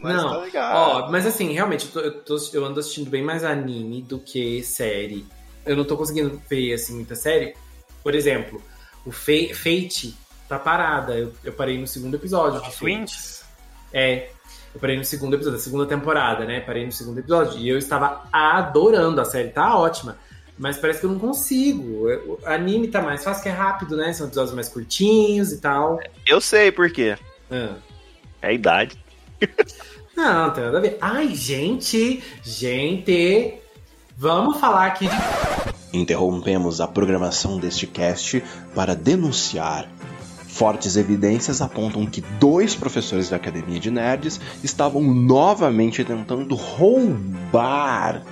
Mas 0.03 0.17
Não, 0.17 0.51
tá. 0.51 0.73
Ó, 0.75 1.11
mas 1.11 1.25
assim, 1.27 1.53
realmente, 1.53 1.87
eu, 1.87 1.93
tô- 1.93 2.01
eu, 2.01 2.13
tô- 2.23 2.37
eu 2.53 2.65
ando 2.65 2.81
assistindo 2.81 3.09
bem 3.11 3.23
mais 3.23 3.45
anime 3.45 4.03
do 4.03 4.19
que 4.19 4.63
série. 4.63 5.25
Eu 5.65 5.77
não 5.77 5.85
tô 5.85 5.97
conseguindo 5.97 6.41
ver, 6.51 6.73
assim, 6.75 6.95
muita 6.95 7.15
série. 7.15 7.55
Por 8.03 8.15
exemplo, 8.15 8.61
o 9.07 9.13
Fe- 9.13 9.55
Fate 9.55 10.15
tá 10.49 10.59
parada. 10.59 11.17
Eu, 11.17 11.33
eu 11.45 11.53
parei 11.53 11.79
no 11.79 11.87
segundo 11.87 12.15
episódio 12.17 12.59
de 12.61 12.67
Fate. 12.67 12.79
Twins? 12.79 13.45
É, 13.93 14.31
eu 14.75 14.81
parei 14.81 14.97
no 14.97 15.05
segundo 15.05 15.35
episódio, 15.35 15.57
da 15.59 15.63
segunda 15.63 15.87
temporada, 15.87 16.45
né? 16.45 16.61
Parei 16.61 16.85
no 16.85 16.91
segundo 16.93 17.19
episódio. 17.21 17.59
E 17.61 17.69
eu 17.69 17.79
estava 17.79 18.25
adorando 18.33 19.21
a 19.21 19.25
série, 19.25 19.51
tá 19.51 19.77
ótima. 19.79 20.19
Mas 20.59 20.77
parece 20.79 21.01
que 21.01 21.07
eu 21.07 21.11
não 21.11 21.19
consigo. 21.19 22.07
O 22.09 22.39
anime 22.45 22.89
tá 22.89 23.01
mais 23.01 23.23
fácil, 23.25 23.43
que 23.43 23.49
é 23.49 23.53
rápido, 23.53 23.97
né? 23.97 24.13
São 24.13 24.27
episódios 24.27 24.55
mais 24.55 24.69
curtinhos 24.69 25.53
e 25.53 25.61
tal. 25.61 25.99
Eu 26.27 26.41
sei 26.41 26.71
por 26.73 26.91
quê. 26.91 27.17
Ah. 27.51 27.77
É 28.41 28.49
a 28.49 28.53
idade. 28.53 28.97
Não, 30.17 30.47
não 30.47 30.51
tem 30.51 30.65
nada 30.65 30.79
a 30.79 30.81
ver. 30.81 30.99
Ai, 31.01 31.35
gente, 31.35 32.23
gente, 32.43 33.55
vamos 34.17 34.59
falar 34.59 34.87
aqui 34.87 35.09
de 35.09 35.73
Interrompemos 35.93 36.81
a 36.81 36.89
programação 36.89 37.59
deste 37.59 37.87
cast 37.87 38.43
para 38.75 38.95
denunciar. 38.95 39.87
Fortes 40.49 40.97
evidências 40.97 41.61
apontam 41.61 42.07
que 42.07 42.23
dois 42.39 42.75
professores 42.75 43.29
da 43.29 43.37
Academia 43.37 43.79
de 43.79 43.91
Nerds 43.91 44.41
estavam 44.63 45.03
novamente 45.03 46.05
tentando 46.05 46.55
roubar. 46.55 48.23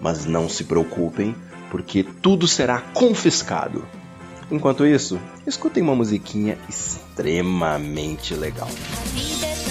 Mas 0.00 0.24
não 0.24 0.48
se 0.48 0.64
preocupem, 0.64 1.34
porque 1.70 2.02
tudo 2.02 2.46
será 2.46 2.80
confiscado. 2.80 3.84
Enquanto 4.50 4.86
isso, 4.86 5.20
escutem 5.46 5.82
uma 5.82 5.94
musiquinha 5.94 6.58
extremamente 6.68 8.34
legal. 8.34 8.68
A 8.68 9.14
vida 9.14 9.69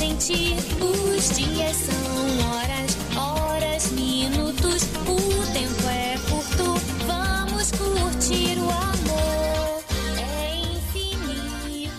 sentir. 0.00 0.56
Os 0.80 1.36
dias 1.36 1.76
são 1.76 2.50
horas, 2.50 2.96
horas, 3.14 3.92
minutos. 3.92 4.84
O 5.06 5.52
tempo 5.52 5.88
é 5.90 6.16
curto. 6.26 6.74
Vamos 7.06 7.70
curtir 7.72 8.58
o 8.58 8.70
amor. 8.70 9.84
É 10.18 10.56
infinito. 10.74 11.92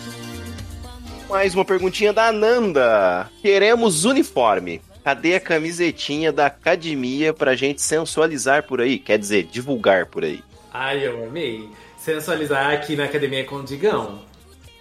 Amor 0.84 1.30
Mais 1.30 1.54
uma 1.54 1.64
perguntinha 1.64 2.12
da 2.12 2.30
Ananda. 2.30 3.30
Queremos 3.39 4.04
uniforme. 4.04 4.82
Cadê 5.04 5.36
a 5.36 5.39
camisetinha 5.39 6.32
da 6.32 6.47
academia 6.47 7.34
pra 7.34 7.56
gente 7.56 7.84
sensualizar 7.84 8.64
por 8.64 8.82
aí? 8.82 8.97
Quer 8.97 9.20
dizer, 9.20 9.43
divulgar 9.43 10.08
por 10.08 10.24
aí. 10.24 10.43
Ai, 10.74 11.06
eu 11.06 11.24
amei. 11.26 11.70
Sensualizar 11.99 12.72
aqui 12.72 12.95
na 12.95 13.06
academia 13.06 13.45
com 13.45 13.58
o 13.58 13.64
Digão. 13.64 14.22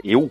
Eu? 0.02 0.30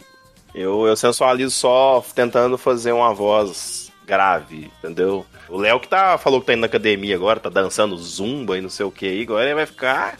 Eu, 0.54 0.86
eu 0.88 0.96
sensualizo 0.96 1.52
só 1.52 2.04
tentando 2.16 2.58
fazer 2.58 2.92
uma 2.92 3.14
voz 3.14 3.92
grave, 4.06 4.72
entendeu? 4.80 5.26
O 5.48 5.58
Léo 5.58 5.80
que 5.80 5.88
tá, 5.88 6.18
falou 6.18 6.40
que 6.42 6.48
tá 6.48 6.54
indo 6.54 6.62
na 6.62 6.66
academia 6.68 7.16
agora, 7.16 7.40
tá 7.40 7.50
dançando 7.50 7.96
zumba 7.98 8.58
e 8.58 8.62
não 8.62 8.70
sei 8.70 8.86
o 8.86 8.92
que 8.92 9.06
aí, 9.08 9.22
agora 9.24 9.46
ele 9.46 9.56
vai 9.56 9.66
ficar. 9.66 10.18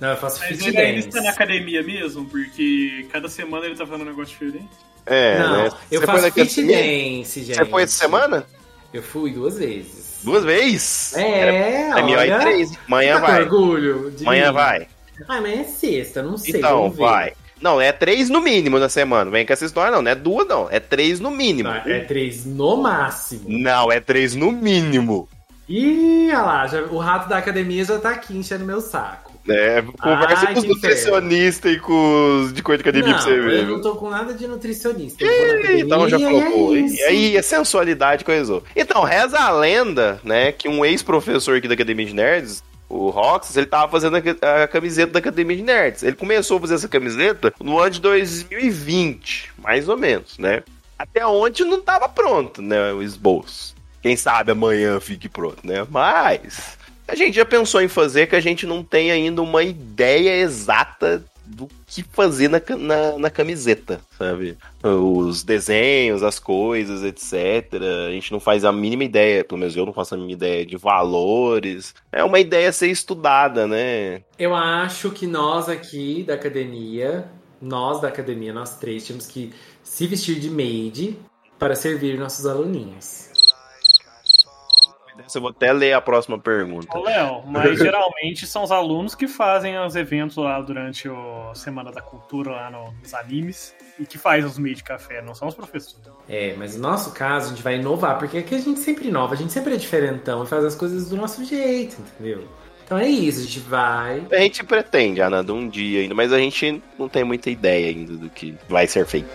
Não, 0.00 0.08
eu 0.10 0.16
faço 0.16 0.40
Mas 0.40 0.48
fit 0.58 0.68
ele 0.68 0.94
dance. 0.94 1.08
está 1.08 1.20
na 1.22 1.30
academia 1.30 1.82
mesmo, 1.82 2.24
porque 2.26 3.06
cada 3.12 3.28
semana 3.28 3.66
ele 3.66 3.76
tá 3.76 3.86
fazendo 3.86 4.02
um 4.02 4.10
negócio 4.10 4.32
diferente. 4.38 4.68
É, 5.06 5.38
Não, 5.38 5.64
né? 5.64 5.70
eu 5.90 6.00
Você 6.00 6.06
faço 6.06 6.32
fit 6.32 6.60
academia? 6.60 7.18
dance, 7.18 7.42
gente. 7.44 7.56
Você 7.58 7.64
foi 7.66 7.82
essa 7.82 7.96
semana? 7.98 8.46
Eu 8.92 9.02
fui 9.02 9.30
duas 9.30 9.56
vezes. 9.58 10.20
Duas 10.24 10.44
vezes? 10.44 11.14
É, 11.16 11.90
Pra 11.92 12.02
mim 12.02 12.14
vai 12.16 12.30
olha. 12.30 12.40
três. 12.40 12.72
Amanhã 12.88 13.14
Tá 13.14 13.20
com 13.20 13.26
vai. 13.26 13.42
orgulho 13.42 14.10
de 14.10 14.24
Amanhã 14.24 14.48
mim? 14.48 14.54
vai. 14.54 14.88
Ai, 15.28 15.40
mas 15.40 15.58
é 15.60 15.64
sexta, 15.64 16.22
não 16.22 16.36
sei. 16.36 16.56
Então, 16.56 16.82
vamos 16.82 16.96
ver. 16.96 17.02
vai. 17.02 17.32
Não, 17.60 17.80
é 17.80 17.92
três 17.92 18.30
no 18.30 18.40
mínimo 18.40 18.78
na 18.78 18.88
semana. 18.88 19.30
Vem 19.30 19.44
com 19.44 19.52
essa 19.52 19.64
história, 19.66 19.90
não. 19.92 20.00
Não 20.02 20.10
é 20.10 20.14
duas, 20.14 20.46
não. 20.48 20.68
É 20.70 20.80
três 20.80 21.20
no 21.20 21.30
mínimo. 21.30 21.68
É 21.68 22.00
três 22.00 22.44
no 22.46 22.76
máximo. 22.76 23.44
Não, 23.46 23.92
é 23.92 24.00
três 24.00 24.34
no 24.34 24.50
mínimo. 24.50 25.28
Ih, 25.68 26.28
olha 26.30 26.42
lá, 26.42 26.66
já- 26.66 26.82
o 26.82 26.98
rato 26.98 27.28
da 27.28 27.36
academia 27.38 27.84
já 27.84 27.98
tá 27.98 28.10
aqui 28.10 28.36
enchendo 28.36 28.64
meu 28.64 28.80
saco. 28.80 29.30
É, 29.48 29.82
conversa 29.82 30.46
Ai, 30.48 30.52
com 30.54 30.60
os 30.60 30.66
nutricionistas 30.66 31.72
e 31.72 31.78
com 31.78 32.42
os 32.44 32.52
de 32.52 32.62
coisa 32.62 32.82
de 32.82 32.88
academia 32.88 33.14
não, 33.16 33.22
pra 33.22 33.32
você 33.32 33.40
ver. 33.40 33.60
eu 33.60 33.66
não 33.68 33.80
tô 33.80 33.94
com 33.94 34.10
nada 34.10 34.34
de 34.34 34.46
nutricionista. 34.46 35.24
Academia 35.24 35.80
Então 35.84 36.08
já 36.08 36.18
é 36.18 36.20
colocou. 36.30 36.76
isso. 36.76 36.96
E 36.96 37.02
aí 37.04 37.38
a 37.38 37.42
sensualidade 37.42 38.24
coisou. 38.24 38.62
Então, 38.76 39.02
reza 39.02 39.38
a 39.38 39.50
lenda, 39.50 40.20
né, 40.24 40.52
que 40.52 40.68
um 40.68 40.84
ex-professor 40.84 41.56
aqui 41.56 41.68
da 41.68 41.74
Academia 41.74 42.04
de 42.06 42.14
Nerds, 42.14 42.62
o 42.90 43.08
Roxas, 43.08 43.56
ele 43.56 43.66
tava 43.66 43.90
fazendo 43.90 44.16
a, 44.16 44.64
a 44.64 44.68
camiseta 44.68 45.12
da 45.12 45.20
Academia 45.20 45.56
de 45.56 45.62
Nerds. 45.62 46.02
Ele 46.02 46.16
começou 46.16 46.58
a 46.58 46.60
fazer 46.60 46.74
essa 46.74 46.88
camiseta 46.88 47.54
no 47.60 47.78
ano 47.78 47.90
de 47.90 48.00
2020, 48.00 49.52
mais 49.58 49.88
ou 49.88 49.96
menos, 49.96 50.36
né? 50.38 50.64
Até 50.98 51.24
onde 51.24 51.64
não 51.64 51.80
tava 51.80 52.08
pronto, 52.08 52.60
né, 52.60 52.92
o 52.92 53.00
esboço. 53.00 53.74
Quem 54.02 54.16
sabe 54.16 54.50
amanhã 54.50 54.98
fique 54.98 55.28
pronto, 55.28 55.64
né? 55.64 55.86
Mas 55.88 56.76
a 57.06 57.14
gente 57.14 57.36
já 57.36 57.44
pensou 57.44 57.80
em 57.80 57.88
fazer 57.88 58.26
que 58.26 58.36
a 58.36 58.40
gente 58.40 58.66
não 58.66 58.82
tem 58.82 59.10
ainda 59.10 59.40
uma 59.40 59.62
ideia 59.62 60.36
exata 60.36 61.24
do 61.50 61.68
que 61.86 62.02
fazer 62.02 62.48
na, 62.48 62.60
na, 62.78 63.18
na 63.18 63.30
camiseta, 63.30 64.00
sabe? 64.16 64.56
Os 64.82 65.42
desenhos, 65.42 66.22
as 66.22 66.38
coisas, 66.38 67.02
etc. 67.02 67.80
A 68.08 68.12
gente 68.12 68.32
não 68.32 68.40
faz 68.40 68.64
a 68.64 68.72
mínima 68.72 69.04
ideia, 69.04 69.44
pelo 69.44 69.58
menos 69.58 69.76
eu 69.76 69.84
não 69.84 69.92
faço 69.92 70.14
a 70.14 70.16
mínima 70.16 70.32
ideia 70.32 70.64
de 70.64 70.76
valores. 70.76 71.94
É 72.12 72.22
uma 72.22 72.38
ideia 72.38 72.68
a 72.68 72.72
ser 72.72 72.88
estudada, 72.88 73.66
né? 73.66 74.22
Eu 74.38 74.54
acho 74.54 75.10
que 75.10 75.26
nós 75.26 75.68
aqui 75.68 76.22
da 76.22 76.34
academia, 76.34 77.28
nós 77.60 78.00
da 78.00 78.08
academia, 78.08 78.52
nós 78.52 78.76
três, 78.76 79.06
temos 79.06 79.26
que 79.26 79.52
se 79.82 80.06
vestir 80.06 80.38
de 80.38 80.48
maid 80.48 81.18
para 81.58 81.74
servir 81.74 82.18
nossos 82.18 82.46
aluninhos. 82.46 83.29
Eu 85.38 85.42
vou 85.42 85.50
até 85.50 85.72
ler 85.72 85.92
a 85.92 86.00
próxima 86.00 86.38
pergunta. 86.38 86.96
Ô, 86.96 87.02
Léo, 87.02 87.42
mas 87.46 87.78
geralmente 87.80 88.46
são 88.46 88.62
os 88.62 88.72
alunos 88.72 89.14
que 89.14 89.26
fazem 89.28 89.78
os 89.78 89.96
eventos 89.96 90.36
lá 90.36 90.60
durante 90.60 91.08
a 91.08 91.52
Semana 91.54 91.90
da 91.92 92.00
Cultura, 92.00 92.50
lá 92.52 92.70
no- 92.70 92.92
nos 93.00 93.14
animes, 93.14 93.74
e 93.98 94.04
que 94.06 94.18
faz 94.18 94.44
os 94.44 94.58
meio 94.58 94.74
de 94.74 94.82
café, 94.82 95.20
não 95.22 95.34
são 95.34 95.48
os 95.48 95.54
professores. 95.54 96.00
É, 96.28 96.54
mas 96.56 96.76
no 96.76 96.82
nosso 96.82 97.12
caso 97.12 97.46
a 97.46 97.48
gente 97.50 97.62
vai 97.62 97.76
inovar, 97.76 98.18
porque 98.18 98.38
aqui 98.38 98.54
a 98.54 98.58
gente 98.60 98.80
sempre 98.80 99.08
inova, 99.08 99.34
a 99.34 99.36
gente 99.36 99.52
sempre 99.52 99.74
é 99.74 99.76
diferentão 99.76 100.44
e 100.44 100.46
faz 100.46 100.64
as 100.64 100.74
coisas 100.74 101.08
do 101.08 101.16
nosso 101.16 101.44
jeito, 101.44 101.96
entendeu? 102.00 102.46
Então 102.84 102.98
é 102.98 103.06
isso, 103.06 103.38
a 103.38 103.42
gente 103.44 103.60
vai. 103.60 104.26
A 104.32 104.38
gente 104.38 104.64
pretende, 104.64 105.22
Ananda, 105.22 105.54
um 105.54 105.68
dia 105.68 106.00
ainda, 106.00 106.14
mas 106.14 106.32
a 106.32 106.38
gente 106.38 106.82
não 106.98 107.08
tem 107.08 107.22
muita 107.22 107.48
ideia 107.48 107.88
ainda 107.88 108.14
do 108.14 108.28
que 108.28 108.56
vai 108.68 108.86
ser 108.88 109.06
feito. 109.06 109.30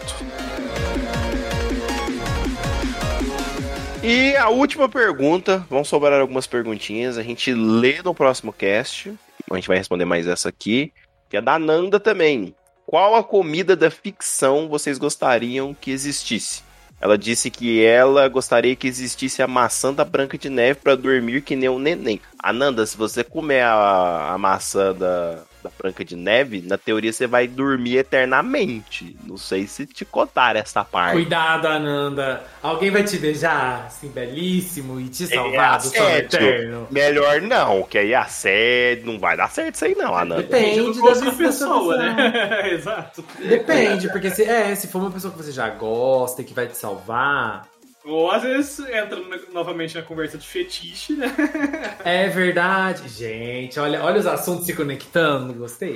E 4.07 4.35
a 4.35 4.49
última 4.49 4.87
pergunta, 4.87 5.65
vão 5.67 5.83
sobrar 5.83 6.21
algumas 6.21 6.45
perguntinhas, 6.45 7.17
a 7.17 7.23
gente 7.23 7.51
lê 7.51 8.03
no 8.03 8.13
próximo 8.13 8.53
cast, 8.53 9.11
a 9.49 9.55
gente 9.55 9.67
vai 9.67 9.77
responder 9.77 10.05
mais 10.05 10.27
essa 10.27 10.47
aqui, 10.47 10.93
que 11.27 11.35
é 11.35 11.41
da 11.41 11.57
Nanda 11.57 11.99
também. 11.99 12.53
Qual 12.85 13.15
a 13.15 13.23
comida 13.23 13.75
da 13.75 13.89
ficção 13.89 14.69
vocês 14.69 14.99
gostariam 14.99 15.73
que 15.73 15.89
existisse? 15.89 16.61
Ela 17.01 17.17
disse 17.17 17.49
que 17.49 17.83
ela 17.83 18.27
gostaria 18.27 18.75
que 18.75 18.87
existisse 18.87 19.41
a 19.41 19.47
maçã 19.47 19.91
da 19.91 20.05
Branca 20.05 20.37
de 20.37 20.51
Neve 20.51 20.81
para 20.83 20.93
dormir 20.93 21.41
que 21.41 21.55
nem 21.55 21.67
um 21.67 21.79
neném. 21.79 22.21
Ananda, 22.37 22.85
se 22.85 22.95
você 22.95 23.23
comer 23.23 23.61
a, 23.61 24.33
a 24.33 24.37
maçã 24.37 24.93
da, 24.93 25.41
da 25.65 25.71
Branca 25.77 26.05
de 26.05 26.15
Neve, 26.15 26.61
na 26.61 26.77
teoria 26.77 27.11
você 27.11 27.25
vai 27.25 27.47
dormir 27.47 27.97
eternamente. 27.97 29.17
Não 29.23 29.37
sei 29.37 29.65
se 29.65 29.85
te 29.85 30.05
contar 30.05 30.55
essa 30.55 30.83
parte. 30.83 31.13
Cuidado, 31.13 31.67
Ananda. 31.67 32.43
Alguém 32.61 32.91
vai 32.91 33.03
te 33.03 33.17
beijar, 33.17 33.85
assim, 33.87 34.09
belíssimo, 34.09 34.99
e 34.99 35.09
te 35.09 35.25
salvar 35.27 35.79
do 35.79 35.85
sono 35.85 36.09
eterno. 36.09 36.87
Melhor 36.91 37.41
não, 37.41 37.83
que 37.83 37.97
aí 37.97 38.13
assédio 38.13 39.07
não 39.11 39.19
vai 39.19 39.35
dar 39.35 39.49
certo 39.49 39.75
isso 39.75 39.85
aí 39.85 39.95
não, 39.95 40.15
Ananda. 40.15 40.43
Depende 40.43 40.93
de 40.93 41.01
da 41.01 41.13
visão 41.13 41.37
pessoa, 41.37 41.97
da 41.97 42.13
né? 42.13 42.69
Exato. 42.73 43.25
Depende, 43.39 44.09
porque 44.09 44.29
se, 44.29 44.43
é, 44.43 44.75
se 44.75 44.87
for 44.87 44.99
uma 44.99 45.11
pessoa 45.11 45.31
que 45.31 45.41
você 45.41 45.51
já 45.51 45.69
gosta 45.69 46.41
e 46.41 46.45
que 46.45 46.53
vai 46.53 46.67
te 46.67 46.77
salvar. 46.77 47.67
Ou 48.05 48.29
às 48.29 48.43
vezes 48.43 48.79
entra 48.79 49.15
no- 49.15 49.51
novamente 49.53 49.95
na 49.95 50.03
conversa 50.03 50.37
de 50.37 50.45
fetiche, 50.47 51.13
né? 51.13 51.25
É 52.05 52.27
verdade. 52.29 53.09
Gente, 53.09 53.79
olha, 53.79 54.03
olha 54.03 54.19
os 54.19 54.27
assuntos 54.27 54.65
se 54.65 54.73
conectando, 54.73 55.53
gostei. 55.53 55.95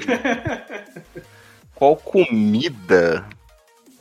Qual 1.76 1.96
comida? 1.96 3.28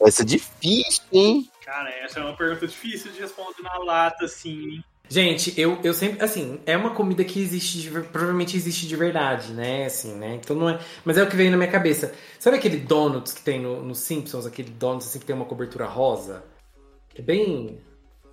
Vai 0.00 0.10
ser 0.10 0.24
difícil, 0.24 1.02
hein? 1.12 1.50
Cara, 1.64 1.90
essa 2.02 2.20
é 2.20 2.22
uma 2.22 2.36
pergunta 2.36 2.66
difícil 2.66 3.12
de 3.12 3.20
responder 3.20 3.62
na 3.62 3.76
lata, 3.78 4.24
assim. 4.24 4.82
Gente, 5.10 5.58
eu, 5.58 5.78
eu 5.82 5.94
sempre, 5.94 6.22
assim, 6.24 6.60
é 6.66 6.76
uma 6.76 6.90
comida 6.94 7.24
que 7.24 7.40
existe, 7.40 7.78
de 7.80 7.90
provavelmente 7.90 8.56
existe 8.56 8.86
de 8.86 8.94
verdade, 8.96 9.52
né? 9.52 9.86
Assim, 9.86 10.14
né? 10.14 10.34
Então 10.34 10.54
não 10.56 10.68
é. 10.68 10.78
Mas 11.04 11.16
é 11.18 11.22
o 11.22 11.26
que 11.28 11.36
veio 11.36 11.50
na 11.50 11.56
minha 11.56 11.70
cabeça. 11.70 12.14
Sabe 12.38 12.56
aquele 12.58 12.76
donuts 12.78 13.32
que 13.32 13.42
tem 13.42 13.60
no, 13.60 13.82
no 13.82 13.94
Simpsons, 13.94 14.44
aquele 14.46 14.70
donuts 14.70 15.08
assim 15.08 15.18
que 15.18 15.24
tem 15.26 15.34
uma 15.36 15.44
cobertura 15.46 15.86
rosa? 15.86 16.44
Que 17.10 17.20
é 17.20 17.24
bem. 17.24 17.78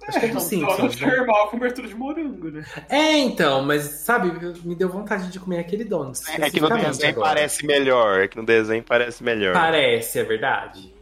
Acho 0.07 0.19
que 0.19 0.25
é 0.25 0.29
do 0.29 0.39
Simpsons. 0.39 0.77
donut 0.77 1.01
normal 1.05 1.45
com 1.45 1.51
cobertura 1.51 1.87
de 1.87 1.95
morango, 1.95 2.51
né? 2.51 2.65
É, 2.89 3.17
então, 3.17 3.63
mas 3.63 3.83
sabe, 3.83 4.31
me 4.63 4.75
deu 4.75 4.89
vontade 4.89 5.29
de 5.29 5.39
comer 5.39 5.59
aquele 5.59 5.83
donuts. 5.83 6.27
É 6.29 6.49
que 6.49 6.59
no 6.59 6.69
desenho 6.69 7.13
agora. 7.13 7.29
parece 7.29 7.65
melhor. 7.65 8.21
É 8.21 8.27
que 8.27 8.37
no 8.37 8.45
desenho 8.45 8.83
parece 8.83 9.23
melhor. 9.23 9.53
Parece, 9.53 10.19
é 10.19 10.23
verdade. 10.23 10.93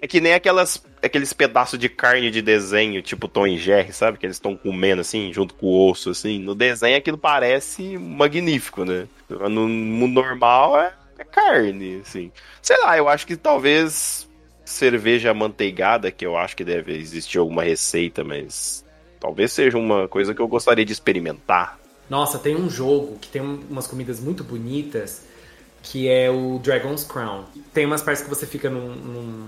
É 0.00 0.06
que 0.08 0.20
nem 0.20 0.34
aquelas, 0.34 0.84
aqueles 1.00 1.32
pedaços 1.32 1.78
de 1.78 1.88
carne 1.88 2.28
de 2.28 2.42
desenho, 2.42 3.00
tipo 3.02 3.28
Tom 3.28 3.46
e 3.46 3.56
Jerry, 3.56 3.92
sabe? 3.92 4.18
Que 4.18 4.26
eles 4.26 4.36
estão 4.36 4.56
comendo 4.56 5.00
assim, 5.00 5.32
junto 5.32 5.54
com 5.54 5.66
o 5.66 5.90
osso, 5.90 6.10
assim. 6.10 6.40
No 6.40 6.56
desenho 6.56 6.96
aquilo 6.96 7.16
parece 7.16 7.96
magnífico, 7.98 8.84
né? 8.84 9.06
No 9.28 9.68
mundo 9.68 10.14
normal 10.14 10.80
é, 10.80 10.92
é 11.18 11.24
carne, 11.24 12.00
assim. 12.04 12.32
Sei 12.60 12.76
lá, 12.78 12.96
eu 12.96 13.08
acho 13.08 13.24
que 13.24 13.36
talvez 13.36 14.28
cerveja 14.72 15.30
amanteigada, 15.30 16.10
que 16.10 16.24
eu 16.26 16.36
acho 16.36 16.56
que 16.56 16.64
deve 16.64 16.96
existir 16.96 17.38
alguma 17.38 17.62
receita, 17.62 18.24
mas 18.24 18.84
talvez 19.20 19.52
seja 19.52 19.78
uma 19.78 20.08
coisa 20.08 20.34
que 20.34 20.40
eu 20.40 20.48
gostaria 20.48 20.84
de 20.84 20.92
experimentar. 20.92 21.78
Nossa, 22.10 22.38
tem 22.38 22.56
um 22.56 22.68
jogo 22.68 23.16
que 23.20 23.28
tem 23.28 23.40
um- 23.40 23.60
umas 23.70 23.86
comidas 23.86 24.18
muito 24.20 24.42
bonitas, 24.42 25.22
que 25.82 26.08
é 26.08 26.30
o 26.30 26.58
Dragon's 26.62 27.04
Crown. 27.04 27.44
Tem 27.72 27.86
umas 27.86 28.02
partes 28.02 28.22
que 28.22 28.28
você 28.28 28.46
fica 28.46 28.68
num, 28.68 28.94
num 28.94 29.46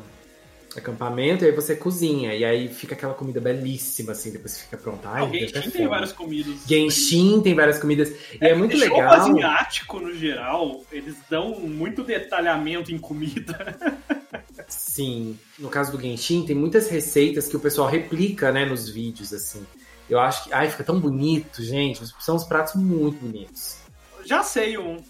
acampamento 0.76 1.44
e 1.44 1.48
aí 1.48 1.52
você 1.54 1.76
cozinha. 1.76 2.34
E 2.34 2.44
aí 2.44 2.68
fica 2.68 2.94
aquela 2.94 3.14
comida 3.14 3.40
belíssima, 3.40 4.12
assim, 4.12 4.32
depois 4.32 4.60
fica 4.60 4.76
pronta. 4.76 5.08
Ai, 5.08 5.20
Alguém 5.20 5.44
até 5.44 5.60
tem 5.60 5.70
fome. 5.70 5.86
várias 5.88 6.12
comidas. 6.12 6.54
Genshin 6.66 7.40
tem 7.42 7.54
várias 7.54 7.78
comidas. 7.78 8.08
E 8.40 8.44
é, 8.46 8.54
muito 8.54 8.76
Jogo 8.76 8.94
legal. 8.96 9.12
asiático, 9.14 10.00
no 10.00 10.12
geral, 10.14 10.82
eles 10.90 11.14
dão 11.30 11.50
muito 11.60 12.02
detalhamento 12.02 12.92
em 12.92 12.98
comida. 12.98 13.76
Sim, 14.68 15.38
no 15.58 15.68
caso 15.68 15.92
do 15.92 16.00
Genshin, 16.00 16.46
tem 16.46 16.54
muitas 16.54 16.88
receitas 16.88 17.48
que 17.48 17.56
o 17.56 17.60
pessoal 17.60 17.88
replica, 17.88 18.52
né, 18.52 18.64
nos 18.64 18.88
vídeos, 18.88 19.32
assim. 19.32 19.66
Eu 20.08 20.20
acho 20.20 20.44
que. 20.44 20.52
Ai, 20.52 20.70
fica 20.70 20.84
tão 20.84 21.00
bonito, 21.00 21.62
gente. 21.62 22.02
São 22.20 22.36
uns 22.36 22.44
pratos 22.44 22.74
muito 22.74 23.18
bonitos. 23.24 23.78
Já 24.24 24.42
sei 24.42 24.76
um. 24.78 25.02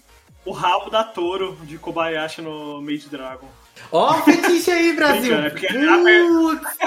O 0.45 0.51
rabo 0.51 0.89
da 0.89 1.03
Toro 1.03 1.57
de 1.63 1.77
Kobayashi 1.77 2.41
no 2.41 2.81
Made 2.81 3.09
Dragon. 3.09 3.49
Ó, 3.91 4.13
fetiche 4.21 4.71
aí, 4.71 4.93
Brasil! 4.95 5.35
Brincando, 5.35 5.47
é 5.47 5.49
porque 5.49 5.67
Putz. 5.67 6.77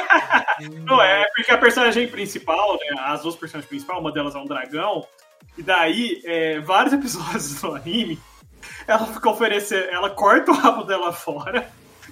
Não, 0.86 1.02
é 1.02 1.24
porque 1.34 1.50
a 1.50 1.58
personagem 1.58 2.08
principal, 2.08 2.74
né? 2.74 3.00
As 3.00 3.22
duas 3.22 3.36
personagens 3.36 3.68
principais, 3.68 4.00
uma 4.00 4.12
delas 4.12 4.34
é 4.34 4.38
um 4.38 4.46
dragão. 4.46 5.06
E 5.56 5.62
daí, 5.62 6.22
é, 6.24 6.60
vários 6.60 6.92
episódios 6.94 7.60
do 7.60 7.74
anime, 7.74 8.18
ela 8.86 9.06
fica 9.06 9.28
oferecendo. 9.28 9.88
Ela 9.90 10.10
corta 10.10 10.52
o 10.52 10.54
rabo 10.54 10.84
dela 10.84 11.12
fora, 11.12 11.68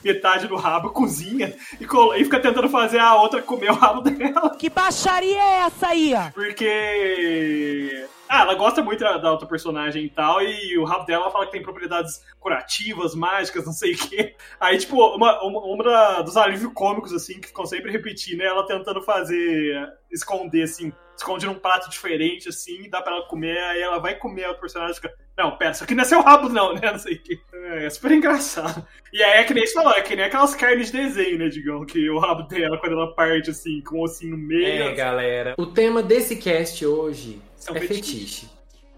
metade 0.07 0.47
do 0.47 0.57
rabo, 0.57 0.91
cozinha 0.91 1.55
e, 1.81 1.85
e 1.85 2.25
fica 2.25 2.41
tentando 2.41 2.69
fazer 2.69 2.99
a 2.99 3.15
outra 3.17 3.43
comer 3.43 3.71
o 3.71 3.75
rabo 3.75 4.03
dela. 4.03 4.57
Que 4.57 4.71
baixaria 4.71 5.37
é 5.37 5.67
essa 5.67 5.89
aí, 5.89 6.15
ó? 6.15 6.31
Porque. 6.31 8.07
Ah, 8.29 8.43
ela 8.43 8.55
gosta 8.55 8.83
muito 8.83 9.01
da, 9.01 9.19
da 9.19 9.31
outra 9.31 9.47
personagem 9.47 10.05
e 10.05 10.11
tal, 10.11 10.43
e 10.43 10.77
o 10.79 10.85
rabo 10.85 11.05
dela 11.05 11.31
fala 11.31 11.47
que 11.47 11.53
tem 11.53 11.63
propriedades 11.63 12.25
curativas, 12.41 13.15
mágicas, 13.15 13.65
não 13.65 13.73
sei 13.73 13.93
o 13.95 13.99
quê. 13.99 14.35
Aí, 14.59 14.77
tipo, 14.79 14.97
uma, 15.15 15.43
uma, 15.43 15.61
uma 15.61 15.85
da- 15.85 16.23
dos 16.23 16.37
alívios 16.37 16.73
cômicos, 16.75 17.13
assim, 17.13 17.41
que 17.41 17.49
ficam 17.49 17.65
sempre 17.67 17.91
repetindo, 17.93 18.41
é 18.41 18.47
ela 18.47 18.67
tentando 18.67 19.01
fazer. 19.03 19.89
esconder, 20.11 20.63
assim, 20.63 20.93
esconde 21.17 21.47
num 21.47 21.55
prato 21.55 21.89
diferente, 21.91 22.49
assim, 22.49 22.89
dá 22.91 23.01
pra 23.01 23.13
ela 23.17 23.27
comer, 23.27 23.59
aí 23.59 23.81
ela 23.81 23.99
vai 23.99 24.15
comer 24.15 24.45
a 24.45 24.55
personagem 24.55 24.95
fica. 24.95 25.13
Não, 25.37 25.57
pera, 25.57 25.73
isso 25.73 25.85
aqui 25.85 25.95
não 25.95 26.03
é 26.03 26.07
seu 26.07 26.23
rabo, 26.23 26.49
não, 26.49 26.73
né? 26.75 26.81
Não 26.93 26.99
sei 26.99 27.15
o 27.15 27.23
quê. 27.23 27.39
É, 27.53 27.85
é 27.87 27.91
super 27.91 28.11
engraçado. 28.13 28.87
E 29.13 29.23
aí 29.23 29.41
é 29.41 29.45
que 29.45 29.53
nem 29.53 29.67
você 29.67 29.75
falou, 29.75 29.93
é 29.93 30.01
que 30.01 30.17
nem 30.17 30.25
aquelas 30.25 30.55
carnes 30.55 30.91
de 30.91 30.97
desenho, 30.99 31.39
né, 31.39 31.49
Digão? 31.49 31.85
Que 31.85 32.09
o 32.09 32.19
rabo 32.19 32.43
dela, 32.45 32.79
quando 32.79 32.93
ela 32.93 33.15
parte, 33.15 33.51
assim, 33.51 33.83
com 33.83 33.97
o 33.99 34.03
ossinho 34.05 34.37
no 34.37 34.39
meio. 34.43 34.85
É, 34.85 34.95
galera. 34.95 35.55
O 35.59 35.67
tema 35.67 36.03
desse 36.03 36.37
cast 36.37 36.85
hoje 36.87 37.41
São 37.67 37.77
é 37.77 37.81
fetiches. 37.81 38.11
fetiche. 38.41 38.51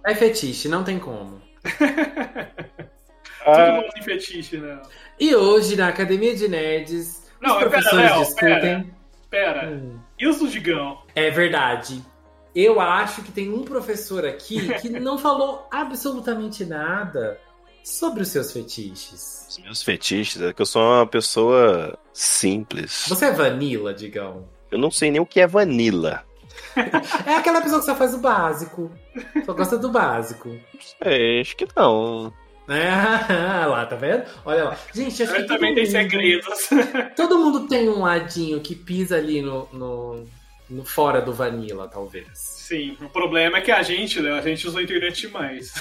É 0.07 0.15
fetiche, 0.15 0.69
não 0.69 0.85
tem 0.85 0.99
como. 0.99 1.41
Todo 3.45 3.73
mundo 3.73 3.89
tem 3.95 4.03
fetiche, 4.03 4.59
né? 4.59 4.81
E 5.19 5.35
hoje, 5.35 5.75
na 5.77 5.89
Academia 5.89 6.35
de 6.37 6.49
Nerds, 6.49 7.23
Não, 7.41 7.53
os 7.53 7.59
pera, 7.59 7.71
professores 7.71 8.11
Léo, 8.11 8.21
discutem. 8.21 8.95
Pera, 9.31 9.69
Hum. 9.69 9.99
e 10.19 10.49
Digão? 10.49 11.03
É 11.15 11.31
verdade. 11.31 12.03
Eu 12.55 12.81
acho 12.81 13.23
que 13.23 13.31
tem 13.31 13.53
um 13.53 13.63
professor 13.63 14.25
aqui 14.25 14.73
que 14.81 14.89
não 15.01 15.19
falou 15.19 15.67
absolutamente 15.71 16.65
nada 16.65 17.39
sobre 17.85 18.23
os 18.23 18.29
seus 18.29 18.53
fetiches. 18.53 19.47
Os 19.49 19.59
meus 19.59 19.83
fetiches 19.83 20.41
é 20.43 20.53
que 20.53 20.61
eu 20.61 20.67
sou 20.67 20.83
uma 20.83 21.07
pessoa 21.07 21.99
simples. 22.13 23.05
Você 23.09 23.27
é 23.27 23.33
vanilla, 23.33 23.95
Digão? 23.95 24.49
Eu 24.71 24.79
não 24.79 24.91
sei 24.91 25.11
nem 25.11 25.21
o 25.21 25.27
que 25.27 25.41
é 25.41 25.47
vanilla. 25.47 26.25
É 27.27 27.35
aquela 27.37 27.61
pessoa 27.61 27.81
que 27.81 27.87
só 27.87 27.95
faz 27.95 28.15
o 28.15 28.19
básico. 28.19 28.91
Só 29.45 29.53
gosta 29.53 29.77
do 29.79 29.91
básico. 29.91 30.55
É, 31.01 31.41
acho 31.41 31.57
que 31.57 31.67
não. 31.77 32.33
É, 32.69 33.67
lá, 33.67 33.87
tá 33.87 33.97
vendo? 33.97 34.25
Olha 34.45 34.65
lá. 34.65 34.77
Gente, 34.93 35.23
acho 35.23 35.33
que 35.33 35.39
Ele 35.39 35.49
também 35.49 35.75
todo 35.75 35.85
tem 35.85 35.85
mundo- 35.85 35.91
segredos. 35.91 36.69
Todo 37.17 37.39
mundo 37.39 37.67
tem 37.69 37.89
um 37.89 38.01
ladinho 38.03 38.61
que 38.61 38.75
pisa 38.75 39.17
ali 39.17 39.41
no, 39.41 39.67
no, 39.73 40.25
no 40.69 40.85
fora 40.85 41.21
do 41.23 41.33
vanilla, 41.33 41.89
talvez. 41.89 42.58
Sim, 42.69 42.97
o 43.01 43.09
problema 43.09 43.59
é 43.59 43.61
que 43.63 43.71
a 43.73 43.83
gente, 43.83 44.21
Léo, 44.21 44.35
a 44.35 44.43
gente 44.43 44.67
usa 44.69 44.79
a 44.79 44.83
internet 44.83 45.23
demais. 45.23 45.73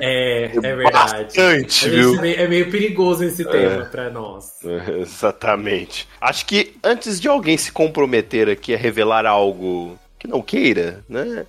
É, 0.00 0.44
é 0.56 0.74
verdade. 0.76 1.24
Bastante, 1.24 1.86
É 1.86 1.90
viu? 1.90 2.20
meio, 2.20 2.40
é 2.40 2.48
meio 2.48 2.70
perigoso 2.70 3.24
esse 3.24 3.42
É. 3.42 3.44
tema 3.50 3.84
pra 3.84 4.08
nós. 4.10 4.52
É, 4.64 5.00
Exatamente. 5.00 6.08
Acho 6.20 6.46
que 6.46 6.74
antes 6.82 7.20
de 7.20 7.28
alguém 7.28 7.56
se 7.56 7.70
comprometer 7.70 8.48
aqui 8.48 8.74
a 8.74 8.78
revelar 8.78 9.26
algo 9.26 9.98
que 10.18 10.26
não 10.26 10.40
queira, 10.42 11.04
né? 11.08 11.46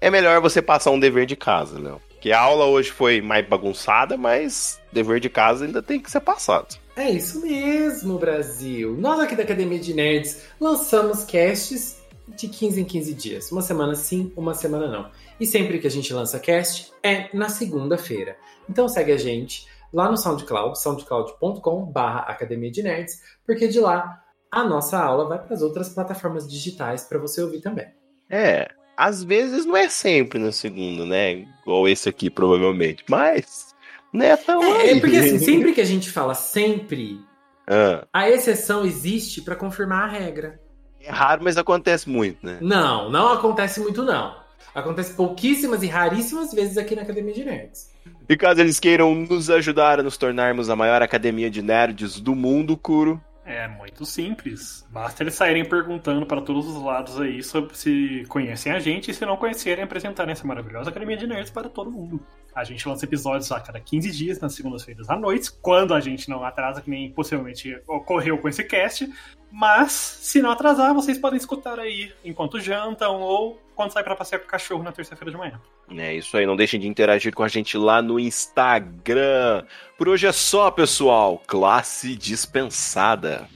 É 0.00 0.10
melhor 0.10 0.40
você 0.40 0.60
passar 0.60 0.90
um 0.90 0.98
dever 1.00 1.24
de 1.26 1.36
casa, 1.36 1.78
Léo. 1.78 2.00
Que 2.20 2.32
a 2.32 2.40
aula 2.40 2.64
hoje 2.64 2.90
foi 2.90 3.20
mais 3.20 3.46
bagunçada, 3.46 4.16
mas 4.16 4.80
dever 4.92 5.20
de 5.20 5.28
casa 5.28 5.64
ainda 5.64 5.80
tem 5.80 6.00
que 6.00 6.10
ser 6.10 6.20
passado. 6.20 6.76
É 6.96 7.08
isso 7.10 7.40
mesmo, 7.42 8.18
Brasil. 8.18 8.96
Nós 8.98 9.20
aqui 9.20 9.36
da 9.36 9.44
Academia 9.44 9.78
de 9.78 9.94
Nerds 9.94 10.42
lançamos 10.60 11.24
casts 11.24 11.97
de 12.36 12.48
15 12.48 12.80
em 12.80 12.84
15 12.84 13.14
dias. 13.14 13.52
Uma 13.52 13.62
semana 13.62 13.94
sim, 13.94 14.32
uma 14.36 14.54
semana 14.54 14.88
não. 14.88 15.10
E 15.40 15.46
sempre 15.46 15.78
que 15.78 15.86
a 15.86 15.90
gente 15.90 16.12
lança 16.12 16.38
cast 16.38 16.92
é 17.02 17.28
na 17.36 17.48
segunda-feira. 17.48 18.36
Então 18.68 18.88
segue 18.88 19.12
a 19.12 19.16
gente 19.16 19.66
lá 19.92 20.10
no 20.10 20.16
SoundCloud, 20.16 20.78
soundcloud.com 20.80 21.92
Academia 21.94 22.70
de 22.70 22.82
Nerds, 22.82 23.22
porque 23.46 23.68
de 23.68 23.80
lá 23.80 24.22
a 24.50 24.64
nossa 24.64 24.98
aula 24.98 25.26
vai 25.28 25.38
para 25.38 25.54
as 25.54 25.62
outras 25.62 25.88
plataformas 25.90 26.48
digitais 26.48 27.04
para 27.04 27.18
você 27.18 27.42
ouvir 27.42 27.60
também. 27.60 27.86
É, 28.30 28.68
às 28.96 29.22
vezes 29.22 29.64
não 29.64 29.76
é 29.76 29.88
sempre 29.88 30.38
na 30.38 30.52
segunda, 30.52 31.04
né? 31.06 31.46
Igual 31.62 31.88
esse 31.88 32.08
aqui, 32.08 32.28
provavelmente. 32.30 33.04
Mas, 33.08 33.74
né, 34.12 34.36
tão 34.36 34.62
É, 34.62 34.82
aí. 34.82 34.90
é 34.90 35.00
porque 35.00 35.16
assim, 35.16 35.38
sempre 35.40 35.72
que 35.72 35.80
a 35.80 35.84
gente 35.84 36.10
fala 36.10 36.34
sempre, 36.34 37.20
Ah, 37.66 38.06
a 38.12 38.30
exceção 38.30 38.84
existe 38.84 39.42
para 39.42 39.54
confirmar 39.56 40.04
a 40.08 40.12
regra. 40.12 40.60
É 41.08 41.12
raro, 41.12 41.42
mas 41.42 41.56
acontece 41.56 42.08
muito, 42.08 42.44
né? 42.44 42.58
Não, 42.60 43.10
não 43.10 43.32
acontece 43.32 43.80
muito 43.80 44.02
não. 44.02 44.36
Acontece 44.74 45.14
pouquíssimas 45.14 45.82
e 45.82 45.86
raríssimas 45.86 46.52
vezes 46.52 46.76
aqui 46.76 46.94
na 46.94 47.02
Academia 47.02 47.32
de 47.32 47.44
Nerds. 47.44 47.90
E 48.28 48.36
caso 48.36 48.60
eles 48.60 48.78
queiram 48.78 49.14
nos 49.14 49.48
ajudar 49.48 50.00
a 50.00 50.02
nos 50.02 50.16
tornarmos 50.16 50.68
a 50.68 50.76
maior 50.76 51.00
academia 51.02 51.50
de 51.50 51.62
nerds 51.62 52.20
do 52.20 52.34
mundo, 52.34 52.76
Kuro, 52.76 53.20
É 53.48 53.66
muito 53.66 54.04
simples. 54.04 54.86
Basta 54.90 55.22
eles 55.22 55.34
saírem 55.34 55.64
perguntando 55.64 56.26
para 56.26 56.42
todos 56.42 56.68
os 56.68 56.82
lados 56.82 57.18
aí 57.18 57.42
sobre 57.42 57.74
se 57.74 58.22
conhecem 58.28 58.70
a 58.70 58.78
gente 58.78 59.10
e 59.10 59.14
se 59.14 59.24
não 59.24 59.38
conhecerem, 59.38 59.82
apresentarem 59.82 60.32
essa 60.32 60.46
maravilhosa 60.46 60.90
Academia 60.90 61.16
de 61.16 61.26
Nerds 61.26 61.50
para 61.50 61.70
todo 61.70 61.90
mundo. 61.90 62.20
A 62.54 62.62
gente 62.62 62.86
lança 62.86 63.06
episódios 63.06 63.50
a 63.50 63.58
cada 63.58 63.80
15 63.80 64.10
dias, 64.10 64.38
nas 64.38 64.54
segundas-feiras 64.54 65.08
à 65.08 65.16
noite, 65.16 65.50
quando 65.62 65.94
a 65.94 66.00
gente 66.00 66.28
não 66.28 66.44
atrasa, 66.44 66.82
que 66.82 66.90
nem 66.90 67.10
possivelmente 67.10 67.74
ocorreu 67.86 68.36
com 68.36 68.50
esse 68.50 68.62
cast. 68.64 69.10
Mas, 69.50 69.92
se 69.92 70.42
não 70.42 70.50
atrasar, 70.50 70.92
vocês 70.94 71.18
podem 71.18 71.38
escutar 71.38 71.78
aí 71.78 72.12
enquanto 72.24 72.60
jantam 72.60 73.20
ou 73.20 73.60
quando 73.74 73.92
sai 73.92 74.02
para 74.02 74.16
passear 74.16 74.40
com 74.40 74.44
o 74.44 74.48
cachorro 74.48 74.82
na 74.82 74.92
terça-feira 74.92 75.30
de 75.30 75.36
manhã. 75.36 75.60
É 75.96 76.14
isso 76.14 76.36
aí, 76.36 76.44
não 76.44 76.56
deixem 76.56 76.78
de 76.78 76.86
interagir 76.86 77.32
com 77.32 77.42
a 77.42 77.48
gente 77.48 77.78
lá 77.78 78.02
no 78.02 78.20
Instagram. 78.20 79.64
Por 79.96 80.08
hoje 80.08 80.26
é 80.26 80.32
só, 80.32 80.70
pessoal. 80.70 81.42
Classe 81.46 82.14
dispensada. 82.14 83.48